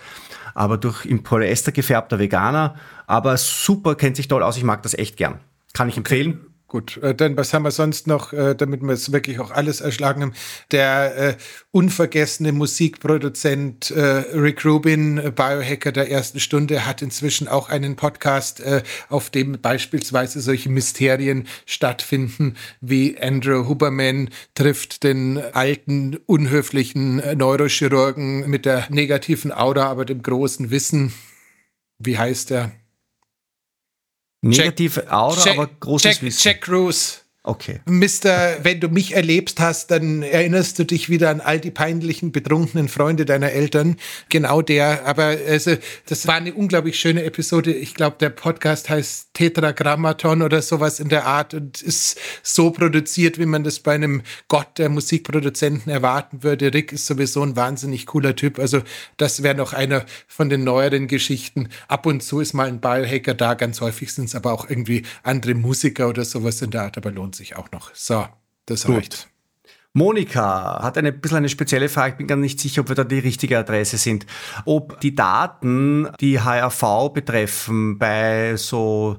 aber 0.52 0.76
durch 0.76 1.06
im 1.06 1.22
Polyester 1.22 1.70
gefärbter 1.70 2.18
Veganer, 2.18 2.74
aber 3.06 3.36
super, 3.36 3.94
kennt 3.94 4.16
sich 4.16 4.26
toll 4.26 4.42
aus, 4.42 4.56
ich 4.56 4.64
mag 4.64 4.82
das 4.82 4.94
echt 4.94 5.16
gern. 5.16 5.38
Kann 5.74 5.88
ich 5.88 5.96
empfehlen. 5.96 6.40
Gut, 6.74 6.96
äh, 6.96 7.14
dann 7.14 7.36
was 7.36 7.54
haben 7.54 7.62
wir 7.62 7.70
sonst 7.70 8.08
noch, 8.08 8.32
äh, 8.32 8.56
damit 8.56 8.82
wir 8.82 8.90
es 8.90 9.12
wirklich 9.12 9.38
auch 9.38 9.52
alles 9.52 9.80
erschlagen 9.80 10.22
haben? 10.22 10.32
Der 10.72 11.16
äh, 11.16 11.36
unvergessene 11.70 12.50
Musikproduzent 12.50 13.92
äh, 13.92 14.00
Rick 14.00 14.64
Rubin, 14.64 15.18
äh, 15.18 15.30
Biohacker 15.30 15.92
der 15.92 16.10
ersten 16.10 16.40
Stunde, 16.40 16.84
hat 16.84 17.00
inzwischen 17.00 17.46
auch 17.46 17.68
einen 17.68 17.94
Podcast, 17.94 18.60
auf 19.08 19.30
dem 19.30 19.60
beispielsweise 19.62 20.40
solche 20.40 20.68
Mysterien 20.68 21.46
stattfinden, 21.64 22.56
wie 22.80 23.20
Andrew 23.20 23.68
Huberman 23.68 24.30
trifft 24.54 25.04
den 25.04 25.38
alten, 25.52 26.16
unhöflichen 26.26 27.22
Neurochirurgen 27.38 28.50
mit 28.50 28.64
der 28.64 28.88
negativen 28.90 29.52
Aura, 29.52 29.84
aber 29.84 30.04
dem 30.04 30.22
großen 30.22 30.72
Wissen. 30.72 31.12
Wie 32.00 32.18
heißt 32.18 32.50
er? 32.50 32.72
Negative 34.48 35.10
Aura, 35.10 35.44
Jack, 35.44 35.54
aber 35.58 35.70
großes 35.80 36.04
Jack, 36.04 36.22
Wissen. 36.22 36.40
Jack 36.42 36.60
Cruz. 36.60 37.23
Okay. 37.46 37.80
Mister, 37.84 38.56
wenn 38.62 38.80
du 38.80 38.88
mich 38.88 39.14
erlebst 39.14 39.60
hast, 39.60 39.90
dann 39.90 40.22
erinnerst 40.22 40.78
du 40.78 40.84
dich 40.84 41.10
wieder 41.10 41.28
an 41.28 41.42
all 41.42 41.60
die 41.60 41.70
peinlichen, 41.70 42.32
betrunkenen 42.32 42.88
Freunde 42.88 43.26
deiner 43.26 43.52
Eltern. 43.52 43.96
Genau 44.30 44.62
der. 44.62 45.04
Aber 45.04 45.36
also, 45.46 45.76
das 46.06 46.26
war 46.26 46.36
eine 46.36 46.54
unglaublich 46.54 46.98
schöne 46.98 47.22
Episode. 47.22 47.70
Ich 47.70 47.92
glaube, 47.92 48.16
der 48.18 48.30
Podcast 48.30 48.88
heißt 48.88 49.34
Tetragrammaton 49.34 50.40
oder 50.40 50.62
sowas 50.62 51.00
in 51.00 51.10
der 51.10 51.26
Art 51.26 51.52
und 51.52 51.82
ist 51.82 52.18
so 52.42 52.70
produziert, 52.70 53.38
wie 53.38 53.44
man 53.44 53.62
das 53.62 53.80
bei 53.80 53.92
einem 53.92 54.22
Gott 54.48 54.78
der 54.78 54.88
Musikproduzenten 54.88 55.92
erwarten 55.92 56.42
würde. 56.44 56.72
Rick 56.72 56.92
ist 56.92 57.04
sowieso 57.04 57.42
ein 57.42 57.56
wahnsinnig 57.56 58.06
cooler 58.06 58.34
Typ. 58.34 58.58
Also, 58.58 58.80
das 59.18 59.42
wäre 59.42 59.54
noch 59.54 59.74
einer 59.74 60.06
von 60.26 60.48
den 60.48 60.64
neueren 60.64 61.08
Geschichten. 61.08 61.68
Ab 61.88 62.06
und 62.06 62.22
zu 62.22 62.40
ist 62.40 62.54
mal 62.54 62.68
ein 62.68 62.80
Biohacker 62.80 63.34
da. 63.34 63.52
Ganz 63.52 63.82
häufig 63.82 64.14
sind 64.14 64.30
es 64.30 64.34
aber 64.34 64.50
auch 64.54 64.70
irgendwie 64.70 65.02
andere 65.22 65.52
Musiker 65.52 66.08
oder 66.08 66.24
sowas 66.24 66.62
in 66.62 66.70
der 66.70 66.84
Art. 66.84 66.96
Aber 66.96 67.10
lohnt 67.10 67.33
sich 67.34 67.56
auch 67.56 67.70
noch. 67.70 67.94
So, 67.94 68.26
das 68.66 68.84
Gut. 68.84 68.96
reicht. 68.96 69.28
Monika 69.96 70.82
hat 70.82 70.98
eine 70.98 71.12
bisschen 71.12 71.38
eine 71.38 71.48
spezielle 71.48 71.88
Frage. 71.88 72.12
Ich 72.12 72.18
bin 72.18 72.26
gar 72.26 72.36
nicht 72.36 72.58
sicher, 72.58 72.80
ob 72.80 72.88
wir 72.88 72.96
da 72.96 73.04
die 73.04 73.20
richtige 73.20 73.58
Adresse 73.58 73.96
sind. 73.96 74.26
Ob 74.64 75.00
die 75.00 75.14
Daten, 75.14 76.08
die 76.20 76.40
HRV 76.40 77.12
betreffen, 77.14 77.96
bei 77.96 78.56
so, 78.56 79.18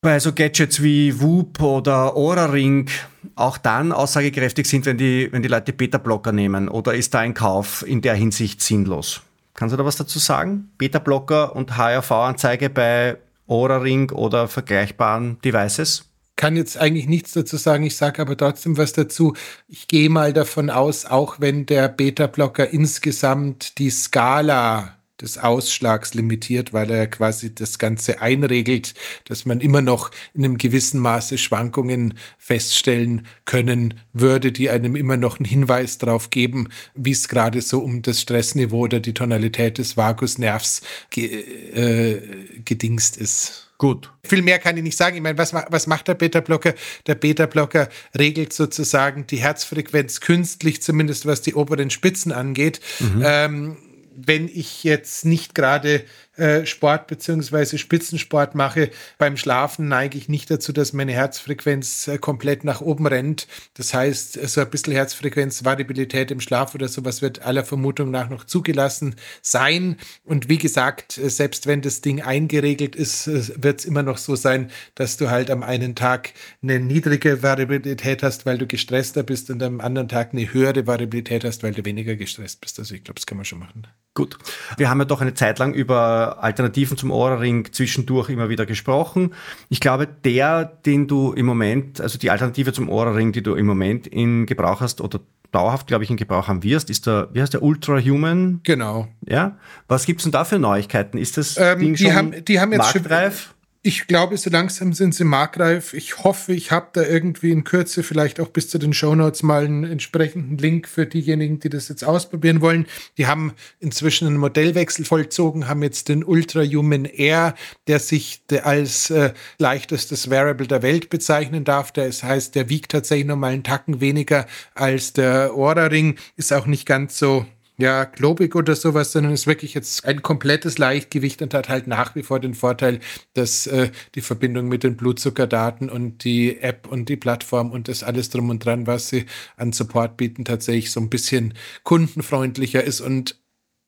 bei 0.00 0.20
so 0.20 0.32
Gadgets 0.32 0.80
wie 0.84 1.20
Whoop 1.20 1.60
oder 1.60 2.16
Aura 2.16 2.46
Ring 2.46 2.88
auch 3.34 3.58
dann 3.58 3.90
aussagekräftig 3.90 4.68
sind, 4.68 4.86
wenn 4.86 4.98
die, 4.98 5.28
wenn 5.32 5.42
die 5.42 5.48
Leute 5.48 5.72
Beta-Blocker 5.72 6.30
nehmen. 6.30 6.68
Oder 6.68 6.94
ist 6.94 7.12
da 7.12 7.18
ein 7.18 7.34
Kauf 7.34 7.84
in 7.84 8.00
der 8.00 8.14
Hinsicht 8.14 8.62
sinnlos? 8.62 9.22
Kannst 9.54 9.72
du 9.72 9.76
da 9.76 9.84
was 9.84 9.96
dazu 9.96 10.20
sagen? 10.20 10.70
Beta-Blocker 10.78 11.56
und 11.56 11.76
HRV-Anzeige 11.76 12.70
bei 12.70 13.16
Aura 13.48 13.78
Ring 13.78 14.12
oder 14.12 14.46
vergleichbaren 14.46 15.40
Devices? 15.40 16.07
Kann 16.38 16.56
jetzt 16.56 16.78
eigentlich 16.78 17.08
nichts 17.08 17.32
dazu 17.32 17.58
sagen, 17.58 17.84
ich 17.84 17.96
sage 17.96 18.22
aber 18.22 18.36
trotzdem 18.36 18.78
was 18.78 18.94
dazu. 18.94 19.34
Ich 19.66 19.88
gehe 19.88 20.08
mal 20.08 20.32
davon 20.32 20.70
aus, 20.70 21.04
auch 21.04 21.40
wenn 21.40 21.66
der 21.66 21.88
Beta-Blocker 21.88 22.70
insgesamt 22.70 23.78
die 23.78 23.90
Skala 23.90 24.94
des 25.20 25.36
Ausschlags 25.36 26.14
limitiert, 26.14 26.72
weil 26.72 26.92
er 26.92 27.08
quasi 27.08 27.52
das 27.52 27.80
Ganze 27.80 28.22
einregelt, 28.22 28.94
dass 29.24 29.46
man 29.46 29.60
immer 29.60 29.82
noch 29.82 30.12
in 30.32 30.44
einem 30.44 30.58
gewissen 30.58 31.00
Maße 31.00 31.38
Schwankungen 31.38 32.14
feststellen 32.38 33.26
können 33.44 33.94
würde, 34.12 34.52
die 34.52 34.70
einem 34.70 34.94
immer 34.94 35.16
noch 35.16 35.40
einen 35.40 35.44
Hinweis 35.44 35.98
darauf 35.98 36.30
geben, 36.30 36.68
wie 36.94 37.10
es 37.10 37.28
gerade 37.28 37.62
so 37.62 37.80
um 37.80 38.02
das 38.02 38.20
Stressniveau 38.20 38.84
oder 38.84 39.00
die 39.00 39.14
Tonalität 39.14 39.78
des 39.78 39.96
Vagusnervs 39.96 40.82
ge 41.10 41.26
äh, 41.74 42.60
gedingst 42.64 43.16
ist. 43.16 43.67
Gut. 43.78 44.12
Viel 44.24 44.42
mehr 44.42 44.58
kann 44.58 44.76
ich 44.76 44.82
nicht 44.82 44.96
sagen. 44.96 45.16
Ich 45.16 45.22
meine, 45.22 45.38
was, 45.38 45.54
was 45.54 45.86
macht 45.86 46.08
der 46.08 46.14
Beta-Blocker? 46.14 46.74
Der 47.06 47.14
Beta-Blocker 47.14 47.88
regelt 48.18 48.52
sozusagen 48.52 49.26
die 49.28 49.36
Herzfrequenz 49.36 50.20
künstlich, 50.20 50.82
zumindest 50.82 51.26
was 51.26 51.42
die 51.42 51.54
oberen 51.54 51.90
Spitzen 51.90 52.32
angeht. 52.32 52.80
Mhm. 52.98 53.22
Ähm, 53.24 53.76
wenn 54.16 54.48
ich 54.48 54.82
jetzt 54.82 55.24
nicht 55.24 55.54
gerade 55.54 56.04
äh, 56.38 56.66
Sport 56.66 57.06
beziehungsweise 57.06 57.78
Spitzensport 57.78 58.54
mache, 58.54 58.90
beim 59.18 59.36
Schlafen 59.36 59.88
neige 59.88 60.16
ich 60.16 60.28
nicht 60.28 60.50
dazu, 60.50 60.72
dass 60.72 60.92
meine 60.92 61.12
Herzfrequenz 61.12 62.08
äh, 62.08 62.18
komplett 62.18 62.64
nach 62.64 62.80
oben 62.80 63.06
rennt. 63.06 63.46
Das 63.74 63.92
heißt, 63.92 64.34
so 64.48 64.60
ein 64.60 64.70
bisschen 64.70 64.92
Herzfrequenzvariabilität 64.92 66.30
im 66.30 66.40
Schlaf 66.40 66.74
oder 66.74 66.88
sowas 66.88 67.22
wird 67.22 67.42
aller 67.42 67.64
Vermutung 67.64 68.10
nach 68.10 68.28
noch 68.30 68.44
zugelassen 68.44 69.16
sein. 69.42 69.96
Und 70.24 70.48
wie 70.48 70.58
gesagt, 70.58 71.18
äh, 71.18 71.28
selbst 71.28 71.66
wenn 71.66 71.82
das 71.82 72.00
Ding 72.00 72.22
eingeregelt 72.22 72.96
ist, 72.96 73.26
wird 73.62 73.80
es 73.80 73.84
immer 73.84 74.02
noch 74.02 74.18
so 74.18 74.36
sein, 74.36 74.70
dass 74.94 75.16
du 75.16 75.30
halt 75.30 75.50
am 75.50 75.62
einen 75.62 75.94
Tag 75.94 76.32
eine 76.62 76.78
niedrige 76.78 77.42
Variabilität 77.42 78.22
hast, 78.22 78.46
weil 78.46 78.58
du 78.58 78.66
gestresster 78.66 79.22
bist 79.22 79.50
und 79.50 79.62
am 79.62 79.80
anderen 79.80 80.08
Tag 80.08 80.32
eine 80.32 80.52
höhere 80.52 80.86
Variabilität 80.86 81.44
hast, 81.44 81.62
weil 81.62 81.72
du 81.72 81.84
weniger 81.84 82.16
gestresst 82.16 82.60
bist. 82.60 82.78
Also 82.78 82.94
ich 82.94 83.04
glaube, 83.04 83.16
das 83.16 83.26
kann 83.26 83.36
man 83.36 83.44
schon 83.44 83.58
machen. 83.58 83.86
Gut. 84.14 84.36
Wir 84.76 84.90
haben 84.90 84.98
ja 84.98 85.04
doch 85.04 85.20
eine 85.20 85.34
Zeit 85.34 85.58
lang 85.60 85.74
über 85.74 86.42
Alternativen 86.42 86.96
zum 86.96 87.12
Ohrring 87.12 87.68
zwischendurch 87.72 88.30
immer 88.30 88.48
wieder 88.48 88.66
gesprochen. 88.66 89.32
Ich 89.68 89.78
glaube, 89.78 90.08
der, 90.08 90.64
den 90.64 91.06
du 91.06 91.32
im 91.32 91.46
Moment, 91.46 92.00
also 92.00 92.18
die 92.18 92.30
Alternative 92.30 92.72
zum 92.72 92.88
Ohrring, 92.88 93.32
die 93.32 93.42
du 93.42 93.54
im 93.54 93.66
Moment 93.66 94.06
in 94.08 94.46
Gebrauch 94.46 94.80
hast 94.80 95.00
oder 95.00 95.20
dauerhaft, 95.52 95.86
glaube 95.86 96.04
ich, 96.04 96.10
in 96.10 96.16
Gebrauch 96.16 96.48
haben 96.48 96.62
wirst, 96.62 96.90
ist 96.90 97.06
der, 97.06 97.28
wie 97.32 97.40
heißt 97.40 97.54
der, 97.54 97.62
Ultra 97.62 97.98
Human? 98.00 98.60
Genau. 98.64 99.08
Ja. 99.26 99.56
Was 99.86 100.04
gibt 100.04 100.20
es 100.20 100.24
denn 100.24 100.32
da 100.32 100.44
für 100.44 100.58
Neuigkeiten? 100.58 101.16
Ist 101.16 101.36
das 101.36 101.56
ähm, 101.56 101.78
Ding 101.78 101.94
die 101.94 102.04
schon 102.04 102.14
haben, 102.14 102.44
die 102.44 102.60
haben 102.60 102.72
jetzt 102.72 102.94
marktreif? 102.94 103.40
Schon, 103.42 103.57
Ich 103.88 104.06
glaube, 104.06 104.36
so 104.36 104.50
langsam 104.50 104.92
sind 104.92 105.14
sie 105.14 105.24
marktreif. 105.24 105.94
Ich 105.94 106.22
hoffe, 106.22 106.52
ich 106.52 106.72
habe 106.72 106.88
da 106.92 107.04
irgendwie 107.04 107.52
in 107.52 107.64
Kürze 107.64 108.02
vielleicht 108.02 108.38
auch 108.38 108.48
bis 108.48 108.68
zu 108.68 108.76
den 108.76 108.92
Shownotes 108.92 109.42
mal 109.42 109.64
einen 109.64 109.84
entsprechenden 109.84 110.58
Link 110.58 110.86
für 110.86 111.06
diejenigen, 111.06 111.58
die 111.58 111.70
das 111.70 111.88
jetzt 111.88 112.04
ausprobieren 112.04 112.60
wollen. 112.60 112.86
Die 113.16 113.26
haben 113.26 113.54
inzwischen 113.80 114.28
einen 114.28 114.36
Modellwechsel 114.36 115.06
vollzogen, 115.06 115.68
haben 115.68 115.82
jetzt 115.82 116.10
den 116.10 116.22
Ultra 116.22 116.64
Human 116.64 117.06
Air, 117.06 117.54
der 117.86 117.98
sich 117.98 118.42
als 118.62 119.08
äh, 119.08 119.32
leichtestes 119.56 120.28
Variable 120.28 120.66
der 120.66 120.82
Welt 120.82 121.08
bezeichnen 121.08 121.64
darf. 121.64 121.90
Das 121.90 122.22
heißt, 122.22 122.56
der 122.56 122.68
wiegt 122.68 122.92
tatsächlich 122.92 123.26
noch 123.26 123.36
mal 123.36 123.54
einen 123.54 123.64
Tacken 123.64 124.02
weniger 124.02 124.46
als 124.74 125.14
der 125.14 125.54
Aura 125.54 125.86
Ring, 125.86 126.18
ist 126.36 126.52
auch 126.52 126.66
nicht 126.66 126.84
ganz 126.84 127.16
so 127.16 127.46
ja, 127.80 128.04
globig 128.04 128.56
oder 128.56 128.74
sowas, 128.74 129.12
sondern 129.12 129.32
ist 129.32 129.46
wirklich 129.46 129.72
jetzt 129.72 130.04
ein 130.04 130.20
komplettes 130.20 130.78
Leichtgewicht 130.78 131.40
und 131.42 131.54
hat 131.54 131.68
halt 131.68 131.86
nach 131.86 132.16
wie 132.16 132.24
vor 132.24 132.40
den 132.40 132.54
Vorteil, 132.54 132.98
dass 133.34 133.68
äh, 133.68 133.90
die 134.16 134.20
Verbindung 134.20 134.66
mit 134.66 134.82
den 134.82 134.96
Blutzuckerdaten 134.96 135.88
und 135.88 136.24
die 136.24 136.58
App 136.60 136.88
und 136.88 137.08
die 137.08 137.16
Plattform 137.16 137.70
und 137.70 137.86
das 137.86 138.02
alles 138.02 138.30
drum 138.30 138.50
und 138.50 138.64
dran, 138.64 138.88
was 138.88 139.08
sie 139.08 139.26
an 139.56 139.72
Support 139.72 140.16
bieten, 140.16 140.44
tatsächlich 140.44 140.90
so 140.90 140.98
ein 140.98 141.08
bisschen 141.08 141.54
kundenfreundlicher 141.84 142.82
ist 142.82 143.00
und 143.00 143.40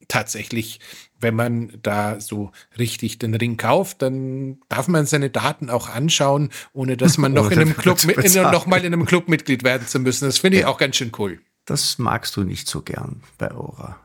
tatsächlich, 0.07 0.79
wenn 1.19 1.35
man 1.35 1.77
da 1.83 2.21
so 2.21 2.51
richtig 2.79 3.19
den 3.19 3.35
Ring 3.35 3.57
kauft, 3.57 4.01
dann 4.01 4.59
darf 4.69 4.87
man 4.87 5.05
seine 5.05 5.29
Daten 5.29 5.69
auch 5.69 5.89
anschauen, 5.89 6.49
ohne 6.71 6.95
dass 6.95 7.17
man 7.17 7.33
noch 7.33 7.51
in 7.51 7.59
einem 7.59 7.75
Club, 7.75 8.01
in, 8.05 8.33
noch 8.33 8.65
mal 8.65 8.79
in 8.79 8.93
einem 8.93 9.05
Club 9.05 9.27
Mitglied 9.27 9.63
werden 9.63 9.85
zu 9.85 9.99
müssen. 9.99 10.25
Das 10.25 10.37
finde 10.37 10.59
ich 10.59 10.65
auch 10.65 10.77
ganz 10.77 10.95
schön 10.95 11.11
cool. 11.17 11.41
Das 11.65 11.97
magst 11.97 12.35
du 12.35 12.43
nicht 12.43 12.67
so 12.67 12.81
gern 12.81 13.23
bei 13.37 13.51
Aura. 13.51 13.99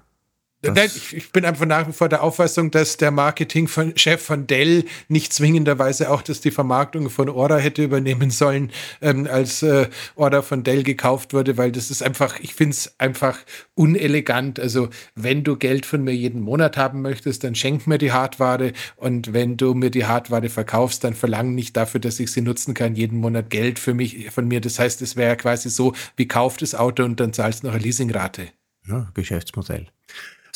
Nein, 0.62 0.90
ich, 1.12 1.32
bin 1.32 1.44
einfach 1.44 1.66
nach 1.66 1.86
wie 1.86 1.92
vor 1.92 2.08
der 2.08 2.22
Auffassung, 2.22 2.70
dass 2.70 2.96
der 2.96 3.10
Marketingchef 3.10 4.22
von 4.22 4.46
Dell 4.46 4.84
nicht 5.08 5.32
zwingenderweise 5.32 6.10
auch, 6.10 6.22
dass 6.22 6.40
die 6.40 6.50
Vermarktung 6.50 7.10
von 7.10 7.28
Aura 7.28 7.58
hätte 7.58 7.84
übernehmen 7.84 8.30
sollen, 8.30 8.72
ähm, 9.02 9.28
als 9.30 9.62
äh, 9.62 9.88
Aura 10.16 10.42
von 10.42 10.64
Dell 10.64 10.82
gekauft 10.82 11.34
wurde, 11.34 11.56
weil 11.56 11.72
das 11.72 11.90
ist 11.90 12.02
einfach, 12.02 12.40
ich 12.40 12.54
finde 12.54 12.72
es 12.72 12.94
einfach 12.98 13.38
unelegant. 13.74 14.58
Also 14.58 14.88
wenn 15.14 15.44
du 15.44 15.56
Geld 15.56 15.84
von 15.84 16.02
mir 16.02 16.14
jeden 16.14 16.40
Monat 16.40 16.76
haben 16.76 17.02
möchtest, 17.02 17.44
dann 17.44 17.54
schenk 17.54 17.86
mir 17.86 17.98
die 17.98 18.12
Hardware 18.12 18.72
und 18.96 19.32
wenn 19.32 19.56
du 19.56 19.74
mir 19.74 19.90
die 19.90 20.06
Hardware 20.06 20.48
verkaufst, 20.48 21.04
dann 21.04 21.14
verlang 21.14 21.54
nicht 21.54 21.76
dafür, 21.76 22.00
dass 22.00 22.18
ich 22.18 22.32
sie 22.32 22.40
nutzen 22.40 22.74
kann, 22.74 22.94
jeden 22.94 23.18
Monat 23.18 23.50
Geld 23.50 23.78
für 23.78 23.94
mich, 23.94 24.30
von 24.30 24.48
mir. 24.48 24.60
Das 24.60 24.78
heißt, 24.78 25.02
es 25.02 25.16
wäre 25.16 25.30
ja 25.30 25.36
quasi 25.36 25.68
so, 25.68 25.92
wie 26.16 26.26
kauf 26.26 26.56
das 26.56 26.74
Auto 26.74 27.04
und 27.04 27.20
dann 27.20 27.32
zahlst 27.32 27.62
du 27.62 27.66
noch 27.68 27.74
eine 27.74 27.82
Leasingrate. 27.82 28.48
Ja, 28.88 29.10
Geschäftsmodell. 29.14 29.88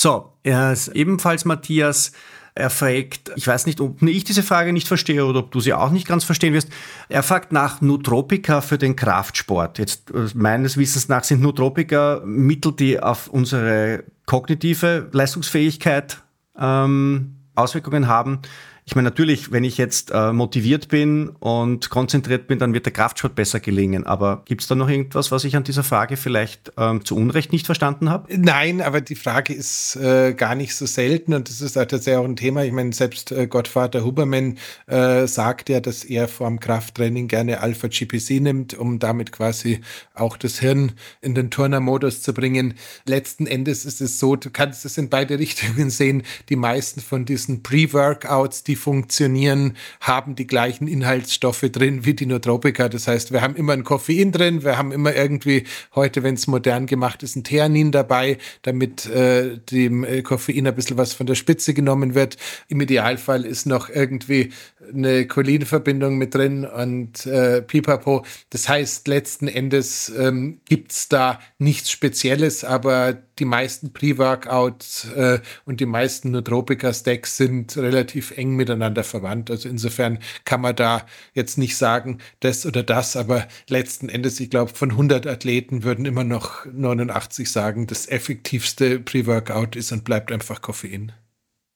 So, 0.03 0.33
er 0.45 0.73
ist 0.73 0.89
ebenfalls 0.89 1.45
Matthias. 1.45 2.13
Er 2.55 2.71
fragt, 2.71 3.33
ich 3.37 3.47
weiß 3.47 3.67
nicht, 3.67 3.83
ob 3.83 4.01
ich 4.01 4.25
diese 4.25 4.43
Frage 4.43 4.73
nicht 4.73 4.89
verstehe 4.89 5.27
oder 5.27 5.41
ob 5.41 5.51
du 5.51 5.61
sie 5.61 5.75
auch 5.75 5.91
nicht 5.91 6.09
ganz 6.09 6.25
verstehen 6.25 6.55
wirst. 6.55 6.71
Er 7.11 7.23
fragt 7.23 7.53
nach 7.53 7.83
Nutropika 7.83 8.63
für 8.63 8.79
den 8.79 8.97
Kraftsport. 8.97 9.79
Jetzt 9.79 10.11
äh, 10.11 10.27
meines 10.33 10.79
Wissens 10.79 11.11
nach 11.11 11.23
sind 11.25 11.43
Nutropika 11.43 12.23
Mittel, 12.25 12.73
die 12.73 12.99
auf 12.99 13.29
unsere 13.29 14.05
kognitive 14.25 15.11
Leistungsfähigkeit 15.13 16.23
ähm, 16.59 17.37
Auswirkungen 17.55 18.09
haben. 18.09 18.41
Ich 18.85 18.95
meine, 18.95 19.09
natürlich, 19.09 19.53
wenn 19.53 19.65
ich 19.65 19.79
jetzt 19.79 20.11
äh, 20.11 20.33
motiviert 20.33 20.89
bin 20.89 21.29
und 21.29 21.91
konzentriert 21.91 22.47
bin, 22.47 22.59
dann 22.59 22.75
wird 22.75 22.87
der 22.87 22.93
Kraftsport 22.93 23.35
besser 23.35 23.61
gelingen. 23.61 24.05
Aber 24.05 24.43
gibt 24.47 24.63
es 24.63 24.69
da 24.69 24.75
noch 24.75 24.89
irgendwas, 24.89 25.31
was 25.31 25.45
ich 25.45 25.57
an 25.57 25.65
dieser 25.65 25.85
Frage 25.85 26.17
vielleicht 26.17 26.73
ähm, 26.77 27.05
zu 27.05 27.17
Unrecht 27.17 27.53
nicht 27.53 27.67
verstanden 27.67 28.11
habe? 28.11 28.27
Nein, 28.37 28.81
aber 28.81 29.01
die 29.01 29.15
Frage 29.15 29.53
ist 29.53 29.97
äh, 29.97 30.35
gar 30.35 30.55
nicht 30.55 30.75
so 30.75 30.87
selten 30.87 31.35
und 31.35 31.49
das 31.49 31.61
ist 31.61 31.75
tatsächlich 31.75 32.17
auch 32.17 32.25
ein 32.25 32.37
Thema. 32.37 32.65
Ich 32.65 32.73
meine, 32.73 32.93
selbst 32.93 33.33
äh, 33.33 33.47
Gottvater 33.47 34.05
Huberman 34.05 34.59
äh, 34.87 35.27
sagt 35.27 35.69
ja, 35.69 35.81
dass 35.81 36.05
er 36.05 36.29
vorm 36.29 36.61
Krafttraining 36.61 37.29
gerne 37.29 37.61
Alpha-GPC 37.61 38.41
nimmt, 38.41 38.75
um 38.75 38.99
damit 38.99 39.33
quasi 39.33 39.81
auch 40.15 40.37
das 40.37 40.59
Hirn 40.59 40.93
in 41.21 41.35
den 41.35 41.51
Turner-Modus 41.51 42.23
zu 42.23 42.35
bringen. 42.35 42.75
Letzten 43.07 43.47
Endes 43.47 43.85
ist 43.85 44.01
es 44.01 44.19
so, 44.19 44.37
du 44.37 44.51
kannst 44.51 44.85
es 44.85 44.99
in 44.99 45.09
beide 45.09 45.39
Richtungen 45.39 45.91
sehen. 45.91 46.23
Die 46.49 46.57
meisten 46.57 47.01
von 47.01 47.25
diesen 47.25 47.63
Pre-Workouts, 47.63 48.65
die 48.71 48.77
funktionieren, 48.77 49.77
haben 50.01 50.37
die 50.37 50.47
gleichen 50.47 50.87
Inhaltsstoffe 50.87 51.67
drin 51.73 52.07
wie 52.07 52.15
die 52.15 52.27
Nootropika. 52.27 52.89
Das 52.89 53.09
heißt, 53.09 53.33
wir 53.33 53.43
haben 53.43 53.57
immer 53.57 53.73
ein 53.73 53.83
Koffein 53.83 54.31
drin, 54.31 54.63
wir 54.63 54.79
haben 54.79 54.93
immer 54.93 55.13
irgendwie, 55.13 55.65
heute, 55.97 56.23
wenn 56.23 56.35
es 56.35 56.47
modern 56.47 56.87
gemacht 56.87 57.25
ist, 57.25 57.35
ein 57.35 57.43
Theanin 57.43 57.91
dabei, 57.91 58.39
damit 58.63 59.07
äh, 59.07 59.59
dem 59.59 60.05
äh, 60.05 60.23
Koffein 60.23 60.69
ein 60.69 60.75
bisschen 60.77 60.97
was 60.99 61.13
von 61.15 61.27
der 61.27 61.35
Spitze 61.35 61.75
genommen 61.75 62.15
wird. 62.15 62.37
Im 62.69 62.81
Idealfall 62.81 63.45
ist 63.45 63.67
noch 63.67 63.89
irgendwie 63.91 64.51
eine 64.93 65.27
Cholinverbindung 65.27 66.19
mit 66.19 66.35
drin 66.35 66.65
und 66.65 67.27
äh, 67.27 67.63
Pipapo. 67.63 68.25
Das 68.51 68.69
heißt, 68.69 69.09
letzten 69.09 69.49
Endes 69.49 70.13
ähm, 70.17 70.61
gibt 70.65 70.93
es 70.93 71.09
da 71.09 71.41
nichts 71.59 71.91
Spezielles, 71.91 72.65
aber 72.65 73.19
die 73.39 73.45
meisten 73.45 73.93
Pre-Workouts 73.93 75.11
äh, 75.17 75.41
und 75.65 75.81
die 75.81 75.87
meisten 75.87 76.31
Nootropika-Stacks 76.31 77.37
sind 77.37 77.77
relativ 77.77 78.37
eng 78.37 78.55
miteinander 78.55 79.03
verwandt. 79.03 79.51
Also 79.51 79.69
insofern 79.69 80.19
kann 80.45 80.61
man 80.61 80.77
da 80.77 81.07
jetzt 81.33 81.59
nicht 81.59 81.77
sagen, 81.77 82.19
das 82.41 82.67
oder 82.67 82.83
das, 82.83 83.17
aber 83.17 83.49
letzten 83.69 84.09
Endes, 84.09 84.39
ich 84.41 84.51
glaube, 84.51 84.73
von 84.75 84.91
100 84.91 85.27
Athleten 85.27 85.83
würden 85.83 86.05
immer 86.05 86.25
noch 86.25 86.67
89 86.67 87.51
sagen, 87.51 87.87
das 87.87 88.07
effektivste 88.07 89.01
Pre-Workout 89.01 89.75
ist 89.75 89.91
und 89.93 90.05
bleibt 90.05 90.31
einfach 90.31 90.61
Koffein. 90.61 91.13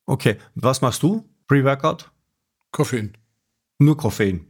Okay, 0.06 0.36
was 0.54 0.82
machst 0.82 1.02
du? 1.02 1.24
Pre-Workout? 1.48 2.10
Koffein. 2.74 3.16
Nur 3.78 3.96
Koffein. 3.96 4.46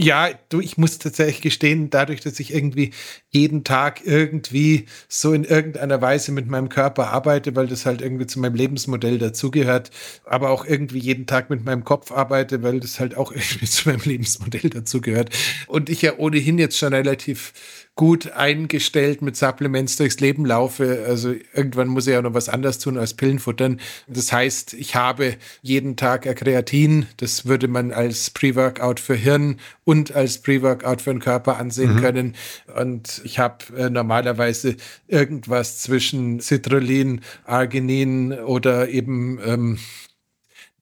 Ja, 0.00 0.30
du, 0.48 0.60
ich 0.60 0.78
muss 0.78 0.98
tatsächlich 0.98 1.40
gestehen, 1.40 1.90
dadurch, 1.90 2.20
dass 2.20 2.38
ich 2.38 2.52
irgendwie 2.54 2.92
jeden 3.30 3.64
Tag 3.64 4.00
irgendwie 4.04 4.86
so 5.08 5.32
in 5.32 5.44
irgendeiner 5.44 6.00
Weise 6.00 6.30
mit 6.32 6.48
meinem 6.48 6.68
Körper 6.68 7.08
arbeite, 7.08 7.54
weil 7.56 7.66
das 7.68 7.86
halt 7.86 8.00
irgendwie 8.00 8.26
zu 8.26 8.40
meinem 8.40 8.54
Lebensmodell 8.54 9.18
dazugehört, 9.18 9.90
aber 10.24 10.50
auch 10.50 10.64
irgendwie 10.64 10.98
jeden 10.98 11.26
Tag 11.26 11.50
mit 11.50 11.64
meinem 11.64 11.84
Kopf 11.84 12.12
arbeite, 12.12 12.62
weil 12.62 12.80
das 12.80 13.00
halt 13.00 13.16
auch 13.16 13.32
irgendwie 13.34 13.66
zu 13.66 13.88
meinem 13.88 14.02
Lebensmodell 14.04 14.70
dazugehört. 14.70 15.30
Und 15.66 15.88
ich 15.88 16.02
ja 16.02 16.16
ohnehin 16.18 16.58
jetzt 16.58 16.78
schon 16.78 16.94
relativ 16.94 17.52
gut 17.98 18.30
eingestellt 18.30 19.22
mit 19.22 19.36
Supplements 19.36 19.96
durchs 19.96 20.20
Leben 20.20 20.46
laufe. 20.46 21.04
Also 21.08 21.34
irgendwann 21.52 21.88
muss 21.88 22.06
ich 22.06 22.12
ja 22.12 22.22
noch 22.22 22.32
was 22.32 22.48
anderes 22.48 22.78
tun 22.78 22.96
als 22.96 23.14
Pillen 23.14 23.40
futtern. 23.40 23.80
Das 24.06 24.30
heißt, 24.30 24.74
ich 24.74 24.94
habe 24.94 25.34
jeden 25.62 25.96
Tag 25.96 26.24
ein 26.24 26.36
Kreatin. 26.36 27.06
Das 27.16 27.46
würde 27.46 27.66
man 27.66 27.90
als 27.90 28.30
Pre-Workout 28.30 29.00
für 29.00 29.16
Hirn 29.16 29.58
und 29.82 30.14
als 30.14 30.38
Pre-Workout 30.38 31.02
für 31.02 31.10
den 31.10 31.18
Körper 31.18 31.58
ansehen 31.58 31.96
mhm. 31.96 32.00
können. 32.00 32.34
Und 32.80 33.20
ich 33.24 33.40
habe 33.40 33.64
äh, 33.76 33.90
normalerweise 33.90 34.76
irgendwas 35.08 35.80
zwischen 35.80 36.38
Citrullin, 36.38 37.22
Arginin 37.46 38.32
oder 38.32 38.88
eben 38.90 39.40
ähm, 39.44 39.78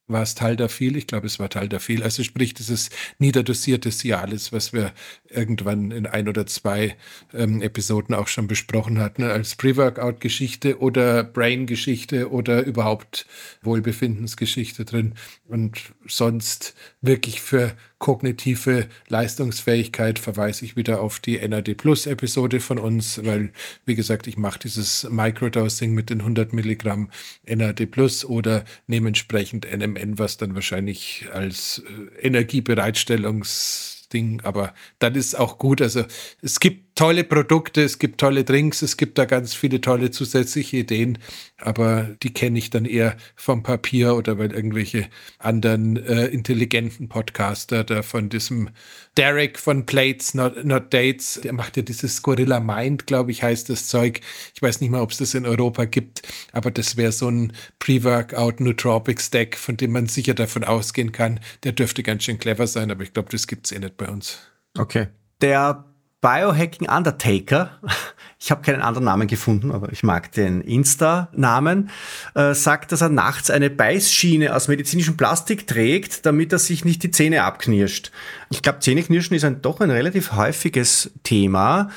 war 0.08 0.22
es 0.22 0.34
Taldafil? 0.34 0.96
Ich 0.96 1.06
glaube, 1.06 1.26
es 1.26 1.38
war 1.38 1.50
Taldafil. 1.50 2.02
Also 2.02 2.22
sprich, 2.22 2.54
dieses 2.54 2.90
niederdosierte 3.18 3.90
Cialis, 3.90 4.52
was 4.52 4.72
wir 4.72 4.92
irgendwann 5.28 5.90
in 5.90 6.06
ein 6.06 6.28
oder 6.28 6.46
zwei 6.46 6.96
ähm, 7.34 7.60
Episoden 7.62 8.14
auch 8.14 8.28
schon 8.28 8.46
besprochen 8.46 8.98
hatten, 8.98 9.24
als 9.24 9.56
Pre-Workout-Geschichte 9.56 10.78
oder 10.78 11.24
Brain-Geschichte 11.24 12.30
oder 12.30 12.64
überhaupt 12.64 13.26
Wohlbefindensgeschichte 13.62 14.84
drin. 14.84 15.14
Und 15.48 15.92
sonst 16.06 16.74
wirklich 17.00 17.40
für 17.40 17.74
kognitive 18.06 18.86
Leistungsfähigkeit 19.08 20.20
verweise 20.20 20.64
ich 20.64 20.76
wieder 20.76 21.00
auf 21.00 21.18
die 21.18 21.40
NAD 21.40 21.76
Plus 21.76 22.06
Episode 22.06 22.60
von 22.60 22.78
uns, 22.78 23.20
weil, 23.24 23.50
wie 23.84 23.96
gesagt, 23.96 24.28
ich 24.28 24.36
mache 24.36 24.60
dieses 24.60 25.08
Microdosing 25.10 25.92
mit 25.92 26.08
den 26.08 26.20
100 26.20 26.52
Milligramm 26.52 27.10
NAD 27.48 27.90
Plus 27.90 28.24
oder 28.24 28.64
nehme 28.86 29.08
entsprechend 29.08 29.66
NMN, 29.68 30.20
was 30.20 30.36
dann 30.36 30.54
wahrscheinlich 30.54 31.26
als 31.32 31.82
äh, 32.20 32.28
Energiebereitstellungs 32.28 33.96
Ding, 34.12 34.40
aber 34.42 34.72
dann 35.00 35.16
ist 35.16 35.36
auch 35.36 35.58
gut. 35.58 35.82
Also 35.82 36.04
es 36.40 36.60
gibt 36.60 36.85
tolle 36.96 37.24
Produkte, 37.24 37.82
es 37.82 37.98
gibt 37.98 38.18
tolle 38.18 38.42
Drinks, 38.42 38.82
es 38.82 38.96
gibt 38.96 39.18
da 39.18 39.26
ganz 39.26 39.54
viele 39.54 39.80
tolle 39.80 40.10
zusätzliche 40.10 40.78
Ideen, 40.78 41.18
aber 41.58 42.16
die 42.22 42.32
kenne 42.32 42.58
ich 42.58 42.70
dann 42.70 42.86
eher 42.86 43.16
vom 43.36 43.62
Papier 43.62 44.16
oder 44.16 44.38
weil 44.38 44.52
irgendwelche 44.52 45.06
anderen 45.38 45.98
äh, 45.98 46.26
intelligenten 46.26 47.08
Podcaster 47.08 47.84
da 47.84 48.02
von 48.02 48.30
diesem 48.30 48.70
Derek 49.18 49.58
von 49.58 49.84
Plates 49.84 50.32
Not, 50.34 50.64
Not 50.64 50.92
Dates, 50.92 51.38
der 51.44 51.52
macht 51.52 51.76
ja 51.76 51.82
dieses 51.82 52.22
Gorilla 52.22 52.60
Mind, 52.60 53.06
glaube 53.06 53.30
ich, 53.30 53.42
heißt 53.42 53.68
das 53.68 53.86
Zeug. 53.88 54.20
Ich 54.54 54.62
weiß 54.62 54.80
nicht 54.80 54.90
mal, 54.90 55.02
ob 55.02 55.10
es 55.10 55.18
das 55.18 55.34
in 55.34 55.44
Europa 55.44 55.84
gibt, 55.84 56.22
aber 56.52 56.70
das 56.70 56.96
wäre 56.96 57.12
so 57.12 57.28
ein 57.28 57.52
Pre-Workout 57.78 58.60
Nootropic 58.60 59.20
Stack, 59.20 59.56
von 59.58 59.76
dem 59.76 59.92
man 59.92 60.06
sicher 60.06 60.34
davon 60.34 60.64
ausgehen 60.64 61.12
kann. 61.12 61.40
Der 61.62 61.72
dürfte 61.72 62.02
ganz 62.02 62.24
schön 62.24 62.38
clever 62.38 62.66
sein, 62.66 62.90
aber 62.90 63.02
ich 63.02 63.12
glaube, 63.12 63.28
das 63.30 63.46
gibt 63.46 63.66
es 63.66 63.72
eh 63.72 63.78
nicht 63.78 63.98
bei 63.98 64.08
uns. 64.08 64.38
Okay. 64.78 65.08
Der 65.42 65.84
Biohacking 66.20 66.88
Undertaker, 66.88 67.70
ich 68.38 68.50
habe 68.50 68.62
keinen 68.62 68.82
anderen 68.82 69.04
Namen 69.04 69.28
gefunden, 69.28 69.70
aber 69.70 69.92
ich 69.92 70.02
mag 70.02 70.32
den 70.32 70.60
Insta-Namen, 70.60 71.90
äh, 72.34 72.54
sagt, 72.54 72.92
dass 72.92 73.00
er 73.00 73.08
nachts 73.08 73.50
eine 73.50 73.70
Beißschiene 73.70 74.54
aus 74.54 74.68
medizinischem 74.68 75.16
Plastik 75.16 75.66
trägt, 75.66 76.26
damit 76.26 76.52
er 76.52 76.58
sich 76.58 76.84
nicht 76.84 77.02
die 77.02 77.10
Zähne 77.10 77.44
abknirscht. 77.44 78.10
Ich 78.50 78.62
glaube, 78.62 78.80
Zähneknirschen 78.80 79.36
ist 79.36 79.44
ein, 79.44 79.62
doch 79.62 79.80
ein 79.80 79.90
relativ 79.90 80.32
häufiges 80.32 81.10
Thema. 81.22 81.90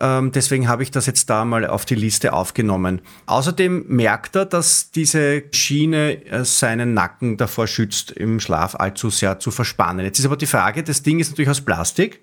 Ähm, 0.00 0.32
deswegen 0.32 0.68
habe 0.68 0.82
ich 0.82 0.90
das 0.90 1.06
jetzt 1.06 1.30
da 1.30 1.44
mal 1.44 1.66
auf 1.66 1.84
die 1.84 1.94
Liste 1.94 2.32
aufgenommen. 2.32 3.00
Außerdem 3.26 3.86
merkt 3.88 4.36
er, 4.36 4.46
dass 4.46 4.90
diese 4.90 5.44
Schiene 5.52 6.24
äh, 6.26 6.44
seinen 6.44 6.94
Nacken 6.94 7.36
davor 7.36 7.66
schützt, 7.66 8.10
im 8.10 8.40
Schlaf 8.40 8.74
allzu 8.74 9.10
sehr 9.10 9.38
zu 9.38 9.50
verspannen. 9.50 10.04
Jetzt 10.04 10.18
ist 10.18 10.26
aber 10.26 10.36
die 10.36 10.46
Frage, 10.46 10.82
das 10.82 11.02
Ding 11.02 11.20
ist 11.20 11.30
natürlich 11.30 11.50
aus 11.50 11.60
Plastik. 11.60 12.22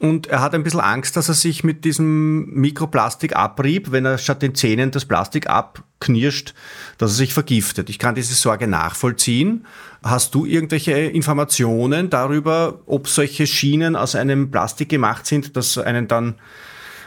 Und 0.00 0.28
er 0.28 0.40
hat 0.40 0.54
ein 0.54 0.62
bisschen 0.62 0.80
Angst, 0.80 1.14
dass 1.18 1.28
er 1.28 1.34
sich 1.34 1.62
mit 1.62 1.84
diesem 1.84 2.46
Mikroplastikabrieb, 2.54 3.92
wenn 3.92 4.06
er 4.06 4.16
statt 4.16 4.40
den 4.40 4.54
Zähnen 4.54 4.90
das 4.90 5.04
Plastik 5.04 5.50
abknirscht, 5.50 6.54
dass 6.96 7.10
er 7.12 7.16
sich 7.16 7.34
vergiftet. 7.34 7.90
Ich 7.90 7.98
kann 7.98 8.14
diese 8.14 8.32
Sorge 8.32 8.66
nachvollziehen. 8.66 9.66
Hast 10.02 10.34
du 10.34 10.46
irgendwelche 10.46 10.92
Informationen 10.92 12.08
darüber, 12.08 12.80
ob 12.86 13.08
solche 13.08 13.46
Schienen 13.46 13.94
aus 13.94 14.14
einem 14.14 14.50
Plastik 14.50 14.88
gemacht 14.88 15.26
sind, 15.26 15.54
dass 15.54 15.76
einen 15.76 16.08
dann 16.08 16.36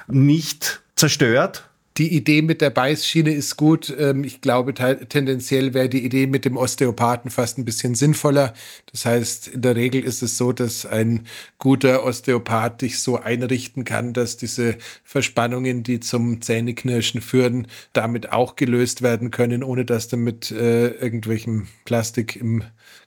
nicht 0.07 0.83
zerstört? 0.95 1.67
Die 1.97 2.15
Idee 2.15 2.41
mit 2.41 2.61
der 2.61 2.71
Beißschiene 2.71 3.31
ist 3.31 3.55
gut. 3.55 3.93
Ähm, 3.99 4.23
ich 4.23 4.41
glaube, 4.41 4.73
tendenziell 4.73 5.75
wäre 5.75 5.89
die 5.89 6.03
Idee 6.03 6.25
mit 6.25 6.43
dem 6.43 6.57
Osteopathen 6.57 7.29
fast 7.29 7.59
ein 7.59 7.65
bisschen 7.65 7.93
sinnvoller. 7.93 8.55
Das 8.91 9.05
heißt, 9.05 9.49
in 9.49 9.61
der 9.61 9.75
Regel 9.75 10.03
ist 10.03 10.23
es 10.23 10.37
so, 10.37 10.53
dass 10.53 10.87
ein 10.87 11.27
guter 11.59 12.03
Osteopath 12.03 12.81
dich 12.81 12.99
so 12.99 13.17
einrichten 13.17 13.85
kann, 13.85 14.13
dass 14.13 14.37
diese 14.37 14.77
Verspannungen, 15.03 15.83
die 15.83 15.99
zum 15.99 16.41
Zähneknirschen 16.41 17.21
führen, 17.21 17.67
damit 17.93 18.31
auch 18.31 18.55
gelöst 18.55 19.03
werden 19.03 19.29
können, 19.29 19.63
ohne 19.63 19.85
dass 19.85 20.07
du 20.07 20.17
mit 20.17 20.49
äh, 20.49 20.87
irgendwelchem 20.87 21.67
Plastik 21.85 22.35
im 22.35 22.63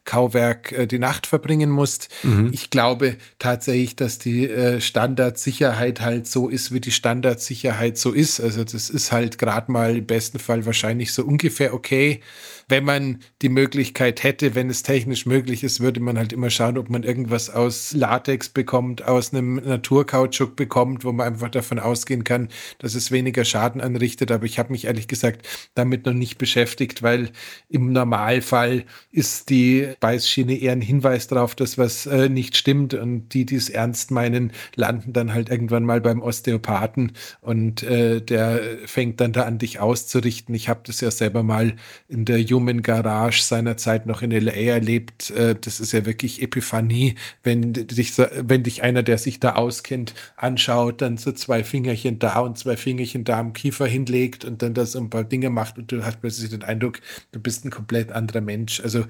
Kauwerk 0.07 0.73
äh, 0.73 0.87
die 0.87 0.99
Nacht 0.99 1.27
verbringen 1.27 1.69
musst. 1.71 2.09
Mhm. 2.23 2.51
Ich 2.53 2.71
glaube 2.71 3.17
tatsächlich, 3.39 3.97
dass 3.97 4.19
die 4.19 4.49
äh, 4.49 4.81
Standardsicherheit 4.81 6.01
halt 6.01 6.27
so 6.27 6.49
ist, 6.49 6.73
wie 6.73 6.81
die 6.81 6.93
Standardsicherheit 6.93 7.99
so 7.99 8.13
ist. 8.13 8.41
Also 8.41 8.65
das 8.65 8.89
ist 8.89 9.13
halt 9.13 9.37
gerade 9.39 9.71
mal 9.71 9.97
im 9.97 10.07
besten 10.07 10.39
Fall 10.39 10.65
wahrscheinlich 10.65 11.13
so 11.13 11.25
ungefähr 11.25 11.75
okay 11.75 12.21
wenn 12.69 12.85
man 12.85 13.19
die 13.43 13.49
Möglichkeit 13.49 14.23
hätte, 14.25 14.55
wenn 14.55 14.71
es 14.71 14.83
technisch 14.83 15.25
möglich 15.25 15.63
ist, 15.63 15.81
würde 15.81 16.01
man 16.01 16.19
halt 16.19 16.33
immer 16.33 16.51
schauen, 16.51 16.79
ob 16.79 16.91
man 16.91 17.05
irgendwas 17.05 17.49
aus 17.49 17.93
Latex 17.93 18.49
bekommt, 18.49 19.05
aus 19.05 19.33
einem 19.33 19.57
Naturkautschuk 19.57 20.57
bekommt, 20.57 21.05
wo 21.05 21.13
man 21.13 21.29
einfach 21.29 21.49
davon 21.49 21.79
ausgehen 21.79 22.25
kann, 22.25 22.49
dass 22.79 22.95
es 22.95 23.13
weniger 23.13 23.45
Schaden 23.45 23.81
anrichtet. 23.81 24.33
Aber 24.33 24.47
ich 24.47 24.59
habe 24.59 24.73
mich 24.73 24.87
ehrlich 24.87 25.07
gesagt 25.07 25.47
damit 25.75 26.07
noch 26.07 26.13
nicht 26.13 26.39
beschäftigt, 26.39 27.03
weil 27.03 27.31
im 27.69 27.93
Normalfall 27.93 28.85
ist 29.13 29.51
die 29.51 29.89
Beißschiene 30.01 30.57
eher 30.57 30.73
ein 30.73 30.81
Hinweis 30.81 31.29
darauf, 31.29 31.55
dass 31.55 31.79
was 31.79 32.07
äh, 32.07 32.29
nicht 32.29 32.57
stimmt. 32.57 32.95
Und 32.95 33.29
die, 33.29 33.47
die 33.47 33.57
es 33.57 33.69
ernst 33.69 34.11
meinen, 34.11 34.53
landen 34.75 35.13
dann 35.13 35.33
halt 35.33 35.51
irgendwann 35.51 35.85
mal 35.85 36.01
beim 36.01 36.21
Osteopathen 36.21 37.13
und 37.41 37.83
äh, 37.85 38.21
der 38.21 38.61
fängt 38.87 39.21
dann 39.21 39.33
da 39.33 39.43
an, 39.43 39.59
dich 39.59 39.79
auszurichten. 39.79 40.55
Ich 40.55 40.69
habe 40.69 40.81
das 40.85 41.01
ja 41.01 41.11
selber 41.11 41.43
mal 41.43 41.77
in 42.09 42.25
der 42.25 42.41
Human 42.57 42.83
Garage 42.83 43.43
seinerzeit 43.43 44.07
noch 44.07 44.23
in 44.23 44.31
LA 44.31 44.53
erlebt. 44.53 45.31
Äh, 45.31 45.55
das 45.61 45.79
ist 45.79 45.93
ja 45.93 46.07
wirklich 46.07 46.43
Epiphanie, 46.43 47.15
wenn 47.43 47.73
dich, 47.73 48.19
wenn 48.19 48.63
dich 48.63 48.83
einer, 48.83 49.03
der 49.03 49.19
sich 49.19 49.39
da 49.41 49.55
auskennt, 49.55 50.15
anschaut, 50.37 51.03
dann 51.03 51.19
so 51.19 51.33
zwei 51.33 51.63
Fingerchen 51.63 52.19
da 52.19 52.41
und 52.41 52.59
zwei 52.59 52.77
Fingerchen 52.77 53.25
da 53.25 53.39
am 53.39 53.53
Kiefer 53.53 53.87
hinlegt 53.87 54.45
und 54.45 54.63
dann 54.63 54.75
das 54.75 54.97
ein 54.97 55.11
paar 55.11 55.25
Dinge 55.25 55.51
macht 55.51 55.79
und 55.79 55.93
du 55.93 56.05
hast 56.05 56.21
plötzlich 56.21 56.51
den 56.51 56.63
Eindruck, 56.63 57.01
du 57.33 57.41
bist 57.41 57.65
ein 57.65 57.71
komplett 57.71 58.11
anderer 58.11 58.41
Mensch. 58.41 58.81
Also 58.81 59.05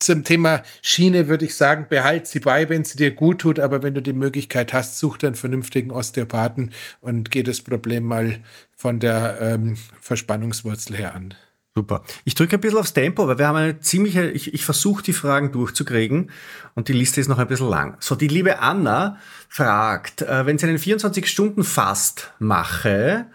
zum 0.00 0.24
Thema 0.24 0.62
Schiene 0.82 1.28
würde 1.28 1.44
ich 1.44 1.54
sagen, 1.54 1.86
behalt 1.88 2.26
sie 2.26 2.40
bei, 2.40 2.68
wenn 2.68 2.84
sie 2.84 2.96
dir 2.96 3.10
gut 3.10 3.42
tut, 3.42 3.60
aber 3.60 3.82
wenn 3.82 3.94
du 3.94 4.00
die 4.00 4.14
Möglichkeit 4.14 4.72
hast, 4.72 4.98
such 4.98 5.18
dir 5.18 5.28
einen 5.28 5.36
vernünftigen 5.36 5.90
Osteopathen 5.90 6.72
und 7.02 7.30
geh 7.30 7.42
das 7.42 7.60
Problem 7.60 8.04
mal 8.04 8.40
von 8.74 8.98
der 8.98 9.38
ähm, 9.40 9.76
Verspannungswurzel 10.00 10.96
her 10.96 11.14
an. 11.14 11.34
Super. 11.76 12.02
Ich 12.24 12.34
drücke 12.34 12.56
ein 12.56 12.60
bisschen 12.60 12.78
aufs 12.78 12.94
Tempo, 12.94 13.28
weil 13.28 13.38
wir 13.38 13.46
haben 13.46 13.56
eine 13.56 13.78
ziemliche, 13.78 14.28
ich, 14.28 14.52
ich 14.52 14.64
versuche 14.64 15.04
die 15.04 15.12
Fragen 15.12 15.52
durchzukriegen 15.52 16.30
und 16.74 16.88
die 16.88 16.92
Liste 16.92 17.20
ist 17.20 17.28
noch 17.28 17.38
ein 17.38 17.46
bisschen 17.46 17.68
lang. 17.68 17.96
So, 18.00 18.16
die 18.16 18.26
liebe 18.26 18.58
Anna 18.58 19.18
fragt, 19.48 20.22
äh, 20.22 20.46
wenn 20.46 20.58
sie 20.58 20.66
einen 20.66 20.78
24-Stunden-Fast 20.78 22.32
mache 22.40 23.26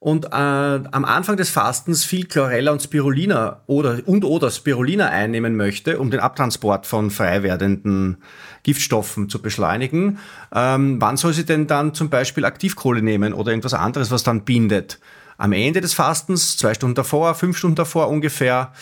und 0.00 0.26
äh, 0.26 0.28
am 0.30 1.04
Anfang 1.04 1.36
des 1.36 1.48
Fastens 1.50 2.04
viel 2.04 2.26
Chlorella 2.26 2.72
und 2.72 2.82
Spirulina 2.82 3.62
oder 3.66 4.00
und 4.06 4.24
oder 4.24 4.50
Spirulina 4.50 5.06
einnehmen 5.06 5.54
möchte, 5.54 6.00
um 6.00 6.10
den 6.10 6.18
Abtransport 6.18 6.86
von 6.88 7.12
frei 7.12 7.44
werdenden 7.44 8.18
Giftstoffen 8.64 9.28
zu 9.28 9.40
beschleunigen, 9.40 10.18
ähm, 10.52 11.00
wann 11.00 11.16
soll 11.16 11.32
sie 11.32 11.46
denn 11.46 11.68
dann 11.68 11.94
zum 11.94 12.10
Beispiel 12.10 12.44
Aktivkohle 12.44 13.00
nehmen 13.00 13.32
oder 13.32 13.52
irgendwas 13.52 13.74
anderes, 13.74 14.10
was 14.10 14.24
dann 14.24 14.44
bindet? 14.44 14.98
Am 15.38 15.52
Ende 15.52 15.80
des 15.80 15.94
Fastens, 15.94 16.56
zwei 16.56 16.74
Stunden 16.74 16.94
davor, 16.94 17.34
fünf 17.34 17.56
Stunden 17.58 17.76
davor 17.76 18.08
ungefähr. 18.08 18.72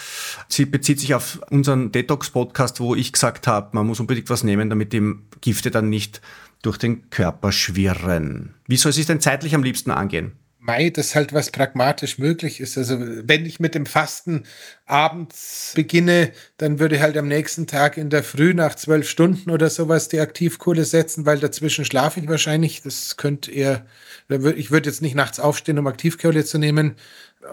Sie 0.49 0.67
bezieht 0.67 1.01
sich 1.01 1.15
auf 1.15 1.41
unseren 1.51 1.93
Detox-Podcast, 1.93 2.81
wo 2.81 2.95
ich 2.95 3.13
gesagt 3.13 3.47
habe, 3.47 3.71
man 3.73 3.87
muss 3.87 4.01
unbedingt 4.01 4.31
was 4.31 4.45
nehmen, 4.45 4.71
damit 4.71 4.93
die 4.93 5.15
Gifte 5.41 5.71
dann 5.71 5.89
nicht 5.89 6.21
durch 6.63 6.79
den 6.79 7.11
Körper 7.11 7.53
schwirren. 7.53 8.55
Wie 8.67 8.77
soll 8.77 8.91
es 8.91 8.97
sich 8.97 9.07
denn 9.07 9.21
zeitlich 9.21 9.55
am 9.55 9.63
liebsten 9.63 9.91
angehen? 9.91 10.33
Mai, 10.67 10.89
das 10.89 11.15
halt 11.15 11.35
was 11.35 11.51
pragmatisch 11.51 12.19
möglich 12.19 12.59
ist. 12.59 12.79
Also 12.79 12.97
wenn 12.99 13.45
ich 13.45 13.61
mit 13.61 13.75
dem 13.75 13.85
Fasten 13.85 14.45
abends 14.87 15.73
beginne, 15.75 16.33
dann 16.57 16.79
würde 16.79 16.97
ich 16.97 17.03
halt 17.03 17.19
am 17.19 17.29
nächsten 17.29 17.67
Tag 17.67 17.99
in 17.99 18.09
der 18.09 18.23
Früh 18.25 18.55
nach 18.55 18.75
zwölf 18.75 19.07
Stunden 19.07 19.51
oder 19.51 19.69
sowas 19.69 20.09
die 20.09 20.21
Aktivkohle 20.21 20.87
setzen, 20.87 21.27
weil 21.27 21.39
dazwischen 21.39 21.85
schlafe 21.85 22.21
ich 22.21 22.29
wahrscheinlich. 22.29 22.81
Das 22.81 23.19
könnte 23.19 23.53
eher 23.53 23.85
ich 24.29 24.71
würde 24.71 24.89
jetzt 24.89 25.03
nicht 25.03 25.15
nachts 25.15 25.39
aufstehen, 25.39 25.79
um 25.79 25.87
Aktivkohle 25.87 26.45
zu 26.45 26.59
nehmen. 26.59 26.97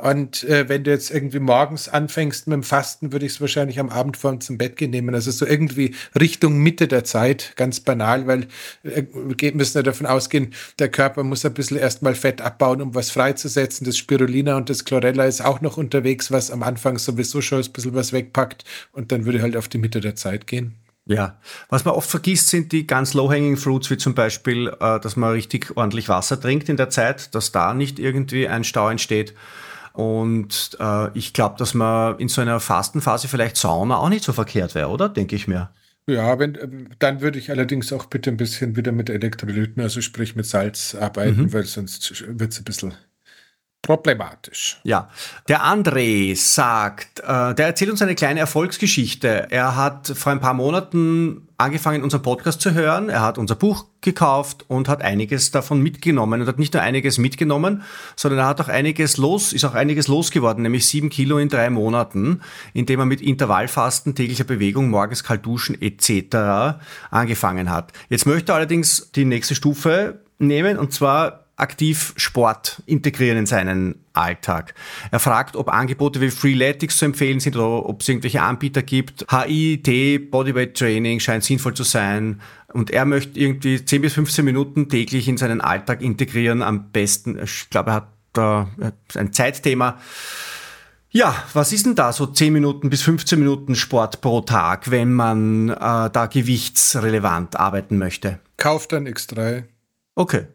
Und 0.02 0.44
äh, 0.46 0.68
wenn 0.68 0.84
du 0.84 0.90
jetzt 0.90 1.12
irgendwie 1.12 1.40
morgens 1.40 1.88
anfängst 1.88 2.48
mit 2.48 2.56
dem 2.56 2.64
Fasten, 2.64 3.12
würde 3.12 3.28
ich 3.28 3.34
es 3.34 3.42
wahrscheinlich 3.42 3.80
am 3.80 3.90
Abend 3.90 4.18
vor 4.18 4.40
zum 4.40 4.58
Bett 4.58 4.76
gehen 4.76 4.90
nehmen. 4.90 5.14
Also 5.14 5.30
so 5.30 5.46
irgendwie 5.46 5.94
Richtung 6.20 6.58
Mitte 6.58 6.88
der 6.88 7.04
Zeit, 7.04 7.54
ganz 7.56 7.82
banal, 7.82 8.26
weil 8.26 8.48
äh, 8.84 9.04
wir 9.14 9.54
müssen 9.54 9.78
ja 9.78 9.84
davon 9.84 10.08
ausgehen, 10.08 10.54
der 10.80 10.90
Körper 10.90 11.24
muss 11.24 11.46
ein 11.46 11.54
bisschen 11.54 11.78
erstmal 11.78 12.16
Fett 12.16 12.42
abbauen, 12.42 12.82
um 12.82 12.96
was 12.96 13.12
freizusetzen. 13.12 13.86
Das 13.86 13.96
Spirulina 13.96 14.58
und 14.58 14.72
das 14.72 14.86
Chlorella 14.86 15.26
ist 15.26 15.46
auch 15.46 15.62
noch 15.62 15.78
unterwegs, 15.78 16.32
was 16.32 16.50
am 16.50 16.64
Anfang 16.64 16.98
sowieso 16.98 17.42
schon 17.42 17.62
ein 17.62 17.72
bisschen 17.72 17.94
was 17.94 18.12
wegpackt. 18.12 18.66
Und 18.92 19.12
dann 19.12 19.26
würde 19.26 19.44
halt 19.44 19.56
auf 19.56 19.68
die 19.68 19.78
Mitte 19.78 20.02
der 20.02 20.16
Zeit 20.16 20.48
gehen. 20.48 20.74
Ja, 21.06 21.40
was 21.70 21.86
man 21.86 21.94
oft 21.94 22.10
vergisst, 22.10 22.48
sind 22.48 22.72
die 22.72 22.88
ganz 22.88 23.14
low-hanging 23.14 23.58
fruits, 23.58 23.90
wie 23.92 23.98
zum 23.98 24.16
Beispiel, 24.16 24.68
äh, 24.80 25.00
dass 25.00 25.16
man 25.16 25.32
richtig 25.32 25.76
ordentlich 25.78 26.10
Wasser 26.10 26.40
trinkt 26.40 26.70
in 26.70 26.78
der 26.78 26.90
Zeit, 26.90 27.36
dass 27.36 27.52
da 27.52 27.76
nicht 27.76 28.00
irgendwie 28.00 28.48
ein 28.48 28.64
Stau 28.64 28.90
entsteht. 28.90 29.36
Und 29.94 30.78
äh, 30.80 31.18
ich 31.18 31.34
glaube, 31.34 31.56
dass 31.58 31.74
man 31.74 32.18
in 32.20 32.28
so 32.28 32.42
einer 32.42 32.60
Fastenphase 32.60 33.28
vielleicht 33.28 33.58
Sauna 33.58 33.98
auch 33.98 34.10
nicht 34.10 34.24
so 34.24 34.34
verkehrt 34.34 34.76
wäre, 34.76 34.90
oder? 34.90 35.10
Denke 35.10 35.36
ich 35.36 35.48
mir. 35.48 35.70
Ja, 36.08 36.40
wenn, 36.40 36.56
ähm, 36.56 36.90
dann 37.00 37.22
würde 37.22 37.40
ich 37.40 37.52
allerdings 37.52 37.94
auch 37.94 38.06
bitte 38.06 38.32
ein 38.32 38.38
bisschen 38.38 38.76
wieder 38.76 38.92
mit 38.92 39.10
Elektrolyten, 39.10 39.82
also 39.82 40.02
sprich 40.02 40.36
mit 40.36 40.46
Salz 40.46 40.96
arbeiten, 40.96 41.44
mhm. 41.44 41.54
weil 41.54 41.66
sonst 41.66 42.24
wird 42.28 42.54
es 42.54 42.60
ein 42.60 42.64
bisschen 42.64 42.94
problematisch. 43.82 44.80
Ja, 44.84 45.10
der 45.48 45.64
André 45.64 46.36
sagt, 46.36 47.20
äh, 47.22 47.56
der 47.56 47.66
erzählt 47.66 47.90
uns 47.90 48.02
eine 48.02 48.16
kleine 48.16 48.40
Erfolgsgeschichte. 48.40 49.48
Er 49.50 49.76
hat 49.76 50.08
vor 50.16 50.32
ein 50.32 50.40
paar 50.40 50.54
Monaten 50.54 51.48
angefangen, 51.58 52.04
unseren 52.04 52.22
Podcast 52.22 52.62
zu 52.62 52.74
hören. 52.74 53.10
Er 53.10 53.22
hat 53.22 53.38
unser 53.38 53.56
Buch 53.56 53.86
gekauft 54.02 54.66
und 54.68 54.88
hat 54.88 55.02
einiges 55.02 55.52
davon 55.52 55.82
mitgenommen 55.82 56.42
und 56.42 56.48
hat 56.48 56.60
nicht 56.60 56.74
nur 56.74 56.84
einiges 56.84 57.18
mitgenommen, 57.18 57.84
sondern 58.16 58.42
er 58.42 58.48
hat 58.48 58.62
auch 58.62 58.68
einiges 58.68 59.18
los, 59.18 59.54
ist 59.54 59.66
auch 59.66 59.74
einiges 59.74 60.08
losgeworden, 60.08 60.64
nämlich 60.64 60.88
sieben 60.88 61.10
Kilo 61.10 61.38
in 61.38 61.50
drei 61.50 61.70
Monaten, 61.70 62.42
indem 62.74 63.00
er 63.00 63.06
mit 63.06 63.22
Intervallfasten, 63.22 64.16
täglicher 64.16 64.44
Bewegung, 64.44 64.90
morgens 64.90 65.24
kalt 65.24 65.46
duschen 65.46 65.80
etc. 65.80 66.78
angefangen 67.10 67.70
hat. 67.70 67.94
Jetzt 68.10 68.26
möchte 68.26 68.52
er 68.52 68.56
allerdings 68.56 69.12
die 69.12 69.26
nächste 69.26 69.56
Stufe 69.56 70.22
nehmen 70.40 70.78
und 70.78 70.94
zwar 70.94 71.41
aktiv 71.62 72.14
Sport 72.18 72.82
integrieren 72.86 73.38
in 73.38 73.46
seinen 73.46 73.96
Alltag. 74.14 74.74
Er 75.12 75.20
fragt, 75.20 75.56
ob 75.56 75.70
Angebote 75.70 76.20
wie 76.22 76.30
Freeletics 76.30 76.98
zu 76.98 77.06
empfehlen 77.06 77.40
sind 77.40 77.56
oder 77.56 77.86
ob 77.88 78.02
es 78.02 78.10
irgendwelche 78.10 78.42
Anbieter 78.42 78.82
gibt. 78.82 79.26
HIT, 79.30 80.32
Bodyweight 80.32 80.78
Training 80.78 81.20
scheint 81.20 81.44
sinnvoll 81.44 81.74
zu 81.74 81.84
sein. 81.84 82.42
Und 82.74 82.92
er 82.92 83.06
möchte 83.06 83.40
irgendwie 83.40 83.84
10 83.84 84.02
bis 84.02 84.14
15 84.14 84.44
Minuten 84.44 84.90
täglich 84.90 85.28
in 85.28 85.38
seinen 85.38 85.62
Alltag 85.62 86.02
integrieren. 86.02 86.62
Am 86.62 86.92
besten, 86.92 87.40
ich 87.42 87.70
glaube, 87.70 87.92
er 87.92 87.96
hat 87.96 88.08
da 88.34 88.70
ein 89.16 89.34
Zeitthema. 89.34 90.00
Ja, 91.14 91.36
was 91.54 91.74
ist 91.74 91.86
denn 91.86 91.96
da 91.96 92.14
so 92.14 92.26
10 92.26 92.54
Minuten 92.54 92.90
bis 92.90 93.02
15 93.02 93.38
Minuten 93.38 93.76
Sport 93.76 94.22
pro 94.22 94.40
Tag, 94.42 94.92
wenn 94.92 95.12
man 95.12 95.70
äh, 95.70 95.76
da 95.76 96.28
gewichtsrelevant 96.32 97.60
arbeiten 97.60 97.98
möchte? 97.98 98.40
Kauft 98.56 98.94
ein 98.94 99.08
X3. 99.08 99.66
Okay. 100.16 100.46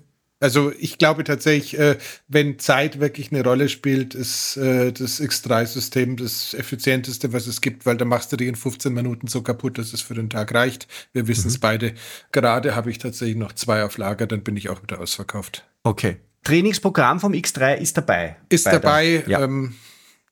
Also 0.46 0.70
ich 0.78 0.98
glaube 0.98 1.24
tatsächlich, 1.24 1.76
äh, 1.76 1.98
wenn 2.28 2.60
Zeit 2.60 3.00
wirklich 3.00 3.32
eine 3.32 3.42
Rolle 3.42 3.68
spielt, 3.68 4.14
ist 4.14 4.56
äh, 4.56 4.92
das 4.92 5.20
X3-System 5.20 6.16
das 6.16 6.54
effizienteste, 6.54 7.32
was 7.32 7.48
es 7.48 7.60
gibt, 7.60 7.84
weil 7.84 7.96
da 7.96 8.04
machst 8.04 8.30
du 8.30 8.36
dich 8.36 8.46
in 8.46 8.54
15 8.54 8.94
Minuten 8.94 9.26
so 9.26 9.42
kaputt, 9.42 9.76
dass 9.76 9.92
es 9.92 10.02
für 10.02 10.14
den 10.14 10.30
Tag 10.30 10.54
reicht. 10.54 10.86
Wir 11.12 11.26
wissen 11.26 11.48
es 11.48 11.54
mhm. 11.54 11.62
beide. 11.62 11.94
Gerade 12.30 12.76
habe 12.76 12.92
ich 12.92 12.98
tatsächlich 12.98 13.36
noch 13.36 13.54
zwei 13.54 13.82
auf 13.82 13.98
Lager, 13.98 14.28
dann 14.28 14.44
bin 14.44 14.56
ich 14.56 14.68
auch 14.68 14.80
wieder 14.84 15.00
ausverkauft. 15.00 15.64
Okay. 15.82 16.18
Trainingsprogramm 16.44 17.18
vom 17.18 17.32
X3 17.32 17.78
ist 17.78 17.96
dabei. 17.96 18.36
Ist 18.48 18.66
dabei. 18.66 19.24
Ja. 19.26 19.42
Ähm, 19.42 19.74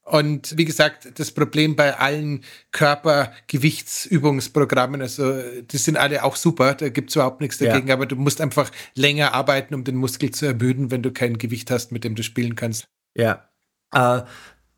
und 0.04 0.56
wie 0.58 0.66
gesagt, 0.66 1.18
das 1.18 1.30
Problem 1.30 1.76
bei 1.76 1.98
allen 1.98 2.42
Körpergewichtsübungsprogrammen, 2.72 5.00
also 5.00 5.40
die 5.62 5.78
sind 5.78 5.96
alle 5.96 6.24
auch 6.24 6.36
super, 6.36 6.74
da 6.74 6.90
gibt 6.90 7.08
es 7.08 7.16
überhaupt 7.16 7.40
nichts 7.40 7.56
dagegen, 7.56 7.88
ja. 7.88 7.94
aber 7.94 8.04
du 8.04 8.16
musst 8.16 8.42
einfach 8.42 8.70
länger 8.94 9.32
arbeiten, 9.32 9.74
um 9.74 9.82
den 9.82 9.96
Muskel 9.96 10.30
zu 10.30 10.44
ermüden, 10.44 10.90
wenn 10.90 11.02
du 11.02 11.10
kein 11.10 11.38
Gewicht 11.38 11.70
hast, 11.70 11.90
mit 11.90 12.04
dem 12.04 12.16
du 12.16 12.22
spielen 12.22 12.54
kannst. 12.54 12.86
Ja. 13.14 13.48
Äh, 13.92 14.20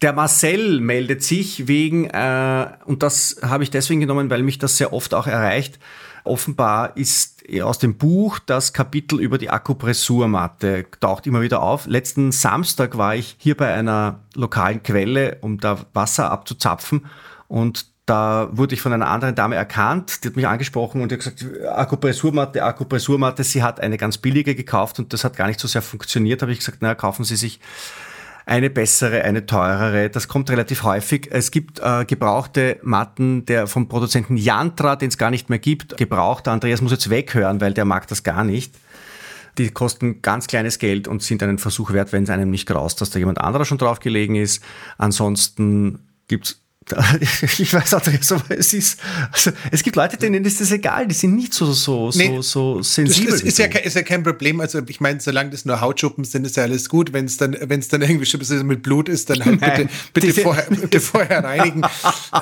der 0.01 0.13
Marcel 0.13 0.81
meldet 0.81 1.25
sich 1.25 1.67
wegen, 1.67 2.05
äh, 2.05 2.69
und 2.85 3.03
das 3.03 3.39
habe 3.43 3.65
ich 3.65 3.71
deswegen 3.71 3.99
genommen, 4.01 4.31
weil 4.31 4.45
mich 4.45 4.59
das 4.59 4.77
sehr 4.77 4.93
oft 4.93 5.13
auch 5.13 5.27
erreicht, 5.27 5.81
Offenbar 6.27 6.97
ist 6.97 7.36
aus 7.63 7.79
dem 7.79 7.97
Buch 7.97 8.39
das 8.39 8.73
Kapitel 8.73 9.21
über 9.21 9.39
die 9.39 9.51
Akupressurmatte 9.51 10.87
taucht 11.01 11.27
immer 11.27 11.41
wieder 11.43 11.63
auf. 11.63 11.87
Letzten 11.87 12.33
Samstag 12.33 12.99
war 12.99 13.15
ich 13.15 13.37
hier 13.39 13.57
bei 13.57 13.73
einer 13.73 14.21
lokalen 14.35 14.83
Quelle, 14.83 15.39
um 15.41 15.59
da 15.59 15.79
Wasser 15.93 16.31
abzuzapfen 16.31 17.07
und 17.49 17.87
da 18.07 18.49
wurde 18.53 18.75
ich 18.75 18.81
von 18.81 18.93
einer 18.93 19.09
anderen 19.09 19.35
Dame 19.35 19.57
erkannt, 19.57 20.23
die 20.23 20.29
hat 20.29 20.37
mich 20.37 20.47
angesprochen 20.47 21.03
und 21.03 21.11
hat 21.11 21.19
gesagt, 21.19 21.45
Akupressurmatte, 21.67 22.63
Akupressurmatte, 22.63 23.43
sie 23.43 23.65
hat 23.65 23.81
eine 23.81 23.97
ganz 23.97 24.17
billige 24.19 24.55
gekauft 24.55 25.01
und 25.01 25.13
das 25.13 25.25
hat 25.25 25.37
gar 25.37 25.49
nicht 25.49 25.59
so 25.59 25.67
sehr 25.67 25.83
funktioniert. 25.83 26.41
Habe 26.41 26.53
ich 26.53 26.61
gesagt, 26.61 26.83
naja, 26.83 26.95
kaufen 26.95 27.25
Sie 27.25 27.35
sich 27.35 27.59
eine 28.47 28.71
bessere, 28.71 29.23
eine 29.23 29.45
teurere. 29.45 30.09
Das 30.09 30.29
kommt 30.29 30.49
relativ 30.51 30.85
häufig. 30.85 31.29
Es 31.33 31.51
gibt 31.51 31.81
äh, 31.81 32.05
gebrauchte 32.05 32.79
Matten 32.83 33.45
der 33.45 33.67
vom 33.67 33.89
Produzenten 33.89 34.37
Yantra, 34.37 34.95
den 34.95 35.09
es 35.09 35.19
gar 35.19 35.31
nicht 35.31 35.51
mehr 35.51 35.59
gibt, 35.59 35.97
gebraucht. 35.97 36.47
Andreas 36.47 36.81
muss 36.81 36.93
jetzt 36.93 37.11
weghören, 37.11 37.61
weil 37.61 37.75
der 37.75 37.85
mag 37.85 38.07
das 38.07 38.23
gar 38.23 38.45
nicht. 38.45 38.73
Die 39.59 39.71
kosten 39.71 40.23
ganz 40.23 40.47
kleines 40.47 40.79
Geld 40.79 41.09
und 41.09 41.23
sind 41.23 41.43
einen 41.43 41.59
Versuch 41.59 41.93
wert, 41.93 42.13
wenn 42.13 42.23
es 42.23 42.31
einem 42.31 42.51
nicht 42.51 42.67
graust, 42.67 43.01
dass 43.01 43.11
da 43.11 43.19
jemand 43.19 43.41
anderer 43.41 43.65
schon 43.65 43.79
drauf 43.79 43.99
gelegen 43.99 44.37
ist. 44.37 44.63
Ansonsten 44.97 45.99
gibt's 46.29 46.63
ich 47.59 47.73
weiß 47.73 47.95
auch 47.95 48.07
nicht, 48.07 48.31
aber 48.31 48.57
es 48.57 48.73
ist, 48.73 49.01
also 49.33 49.51
es 49.73 49.83
gibt 49.83 49.97
Leute, 49.97 50.17
denen 50.17 50.45
ist 50.45 50.61
das 50.61 50.71
egal, 50.71 51.09
die 51.09 51.15
sind 51.15 51.35
nicht 51.35 51.53
so, 51.53 51.73
so, 51.73 52.13
so, 52.13 52.19
nee, 52.19 52.39
so 52.43 52.81
sensibel. 52.81 53.33
Das 53.33 53.41
ist, 53.41 53.47
ist, 53.47 53.59
ja, 53.59 53.67
ist 53.67 53.97
ja 53.97 54.03
kein 54.03 54.23
Problem. 54.23 54.61
Also, 54.61 54.81
ich 54.87 55.01
meine, 55.01 55.21
solange 55.21 55.51
das 55.51 55.65
nur 55.65 55.81
Hautschuppen 55.81 56.23
sind, 56.25 56.47
ist 56.47 56.57
ja 56.57 56.63
alles 56.63 56.89
gut. 56.89 57.13
Wenn 57.13 57.25
es 57.25 57.39
dann, 57.39 57.57
wenn 57.61 57.81
es 57.81 57.89
dann 57.89 58.03
irgendwie 58.03 58.27
schon 58.27 58.67
mit 58.67 58.85
Blut 58.85 59.09
ist, 59.09 59.31
dann 59.31 59.43
halt 59.43 59.61
bitte, 59.61 59.89
bitte, 60.29 60.43
vorher, 60.43 60.67
bitte 60.71 61.01
vorher 61.01 61.43
reinigen. 61.43 61.83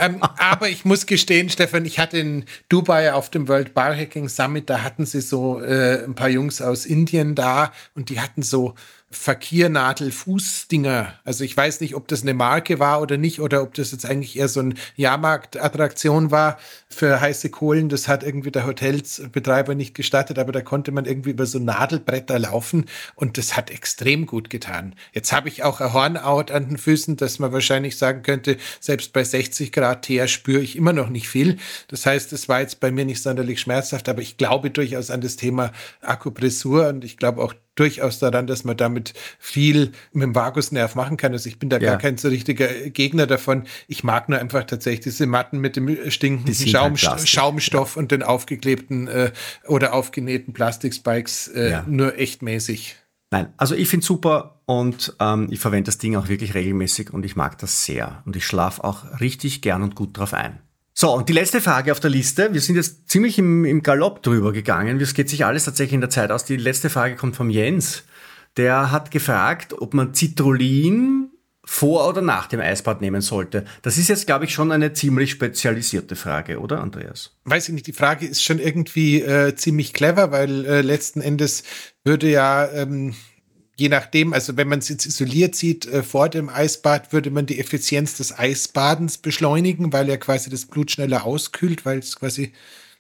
ähm, 0.00 0.18
aber 0.20 0.68
ich 0.68 0.84
muss 0.84 1.06
gestehen, 1.06 1.48
Stefan, 1.48 1.86
ich 1.86 1.98
hatte 1.98 2.18
in 2.18 2.44
Dubai 2.68 3.14
auf 3.14 3.30
dem 3.30 3.48
World 3.48 3.72
Biohacking 3.72 4.28
Summit, 4.28 4.68
da 4.68 4.82
hatten 4.82 5.06
sie 5.06 5.22
so 5.22 5.60
äh, 5.60 6.04
ein 6.04 6.14
paar 6.14 6.28
Jungs 6.28 6.60
aus 6.60 6.84
Indien 6.84 7.34
da 7.34 7.72
und 7.94 8.10
die 8.10 8.20
hatten 8.20 8.42
so 8.42 8.74
Fakirnadel-Fußdinger. 9.14 11.14
Also 11.24 11.44
ich 11.44 11.56
weiß 11.56 11.80
nicht, 11.80 11.94
ob 11.94 12.08
das 12.08 12.22
eine 12.22 12.34
Marke 12.34 12.78
war 12.78 13.00
oder 13.00 13.16
nicht, 13.16 13.40
oder 13.40 13.62
ob 13.62 13.74
das 13.74 13.92
jetzt 13.92 14.06
eigentlich 14.06 14.36
eher 14.36 14.48
so 14.48 14.60
ein 14.60 14.74
Jahrmarktattraktion 14.96 16.30
war 16.30 16.58
für 16.88 17.20
heiße 17.20 17.50
Kohlen. 17.50 17.88
Das 17.88 18.08
hat 18.08 18.22
irgendwie 18.22 18.50
der 18.50 18.66
Hotelsbetreiber 18.66 19.74
nicht 19.74 19.94
gestattet, 19.94 20.38
aber 20.38 20.52
da 20.52 20.60
konnte 20.60 20.92
man 20.92 21.04
irgendwie 21.04 21.30
über 21.30 21.46
so 21.46 21.58
Nadelbretter 21.58 22.38
laufen 22.38 22.86
und 23.14 23.38
das 23.38 23.56
hat 23.56 23.70
extrem 23.70 24.26
gut 24.26 24.50
getan. 24.50 24.94
Jetzt 25.12 25.32
habe 25.32 25.48
ich 25.48 25.62
auch 25.62 25.80
ein 25.80 25.92
Hornout 25.92 26.52
an 26.52 26.68
den 26.68 26.78
Füßen, 26.78 27.16
dass 27.16 27.38
man 27.38 27.52
wahrscheinlich 27.52 27.96
sagen 27.96 28.22
könnte, 28.22 28.56
selbst 28.80 29.12
bei 29.12 29.24
60 29.24 29.72
Grad 29.72 30.02
Teer 30.02 30.28
spüre 30.28 30.60
ich 30.60 30.76
immer 30.76 30.92
noch 30.92 31.08
nicht 31.08 31.28
viel. 31.28 31.58
Das 31.88 32.06
heißt, 32.06 32.32
es 32.32 32.48
war 32.48 32.60
jetzt 32.60 32.80
bei 32.80 32.90
mir 32.90 33.04
nicht 33.04 33.22
sonderlich 33.22 33.60
schmerzhaft, 33.60 34.08
aber 34.08 34.22
ich 34.22 34.36
glaube 34.36 34.70
durchaus 34.70 35.10
an 35.10 35.20
das 35.20 35.36
Thema 35.36 35.72
Akupressur 36.00 36.88
und 36.88 37.04
ich 37.04 37.16
glaube 37.16 37.42
auch 37.42 37.54
durchaus 37.74 38.18
daran, 38.18 38.46
dass 38.46 38.64
man 38.64 38.76
damit 38.76 39.14
viel 39.38 39.92
mit 40.12 40.22
dem 40.22 40.34
Vagusnerv 40.34 40.94
machen 40.94 41.16
kann. 41.16 41.32
Also 41.32 41.48
ich 41.48 41.58
bin 41.58 41.70
da 41.70 41.78
ja. 41.78 41.90
gar 41.90 41.98
kein 41.98 42.16
so 42.16 42.28
richtiger 42.28 42.68
Gegner 42.90 43.26
davon. 43.26 43.64
Ich 43.88 44.04
mag 44.04 44.28
nur 44.28 44.38
einfach 44.38 44.64
tatsächlich 44.64 45.00
diese 45.00 45.26
Matten 45.26 45.58
mit 45.58 45.76
dem 45.76 46.10
stinkenden 46.10 46.54
Schaum, 46.54 46.96
halt 46.96 47.28
Schaumstoff 47.28 47.96
ja. 47.96 48.02
und 48.02 48.12
den 48.12 48.22
aufgeklebten 48.22 49.08
äh, 49.08 49.32
oder 49.66 49.92
aufgenähten 49.94 50.52
Plastikspikes 50.52 51.48
äh, 51.48 51.70
ja. 51.70 51.84
nur 51.86 52.18
echt 52.18 52.42
mäßig. 52.42 52.96
Nein, 53.30 53.52
also 53.56 53.74
ich 53.74 53.88
finde 53.88 54.06
super 54.06 54.60
und 54.66 55.16
ähm, 55.18 55.48
ich 55.50 55.58
verwende 55.58 55.86
das 55.86 55.98
Ding 55.98 56.14
auch 56.14 56.28
wirklich 56.28 56.54
regelmäßig 56.54 57.12
und 57.12 57.24
ich 57.24 57.34
mag 57.34 57.58
das 57.58 57.84
sehr. 57.84 58.22
Und 58.26 58.36
ich 58.36 58.46
schlafe 58.46 58.84
auch 58.84 59.20
richtig 59.20 59.60
gern 59.60 59.82
und 59.82 59.96
gut 59.96 60.16
drauf 60.16 60.34
ein. 60.34 60.60
So, 60.96 61.12
und 61.12 61.28
die 61.28 61.32
letzte 61.32 61.60
Frage 61.60 61.90
auf 61.90 61.98
der 61.98 62.10
Liste. 62.10 62.52
Wir 62.52 62.60
sind 62.60 62.76
jetzt 62.76 63.10
ziemlich 63.10 63.36
im, 63.36 63.64
im 63.64 63.82
Galopp 63.82 64.22
drüber 64.22 64.52
gegangen. 64.52 65.00
Es 65.00 65.12
geht 65.12 65.28
sich 65.28 65.44
alles 65.44 65.64
tatsächlich 65.64 65.94
in 65.94 66.00
der 66.00 66.10
Zeit 66.10 66.30
aus. 66.30 66.44
Die 66.44 66.56
letzte 66.56 66.88
Frage 66.88 67.16
kommt 67.16 67.34
vom 67.34 67.50
Jens. 67.50 68.04
Der 68.56 68.92
hat 68.92 69.10
gefragt, 69.10 69.74
ob 69.76 69.92
man 69.92 70.14
Citrullin 70.14 71.30
vor 71.64 72.08
oder 72.08 72.22
nach 72.22 72.46
dem 72.46 72.60
Eisbad 72.60 73.00
nehmen 73.00 73.22
sollte. 73.22 73.64
Das 73.82 73.98
ist 73.98 74.08
jetzt, 74.08 74.26
glaube 74.26 74.44
ich, 74.44 74.52
schon 74.54 74.70
eine 74.70 74.92
ziemlich 74.92 75.32
spezialisierte 75.32 76.14
Frage, 76.14 76.60
oder, 76.60 76.80
Andreas? 76.80 77.32
Weiß 77.44 77.68
ich 77.68 77.74
nicht. 77.74 77.88
Die 77.88 77.92
Frage 77.92 78.26
ist 78.26 78.44
schon 78.44 78.60
irgendwie 78.60 79.20
äh, 79.22 79.56
ziemlich 79.56 79.94
clever, 79.94 80.30
weil 80.30 80.64
äh, 80.64 80.82
letzten 80.82 81.20
Endes 81.20 81.64
würde 82.04 82.30
ja 82.30 82.70
ähm, 82.70 83.14
je 83.76 83.88
nachdem, 83.88 84.32
also 84.32 84.56
wenn 84.56 84.68
man 84.68 84.78
es 84.78 84.88
jetzt 84.88 85.06
isoliert 85.06 85.54
sieht, 85.54 85.86
äh, 85.86 86.02
vor 86.02 86.28
dem 86.28 86.48
Eisbad 86.48 87.12
würde 87.12 87.30
man 87.30 87.46
die 87.46 87.58
Effizienz 87.58 88.16
des 88.16 88.38
Eisbadens 88.38 89.18
beschleunigen, 89.18 89.92
weil 89.92 90.08
er 90.08 90.18
quasi 90.18 90.50
das 90.50 90.66
Blut 90.66 90.90
schneller 90.90 91.24
auskühlt, 91.24 91.84
weil 91.84 91.98
es 91.98 92.16
quasi 92.16 92.52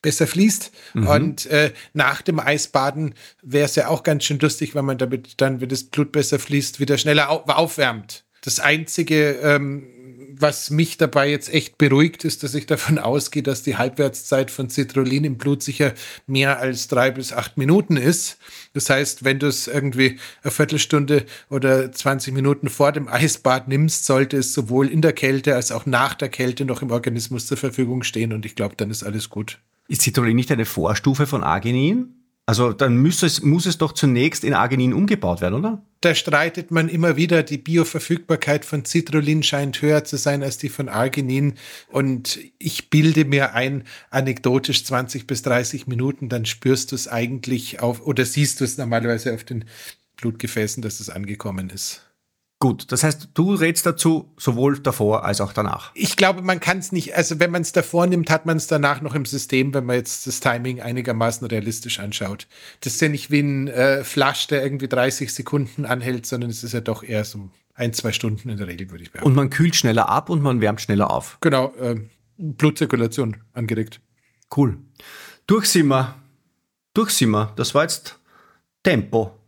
besser 0.02 0.26
fließt. 0.26 0.70
Mhm. 0.94 1.06
Und 1.06 1.46
äh, 1.46 1.72
nach 1.94 2.22
dem 2.22 2.38
Eisbaden 2.38 3.14
wäre 3.42 3.64
es 3.64 3.74
ja 3.74 3.88
auch 3.88 4.02
ganz 4.02 4.24
schön 4.24 4.38
lustig, 4.38 4.74
wenn 4.74 4.84
man 4.84 4.98
damit 4.98 5.40
dann, 5.40 5.60
wenn 5.60 5.68
das 5.68 5.84
Blut 5.84 6.12
besser 6.12 6.38
fließt, 6.38 6.78
wieder 6.78 6.98
schneller 6.98 7.30
au 7.30 7.38
aufwärmt. 7.46 8.24
Das 8.42 8.60
Einzige, 8.60 9.38
ähm, 9.42 9.86
was 10.40 10.70
mich 10.70 10.96
dabei 10.96 11.30
jetzt 11.30 11.52
echt 11.52 11.78
beruhigt, 11.78 12.24
ist, 12.24 12.42
dass 12.42 12.54
ich 12.54 12.66
davon 12.66 12.98
ausgehe, 12.98 13.42
dass 13.42 13.62
die 13.62 13.76
Halbwertszeit 13.76 14.50
von 14.50 14.70
Citrullin 14.70 15.24
im 15.24 15.38
Blut 15.38 15.62
sicher 15.62 15.94
mehr 16.26 16.58
als 16.58 16.88
drei 16.88 17.10
bis 17.10 17.32
acht 17.32 17.56
Minuten 17.56 17.96
ist. 17.96 18.38
Das 18.72 18.90
heißt, 18.90 19.24
wenn 19.24 19.38
du 19.38 19.46
es 19.46 19.66
irgendwie 19.66 20.18
eine 20.42 20.50
Viertelstunde 20.50 21.26
oder 21.50 21.92
20 21.92 22.34
Minuten 22.34 22.68
vor 22.68 22.92
dem 22.92 23.08
Eisbad 23.08 23.68
nimmst, 23.68 24.06
sollte 24.06 24.38
es 24.38 24.52
sowohl 24.52 24.88
in 24.88 25.02
der 25.02 25.12
Kälte 25.12 25.54
als 25.54 25.72
auch 25.72 25.86
nach 25.86 26.14
der 26.14 26.28
Kälte 26.28 26.64
noch 26.64 26.82
im 26.82 26.90
Organismus 26.90 27.46
zur 27.46 27.56
Verfügung 27.56 28.02
stehen. 28.02 28.32
Und 28.32 28.46
ich 28.46 28.54
glaube, 28.54 28.74
dann 28.76 28.90
ist 28.90 29.02
alles 29.02 29.30
gut. 29.30 29.58
Ist 29.88 30.02
Citrullin 30.02 30.36
nicht 30.36 30.50
eine 30.50 30.64
Vorstufe 30.64 31.26
von 31.26 31.42
Arginin? 31.42 32.23
Also 32.46 32.74
dann 32.74 33.00
muss 33.00 33.22
es, 33.22 33.42
muss 33.42 33.64
es 33.64 33.78
doch 33.78 33.92
zunächst 33.92 34.44
in 34.44 34.52
Arginin 34.52 34.92
umgebaut 34.92 35.40
werden, 35.40 35.54
oder? 35.54 35.82
Da 36.02 36.14
streitet 36.14 36.70
man 36.70 36.90
immer 36.90 37.16
wieder, 37.16 37.42
die 37.42 37.56
Bioverfügbarkeit 37.56 38.66
von 38.66 38.84
Citrullin 38.84 39.42
scheint 39.42 39.80
höher 39.80 40.04
zu 40.04 40.18
sein 40.18 40.42
als 40.42 40.58
die 40.58 40.68
von 40.68 40.90
Arginin. 40.90 41.54
Und 41.88 42.38
ich 42.58 42.90
bilde 42.90 43.24
mir 43.24 43.54
ein, 43.54 43.84
anekdotisch 44.10 44.84
20 44.84 45.26
bis 45.26 45.40
30 45.42 45.86
Minuten, 45.86 46.28
dann 46.28 46.44
spürst 46.44 46.92
du 46.92 46.96
es 46.96 47.08
eigentlich 47.08 47.80
auf, 47.80 48.06
oder 48.06 48.26
siehst 48.26 48.60
du 48.60 48.64
es 48.64 48.76
normalerweise 48.76 49.32
auf 49.32 49.44
den 49.44 49.64
Blutgefäßen, 50.16 50.82
dass 50.82 51.00
es 51.00 51.08
angekommen 51.08 51.70
ist. 51.70 52.02
Gut, 52.60 52.90
das 52.92 53.02
heißt, 53.02 53.30
du 53.34 53.54
rätst 53.54 53.84
dazu 53.84 54.32
sowohl 54.38 54.78
davor 54.78 55.24
als 55.24 55.40
auch 55.40 55.52
danach. 55.52 55.90
Ich 55.94 56.16
glaube, 56.16 56.40
man 56.40 56.60
kann 56.60 56.78
es 56.78 56.92
nicht, 56.92 57.14
also 57.14 57.38
wenn 57.38 57.50
man 57.50 57.62
es 57.62 57.72
davor 57.72 58.06
nimmt, 58.06 58.30
hat 58.30 58.46
man 58.46 58.56
es 58.56 58.66
danach 58.66 59.02
noch 59.02 59.14
im 59.14 59.26
System, 59.26 59.74
wenn 59.74 59.84
man 59.84 59.96
jetzt 59.96 60.26
das 60.26 60.40
Timing 60.40 60.80
einigermaßen 60.80 61.46
realistisch 61.46 62.00
anschaut. 62.00 62.46
Das 62.80 62.94
ist 62.94 63.00
ja 63.02 63.08
nicht 63.08 63.30
wie 63.30 63.40
ein 63.40 63.68
äh, 63.68 64.02
Flash, 64.04 64.46
der 64.46 64.62
irgendwie 64.62 64.88
30 64.88 65.34
Sekunden 65.34 65.84
anhält, 65.84 66.24
sondern 66.26 66.48
es 66.48 66.64
ist 66.64 66.72
ja 66.72 66.80
doch 66.80 67.02
eher 67.02 67.24
so 67.24 67.50
ein, 67.74 67.92
zwei 67.92 68.12
Stunden 68.12 68.48
in 68.48 68.56
der 68.56 68.68
Regel, 68.68 68.90
würde 68.90 69.02
ich 69.02 69.10
behaupten. 69.10 69.28
Und 69.28 69.36
man 69.36 69.50
kühlt 69.50 69.76
schneller 69.76 70.08
ab 70.08 70.30
und 70.30 70.40
man 70.40 70.60
wärmt 70.60 70.80
schneller 70.80 71.10
auf. 71.10 71.38
Genau, 71.40 71.74
äh, 71.74 71.96
Blutzirkulation 72.38 73.36
angeregt. 73.52 74.00
Cool. 74.56 74.78
Durchsimmer. 75.46 76.14
Durchsimmer. 76.94 77.52
Das 77.56 77.74
war 77.74 77.82
jetzt 77.82 78.18
Tempo. 78.82 79.38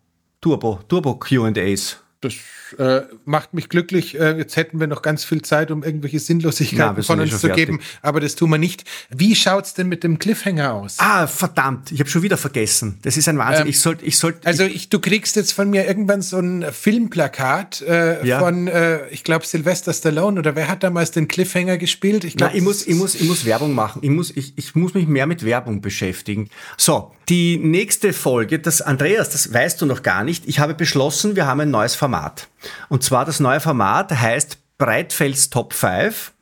Turbo. 0.41 0.81
Turbo 0.89 1.15
QAs 1.15 2.03
das 2.21 2.35
äh, 2.79 3.03
macht 3.25 3.55
mich 3.55 3.69
glücklich. 3.69 4.19
Äh, 4.19 4.37
jetzt 4.37 4.57
hätten 4.57 4.81
wir 4.81 4.87
noch 4.87 5.03
ganz 5.03 5.25
viel 5.25 5.43
Zeit, 5.43 5.71
um 5.71 5.83
irgendwelche 5.83 6.19
Sinnlosigkeiten 6.19 6.97
ja, 6.97 7.03
von 7.03 7.21
uns 7.21 7.41
zu 7.41 7.49
geben, 7.51 7.81
aber 8.03 8.21
das 8.21 8.37
tun 8.37 8.51
wir 8.51 8.59
nicht. 8.59 8.85
Wie 9.11 9.35
schaut's 9.35 9.75
denn 9.75 9.89
mit 9.89 10.05
dem 10.05 10.19
Cliffhanger 10.19 10.73
aus? 10.75 10.97
Ah, 10.99 11.27
verdammt, 11.27 11.93
ich 11.93 12.01
habe 12.01 12.11
schon 12.11 12.23
wieder 12.23 12.37
vergessen. 12.37 12.99
Das 13.03 13.17
ist 13.17 13.29
ein 13.29 13.39
Wahnsinn. 13.39 13.63
Ähm, 13.63 13.71
ich 13.71 13.81
sollte, 13.81 14.05
ich 14.05 14.19
sollte. 14.19 14.47
Also 14.47 14.65
ich, 14.65 14.89
du 14.89 14.99
kriegst 14.99 15.37
jetzt 15.37 15.53
von 15.53 15.71
mir 15.71 15.87
irgendwann 15.87 16.23
so 16.23 16.39
ein 16.39 16.65
Filmplakat 16.73 17.83
äh, 17.83 18.27
ja. 18.27 18.39
von, 18.39 18.69
äh, 18.69 19.09
ich 19.09 19.25
glaube 19.25 19.47
Sylvester 19.47 19.93
Stallone 19.93 20.39
oder 20.39 20.57
wer 20.57 20.69
hat 20.69 20.83
damals 20.83 21.11
den 21.11 21.29
Cliffhanger 21.29 21.79
gespielt? 21.79 22.25
Ich, 22.25 22.37
glaub, 22.37 22.51
Na, 22.51 22.57
ich 22.57 22.63
muss, 22.63 22.87
ich 22.87 22.95
muss, 22.95 23.15
ich 23.15 23.29
muss 23.29 23.45
Werbung 23.45 23.75
machen. 23.75 24.01
Ich 24.03 24.11
muss, 24.11 24.31
ich, 24.31 24.57
ich 24.57 24.75
muss 24.75 24.95
mich 24.95 25.07
mehr 25.07 25.27
mit 25.27 25.45
Werbung 25.45 25.81
beschäftigen. 25.81 26.49
So, 26.77 27.13
Die 27.29 27.59
nächste 27.59 28.13
Folge, 28.13 28.61
das 28.61 28.81
Andreas, 28.81 29.31
das 29.31 29.53
weißt 29.53 29.83
du 29.83 29.87
noch 29.87 30.05
gar 30.05 30.23
nicht. 30.23 30.47
Ich 30.47 30.61
habe 30.61 30.75
beschlossen, 30.75 31.35
wir 31.35 31.47
haben 31.47 31.61
ein 31.61 31.73
neues 31.73 31.97
Format. 31.97 32.47
Und 32.89 33.03
zwar 33.03 33.25
das 33.25 33.41
neue 33.41 33.59
Format 33.59 34.13
heißt 34.13 34.59
Breitfelds 34.79 35.51
Top 35.51 35.73
5. 35.73 36.33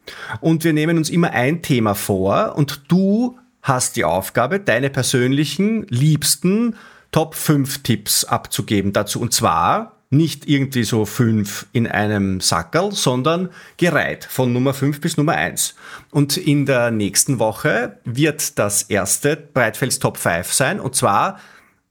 Und 0.43 0.62
wir 0.62 0.74
nehmen 0.74 0.99
uns 0.99 1.09
immer 1.09 1.30
ein 1.30 1.62
Thema 1.62 1.95
vor 1.95 2.57
und 2.57 2.82
du 2.89 3.39
hast 3.62 3.97
die 3.97 4.05
Aufgabe, 4.05 4.61
deine 4.61 4.91
persönlichen, 4.91 5.87
liebsten 5.89 6.76
Top 7.12 7.35
5 7.35 7.82
Tipps 7.82 8.24
abzugeben 8.24 8.93
dazu. 8.93 9.22
Und 9.22 9.32
zwar 9.32 9.94
nicht 10.11 10.49
irgendwie 10.49 10.85
so 10.85 11.05
fünf 11.05 11.67
in 11.73 11.87
einem 11.87 12.41
Sackerl, 12.41 12.93
sondern 12.93 13.51
gereiht 13.77 14.25
von 14.25 14.53
Nummer 14.53 14.75
fünf 14.75 15.01
bis 15.01 15.17
Nummer 15.17 15.33
eins. 15.33 15.75
Und 16.11 16.37
in 16.37 16.67
der 16.67 16.91
nächsten 16.91 17.39
Woche 17.39 17.99
wird 18.05 18.59
das 18.59 18.83
erste 18.85 19.37
Breitfelds 19.37 19.99
Top 19.99 20.17
5 20.17 20.53
sein, 20.53 20.81
und 20.81 20.95
zwar 20.95 21.41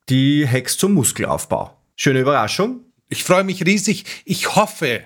die 0.09 0.47
Hex 0.47 0.77
zum 0.77 0.93
Muskelaufbau. 0.93 1.77
Schöne 1.95 2.21
Überraschung. 2.21 2.81
Ich 3.09 3.23
freue 3.23 3.43
mich 3.43 3.65
riesig. 3.65 4.05
Ich 4.25 4.55
hoffe, 4.55 5.01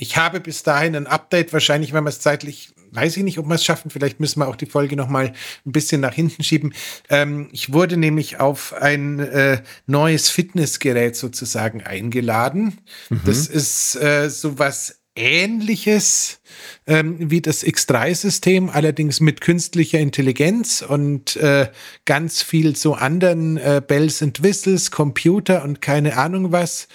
ich 0.00 0.16
habe 0.16 0.40
bis 0.40 0.62
dahin 0.62 0.96
ein 0.96 1.06
Update, 1.06 1.52
wahrscheinlich, 1.52 1.92
wenn 1.92 2.04
wir 2.04 2.08
es 2.08 2.20
zeitlich 2.20 2.72
weiß 2.92 3.18
ich 3.18 3.22
nicht, 3.22 3.38
ob 3.38 3.46
wir 3.46 3.54
es 3.54 3.64
schaffen. 3.64 3.90
Vielleicht 3.90 4.18
müssen 4.18 4.40
wir 4.40 4.48
auch 4.48 4.56
die 4.56 4.66
Folge 4.66 4.96
noch 4.96 5.08
mal 5.08 5.26
ein 5.66 5.72
bisschen 5.72 6.00
nach 6.00 6.14
hinten 6.14 6.42
schieben. 6.42 6.72
Ähm, 7.08 7.48
ich 7.52 7.72
wurde 7.72 7.96
nämlich 7.96 8.40
auf 8.40 8.72
ein 8.72 9.20
äh, 9.20 9.62
neues 9.86 10.28
Fitnessgerät 10.28 11.14
sozusagen 11.14 11.82
eingeladen. 11.82 12.78
Mhm. 13.10 13.20
Das 13.26 13.46
ist 13.46 13.94
äh, 13.94 14.28
sowas 14.28 15.00
Ähnliches 15.14 16.40
ähm, 16.86 17.30
wie 17.30 17.42
das 17.42 17.64
X3-System, 17.64 18.70
allerdings 18.70 19.20
mit 19.20 19.40
künstlicher 19.40 20.00
Intelligenz 20.00 20.82
und 20.82 21.36
äh, 21.36 21.68
ganz 22.06 22.42
viel 22.42 22.74
so 22.74 22.94
anderen 22.94 23.56
äh, 23.58 23.82
Bells 23.86 24.20
and 24.22 24.42
Whistles, 24.42 24.90
Computer 24.90 25.62
und 25.62 25.80
keine 25.80 26.16
Ahnung 26.16 26.50
was. 26.50 26.88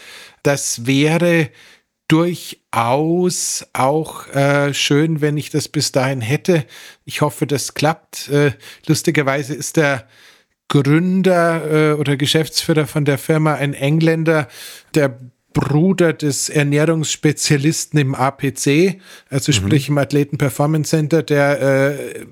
Das 0.44 0.86
wäre 0.86 1.50
durchaus 2.08 3.66
auch 3.74 4.28
äh, 4.28 4.74
schön, 4.74 5.22
wenn 5.22 5.38
ich 5.38 5.50
das 5.50 5.68
bis 5.68 5.92
dahin 5.92 6.22
hätte. 6.22 6.66
Ich 7.04 7.22
hoffe, 7.22 7.48
das 7.48 7.74
klappt. 7.74 8.30
Äh, 8.30 8.52
lustigerweise 8.86 9.56
ist 9.56 9.78
der 9.78 10.08
Gründer 10.68 11.92
äh, 11.92 11.94
oder 11.94 12.18
Geschäftsführer 12.18 12.88
von 12.88 13.06
der 13.06 13.18
Firma 13.18 13.56
ein 13.56 13.74
Engländer, 13.74 14.48
der 14.94 15.18
Bruder 15.54 16.12
des 16.12 16.50
Ernährungsspezialisten 16.50 17.98
im 17.98 18.14
APC, 18.14 19.00
also 19.30 19.52
mhm. 19.52 19.56
sprich 19.56 19.90
im 19.90 19.98
Athleten 19.98 20.38
Performance 20.38 20.90
Center, 20.90 21.24
der 21.24 21.62
äh, 21.62 22.26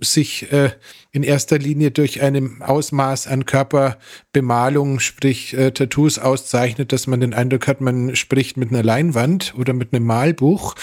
sich 0.00 0.50
äh, 0.52 0.70
in 1.10 1.22
erster 1.22 1.58
Linie 1.58 1.90
durch 1.90 2.22
ein 2.22 2.60
Ausmaß 2.60 3.26
an 3.26 3.46
Körperbemalung, 3.46 5.00
sprich 5.00 5.54
äh, 5.54 5.70
Tattoos 5.70 6.18
auszeichnet, 6.18 6.92
dass 6.92 7.06
man 7.06 7.20
den 7.20 7.34
Eindruck 7.34 7.66
hat, 7.66 7.80
man 7.80 8.14
spricht 8.14 8.56
mit 8.56 8.70
einer 8.70 8.82
Leinwand 8.82 9.54
oder 9.58 9.72
mit 9.72 9.92
einem 9.92 10.04
Malbuch. 10.04 10.74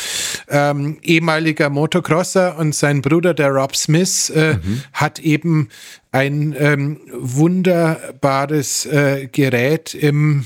Ähm, 0.50 0.98
ehemaliger 1.04 1.70
Motocrosser 1.70 2.58
und 2.58 2.74
sein 2.74 3.02
Bruder, 3.02 3.34
der 3.34 3.50
Rob 3.50 3.76
Smith, 3.76 4.30
äh, 4.32 4.56
mhm. 4.56 4.84
hat 4.94 5.20
eben 5.20 5.70
ein 6.12 6.56
ähm, 6.58 7.00
wunderbares 7.14 8.86
äh, 8.86 9.28
Gerät 9.32 9.94
im 9.94 10.46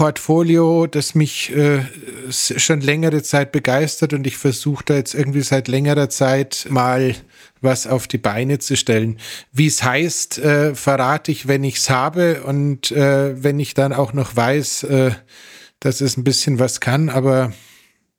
Portfolio, 0.00 0.86
das 0.86 1.14
mich 1.14 1.54
äh, 1.54 1.82
schon 2.30 2.80
längere 2.80 3.22
Zeit 3.22 3.52
begeistert 3.52 4.14
und 4.14 4.26
ich 4.26 4.38
versuche 4.38 4.82
da 4.82 4.94
jetzt 4.94 5.12
irgendwie 5.12 5.42
seit 5.42 5.68
längerer 5.68 6.08
Zeit 6.08 6.66
mal 6.70 7.14
was 7.60 7.86
auf 7.86 8.08
die 8.08 8.16
Beine 8.16 8.58
zu 8.60 8.78
stellen. 8.78 9.18
Wie 9.52 9.66
es 9.66 9.82
heißt, 9.82 10.38
äh, 10.38 10.74
verrate 10.74 11.30
ich, 11.30 11.48
wenn 11.48 11.64
ich 11.64 11.76
es 11.76 11.90
habe 11.90 12.44
und 12.44 12.90
äh, 12.92 13.44
wenn 13.44 13.60
ich 13.60 13.74
dann 13.74 13.92
auch 13.92 14.14
noch 14.14 14.34
weiß, 14.34 14.84
äh, 14.84 15.10
dass 15.80 16.00
es 16.00 16.16
ein 16.16 16.24
bisschen 16.24 16.58
was 16.58 16.80
kann, 16.80 17.10
aber 17.10 17.52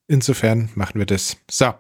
insofern 0.08 0.70
machen 0.76 1.00
wir 1.00 1.08
das. 1.08 1.38
So. 1.50 1.74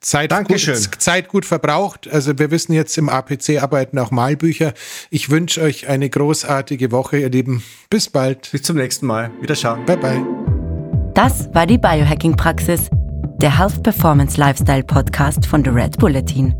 Zeit 0.00 0.32
Dankeschön. 0.32 0.74
Gut, 0.74 1.00
Zeit 1.00 1.28
gut 1.28 1.44
verbraucht. 1.44 2.08
Also 2.10 2.38
wir 2.38 2.50
wissen 2.50 2.72
jetzt 2.72 2.96
im 2.98 3.08
APC 3.08 3.60
arbeiten 3.60 3.98
auch 3.98 4.10
Malbücher. 4.10 4.72
Ich 5.10 5.30
wünsche 5.30 5.62
euch 5.62 5.88
eine 5.88 6.08
großartige 6.08 6.90
Woche, 6.92 7.18
ihr 7.18 7.30
Lieben. 7.30 7.62
Bis 7.90 8.08
bald. 8.08 8.50
Bis 8.52 8.62
zum 8.62 8.76
nächsten 8.76 9.06
Mal. 9.06 9.32
Wieder 9.40 9.56
schauen. 9.56 9.84
Bye 9.86 9.96
bye. 9.96 10.24
Das 11.14 11.52
war 11.52 11.66
die 11.66 11.78
Biohacking 11.78 12.36
Praxis, 12.36 12.88
der 13.40 13.58
Health 13.58 13.82
Performance 13.82 14.38
Lifestyle 14.38 14.84
Podcast 14.84 15.46
von 15.46 15.64
The 15.64 15.70
Red 15.70 15.98
Bulletin. 15.98 16.54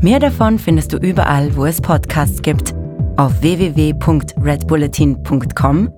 Mehr 0.00 0.20
davon 0.20 0.58
findest 0.58 0.92
du 0.92 0.98
überall, 0.98 1.56
wo 1.56 1.64
es 1.66 1.80
Podcasts 1.80 2.42
gibt, 2.42 2.74
auf 3.16 3.32
www.redbulletin.com 3.40 5.88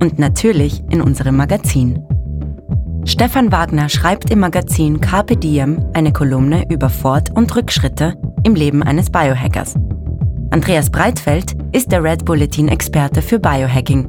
und 0.00 0.18
natürlich 0.18 0.82
in 0.90 1.00
unserem 1.00 1.36
Magazin. 1.36 2.04
Stefan 3.06 3.50
Wagner 3.50 3.88
schreibt 3.88 4.30
im 4.30 4.40
Magazin 4.40 5.00
Carpe 5.00 5.36
Diem 5.36 5.84
eine 5.94 6.12
Kolumne 6.12 6.64
über 6.70 6.90
Fort- 6.90 7.30
und 7.34 7.54
Rückschritte 7.56 8.14
im 8.42 8.54
Leben 8.54 8.82
eines 8.82 9.10
Biohackers. 9.10 9.74
Andreas 10.50 10.90
Breitfeld 10.90 11.56
ist 11.72 11.90
der 11.90 12.02
Red 12.02 12.24
Bulletin-Experte 12.24 13.22
für 13.22 13.38
Biohacking. 13.38 14.08